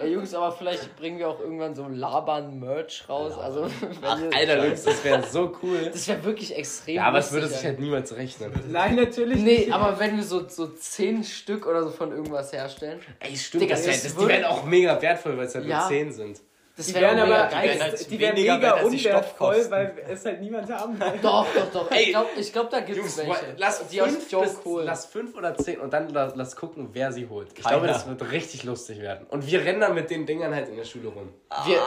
Ey, 0.00 0.12
Jungs, 0.12 0.34
aber 0.34 0.52
vielleicht 0.52 0.96
bringen 0.96 1.18
wir 1.18 1.28
auch 1.28 1.40
irgendwann 1.40 1.74
so 1.74 1.86
Labern-Merch 1.88 3.04
raus. 3.08 3.36
Also, 3.38 3.62
wenn 4.00 4.30
ihr, 4.30 4.36
Alter, 4.36 4.66
Jungs, 4.66 4.82
das 4.84 5.04
wäre 5.04 5.22
so 5.26 5.52
cool. 5.62 5.90
das 5.92 6.06
wäre 6.08 6.22
wirklich 6.24 6.56
extrem. 6.56 6.96
Ja, 6.96 7.04
aber 7.04 7.18
es 7.18 7.32
würde 7.32 7.46
sich 7.48 7.64
halt 7.64 7.78
niemals 7.80 8.14
rechnen. 8.16 8.52
Nein, 8.70 8.96
natürlich 8.96 9.38
Nee, 9.40 9.58
nicht. 9.58 9.72
aber 9.72 9.98
wenn 9.98 10.16
wir 10.16 10.24
so, 10.24 10.48
so 10.48 10.68
zehn 10.68 11.24
Stück 11.24 11.66
oder 11.66 11.82
so 11.84 11.90
von 11.90 12.12
irgendwas 12.12 12.52
herstellen, 12.52 13.00
Ey, 13.20 13.36
stimmt, 13.36 13.62
Digga, 13.64 13.74
das 13.74 13.86
wär, 13.86 13.92
das 13.94 14.16
die 14.16 14.28
wären 14.28 14.44
auch 14.44 14.64
mega 14.64 15.00
wertvoll, 15.00 15.36
weil 15.36 15.46
es 15.46 15.54
halt 15.54 15.66
Ja. 15.66 15.80
nur 15.80 15.88
10 15.88 16.12
sind. 16.12 16.40
Das 16.78 16.86
Die 16.86 16.94
wäre 16.94 17.16
wären 17.16 17.28
mega 17.28 17.42
aber 17.44 17.50
geil. 17.54 17.78
halt 17.80 18.10
die 18.10 18.18
wären 18.18 18.36
weniger 18.36 18.54
mega 18.56 18.72
unwertvoll, 18.82 19.66
weil 19.68 19.94
es 20.08 20.24
halt 20.24 20.40
niemand 20.40 20.70
haben 20.72 20.98
will. 20.98 21.12
Doch, 21.22 21.46
doch, 21.54 21.72
doch. 21.72 21.90
Ey, 21.90 22.04
ich 22.04 22.10
glaube, 22.12 22.28
ich 22.38 22.52
glaub, 22.52 22.70
da 22.70 22.80
gibt 22.80 23.04
es 23.04 23.18
welche. 23.18 23.32
lass 23.56 23.86
die 23.88 24.00
aus 24.00 24.10
fünf, 24.10 24.30
Joe 24.32 24.42
bis, 24.44 24.64
holen. 24.64 24.86
lass 24.86 25.06
fünf 25.06 25.36
oder 25.36 25.54
zehn 25.56 25.80
und 25.80 25.92
dann 25.92 26.08
lass, 26.10 26.32
lass 26.36 26.56
gucken, 26.56 26.90
wer 26.92 27.12
sie 27.12 27.28
holt. 27.28 27.48
Ich 27.54 27.62
Keiner. 27.64 27.78
glaube, 27.80 27.86
das 27.88 28.06
wird 28.08 28.30
richtig 28.32 28.64
lustig 28.64 29.00
werden. 29.02 29.26
Und 29.28 29.46
wir 29.46 29.64
rennen 29.64 29.80
dann 29.80 29.94
mit 29.94 30.08
den 30.08 30.24
Dingern 30.24 30.54
halt 30.54 30.68
in 30.68 30.76
der 30.76 30.84
Schule 30.84 31.08
rum. 31.08 31.28
Wir, 31.66 31.78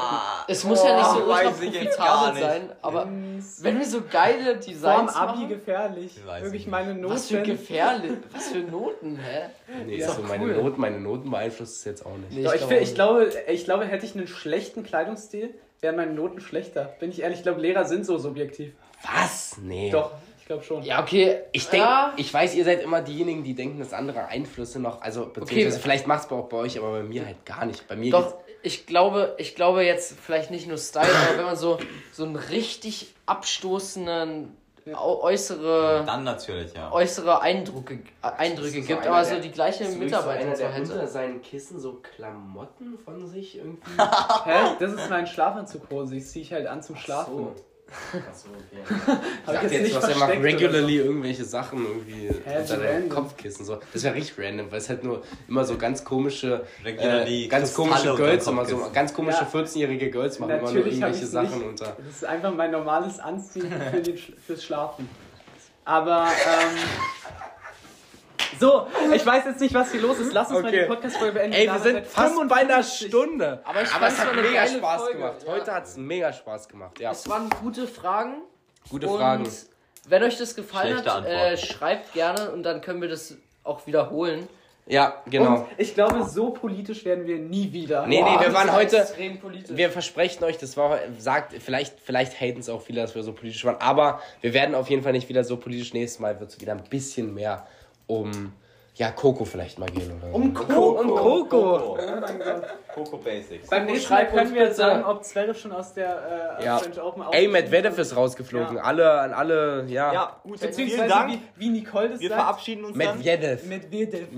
es 0.47 0.63
muss 0.65 0.83
ja 0.83 0.95
nicht 0.97 1.05
so 1.09 1.21
Oh, 1.21 1.29
ultra 1.29 1.49
ich 1.49 1.71
profitabel 1.71 2.41
sein, 2.41 2.71
aber 2.81 3.05
wenn 3.61 3.79
wir 3.79 3.85
so 3.85 4.01
geile 4.11 4.45
Vorm 4.55 4.59
Designs 4.59 5.15
Abi 5.15 5.37
machen, 5.37 5.49
gefährlich. 5.49 6.17
Ich 6.17 6.27
weiß 6.27 6.43
Wirklich 6.43 6.63
nicht. 6.63 6.71
meine 6.71 6.93
Noten. 6.95 7.13
was 7.13 7.27
für 7.27 7.41
gefährlich, 7.41 8.11
was 8.33 8.49
für 8.49 8.57
Noten, 8.59 9.17
hä? 9.17 9.49
Nee, 9.85 9.95
Ist 9.97 10.15
so 10.15 10.21
meine, 10.23 10.43
cool. 10.45 10.55
Noten, 10.55 10.81
meine 10.81 10.99
Noten 10.99 11.31
beeinflusst 11.31 11.77
es 11.77 11.85
jetzt 11.85 12.05
auch 12.05 12.17
nicht. 12.17 12.31
Nee, 12.31 12.43
Doch, 12.43 12.53
ich, 12.53 12.63
auch 12.63 12.71
ich, 12.71 12.93
glaube, 12.95 13.31
ich 13.47 13.63
glaube, 13.65 13.85
hätte 13.85 14.05
ich 14.05 14.15
einen 14.15 14.27
schlechten 14.27 14.80
Kleidungsstil, 14.83 15.53
wären 15.79 15.95
meine 15.95 16.13
Noten 16.13 16.39
schlechter. 16.41 16.93
Bin 16.99 17.09
ich 17.09 17.21
ehrlich, 17.21 17.39
ich 17.39 17.43
glaube, 17.43 17.61
Lehrer 17.61 17.85
sind 17.85 18.05
so 18.05 18.17
subjektiv. 18.17 18.73
Was? 19.03 19.57
Nee. 19.61 19.89
Doch, 19.89 20.11
ich 20.39 20.45
glaube 20.45 20.63
schon. 20.63 20.83
Ja, 20.83 21.01
okay. 21.01 21.39
Ich 21.51 21.67
denke, 21.67 21.85
ja, 21.87 22.13
ich 22.17 22.31
weiß, 22.33 22.53
ihr 22.55 22.63
seid 22.65 22.83
immer 22.83 23.01
diejenigen, 23.01 23.43
die 23.43 23.55
denken, 23.55 23.79
dass 23.79 23.93
andere 23.93 24.25
Einflüsse 24.27 24.79
noch, 24.79 25.01
also 25.01 25.25
beziehungsweise 25.25 25.75
Okay. 25.77 25.83
vielleicht 25.83 26.07
macht 26.07 26.25
es 26.25 26.31
auch 26.31 26.49
bei 26.49 26.57
euch, 26.57 26.77
aber 26.77 26.91
bei 26.91 27.03
mir 27.03 27.25
halt 27.25 27.45
gar 27.45 27.65
nicht. 27.65 27.87
Bei 27.87 27.95
mir 27.95 28.11
Doch, 28.11 28.35
ich 28.63 28.85
glaube, 28.85 29.33
ich 29.39 29.55
glaube 29.55 29.83
jetzt 29.83 30.19
vielleicht 30.19 30.51
nicht 30.51 30.67
nur 30.67 30.77
Style, 30.77 31.07
aber 31.07 31.37
wenn 31.39 31.45
man 31.45 31.55
so, 31.55 31.79
so 32.11 32.25
einen 32.25 32.35
richtig 32.35 33.15
abstoßenden 33.25 34.55
äußere, 34.87 36.03
Dann 36.05 36.23
natürlich, 36.23 36.73
ja. 36.73 36.91
äußere 36.91 37.41
Eindrücke, 37.41 37.95
äh, 37.95 38.27
Eindrücke 38.37 38.81
so 38.81 38.87
gibt, 38.87 39.07
aber 39.07 39.23
so 39.23 39.39
die 39.39 39.51
gleiche. 39.51 39.83
Ist 39.83 39.93
so 39.93 39.99
Mitarbeiter 39.99 40.45
einer, 40.47 40.55
der 40.55 40.67
unter 40.75 40.95
hätte. 40.95 41.07
seinen 41.07 41.41
Kissen 41.41 41.79
so 41.79 42.01
Klamotten 42.01 42.97
von 42.99 43.27
sich 43.27 43.57
irgendwie. 43.57 43.91
Hä? 44.45 44.75
Das 44.79 44.93
ist 44.93 45.09
mein 45.09 45.27
Schlafanzughose. 45.27 46.15
Ich 46.15 46.27
ziehe 46.27 46.43
ich 46.43 46.53
halt 46.53 46.67
an 46.67 46.81
zum 46.81 46.95
Schlafen. 46.95 47.37
So. 47.37 47.55
Achso, 48.13 48.47
okay. 48.49 48.83
Hab 49.07 49.21
Ich 49.21 49.45
dachte 49.45 49.63
jetzt 49.65 49.73
jetzt, 49.73 49.83
nicht 49.83 49.95
was 49.95 50.09
er 50.09 50.17
macht, 50.17 50.31
regularly 50.31 50.97
irgendwelche 50.97 51.43
Sachen 51.43 51.85
irgendwie 51.85 52.29
Hä, 52.45 52.57
unter 52.59 52.65
so 52.67 52.75
deinem 52.75 52.87
random. 52.93 53.09
Kopfkissen. 53.09 53.65
So. 53.65 53.79
Das 53.93 54.03
wäre 54.03 54.15
richtig 54.15 54.37
random, 54.45 54.71
weil 54.71 54.77
es 54.77 54.89
halt 54.89 55.03
nur 55.03 55.23
immer 55.47 55.63
so 55.65 55.77
ganz 55.77 56.03
komische, 56.03 56.65
Regularly 56.85 57.45
äh, 57.45 57.47
ganz 57.47 57.73
komische 57.73 58.15
Girls, 58.15 58.47
immer 58.47 58.65
so 58.65 58.89
ganz 58.93 59.13
komische 59.13 59.39
Ja. 59.41 59.49
14-jährige 59.59 60.09
Girls 60.11 60.39
machen 60.39 60.51
immer 60.51 60.61
nur 60.61 60.71
Natürlich 60.73 60.99
irgendwelche 60.99 61.25
Sachen 61.27 61.59
nicht. 61.59 61.67
unter. 61.67 61.97
Das 61.97 62.15
ist 62.15 62.25
einfach 62.25 62.53
mein 62.53 62.71
normales 62.71 63.19
Anziehen 63.19 63.71
für 63.91 64.01
den, 64.01 64.17
fürs 64.17 64.63
Schlafen. 64.63 65.09
Aber, 65.85 66.27
ähm. 66.27 66.77
So, 68.59 68.87
ich 69.13 69.25
weiß 69.25 69.45
jetzt 69.45 69.61
nicht, 69.61 69.73
was 69.73 69.91
hier 69.91 70.01
los 70.01 70.19
ist. 70.19 70.33
Lass 70.33 70.49
uns 70.49 70.61
mal 70.61 70.67
Okay. 70.67 70.81
die 70.83 70.87
Podcast-Folge 70.87 71.33
beenden. 71.33 71.53
Ey, 71.57 71.63
wir 71.65 71.73
haben 71.73 71.83
sind 71.83 71.93
seit 71.95 72.07
fast 72.07 72.35
bei 72.47 72.55
einer 72.57 72.83
55. 72.83 73.07
Stunde. 73.07 73.61
Aber 73.63 73.81
ich 73.81 73.93
Aber 73.93 74.07
es 74.07 74.19
hat 74.19 74.31
eine 74.31 74.41
mega 74.41 74.63
geile 74.65 74.77
Spaß 74.77 75.01
Folge, 75.01 75.17
gemacht. 75.17 75.35
ja. 75.45 75.51
Heute 75.53 75.73
hat 75.73 75.85
es 75.85 75.97
mega 75.97 76.33
Spaß 76.33 76.67
gemacht. 76.69 76.99
Ja, 76.99 77.11
Es 77.11 77.29
waren 77.29 77.49
gute 77.61 77.87
Fragen. 77.87 78.41
gute 78.89 79.07
und 79.07 79.17
Fragen. 79.17 79.47
Wenn 80.07 80.23
euch 80.23 80.37
das 80.37 80.55
gefallen 80.55 80.93
Schlechte 80.99 81.13
hat, 81.13 81.25
äh, 81.25 81.57
schreibt 81.57 82.13
gerne 82.13 82.51
und 82.51 82.63
dann 82.63 82.81
können 82.81 83.01
wir 83.01 83.09
das 83.09 83.35
auch 83.63 83.85
wiederholen. 83.87 84.47
Ja, 84.87 85.21
genau. 85.29 85.57
Und 85.59 85.67
ich 85.77 85.93
glaube, 85.93 86.23
so 86.27 86.49
politisch 86.49 87.05
werden 87.05 87.27
wir 87.27 87.37
nie 87.37 87.71
wieder. 87.71 88.07
Nee, 88.07 88.21
nee, 88.23 88.29
wir 88.39 88.47
das 88.47 88.53
waren 88.53 88.73
heute. 88.73 88.97
extrem 88.97 89.39
politisch. 89.39 89.77
Wir 89.77 89.91
versprechen 89.91 90.43
euch, 90.43 90.57
das 90.57 90.75
war 90.75 90.97
sagt, 91.19 91.53
vielleicht, 91.61 91.99
vielleicht 91.99 92.41
haten 92.41 92.59
es 92.59 92.67
auch 92.67 92.81
viele, 92.81 92.99
dass 93.01 93.13
wir 93.13 93.21
so 93.21 93.31
politisch 93.31 93.63
waren, 93.63 93.77
aber 93.79 94.19
wir 94.41 94.53
werden 94.55 94.73
auf 94.73 94.89
jeden 94.89 95.03
Fall 95.03 95.11
nicht 95.13 95.29
wieder 95.29 95.43
so 95.43 95.57
politisch. 95.57 95.93
Nächstes 95.93 96.19
Mal 96.19 96.39
wird 96.39 96.49
es 96.49 96.59
wieder 96.59 96.73
ein 96.73 96.83
bisschen 96.89 97.33
mehr 97.35 97.67
um 98.19 98.53
ja, 98.95 99.09
Coco 99.11 99.45
vielleicht 99.45 99.79
mal 99.79 99.89
gehen 99.89 100.11
oder. 100.21 100.35
Um 100.35 100.53
Coco. 100.53 100.99
Um 100.99 101.07
Coco. 101.09 101.97
Coco 102.93 103.17
Basics. 103.17 103.69
Beim 103.69 103.85
nächsten 103.85 104.13
Mal 104.13 104.27
können 104.27 104.53
wir 104.53 104.73
sagen, 104.73 105.05
ob 105.05 105.23
Zverev 105.23 105.57
schon 105.57 105.71
aus 105.71 105.93
der 105.93 106.57
äh, 106.59 106.65
Ja. 106.65 106.77
French 106.77 107.01
Open 107.01 107.23
Ey, 107.31 107.47
Medvedev 107.47 107.97
ist. 107.97 108.15
rausgeflogen. 108.15 108.75
Ja. 108.75 108.83
Alle, 108.83 109.11
an 109.21 109.33
alle, 109.33 109.85
ja. 109.87 110.11
Ja, 110.13 110.35
gut, 110.43 110.59
Beziehungsweise 110.59 110.97
vielen 110.97 111.09
Dank. 111.09 111.31
Wie, 111.31 111.39
wie 111.55 111.69
Nicole 111.69 112.09
das 112.09 112.19
Wir 112.19 112.29
sagt. 112.29 112.41
verabschieden 112.41 112.83
uns 112.85 112.97
dann. 112.97 113.17
Medvedev. 113.17 113.63
Medvedev. 113.65 114.27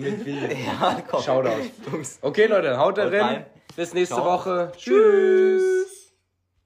Ja, 0.65 0.97
komm. 1.09 1.21
Shoutout. 1.23 1.49
Okay, 2.21 2.45
Leute, 2.45 2.77
haut 2.77 2.97
da 2.97 3.07
rein. 3.07 3.45
Bis 3.75 3.93
nächste 3.95 4.15
Ciao. 4.15 4.25
Woche. 4.25 4.71
Tschüss. 4.77 5.92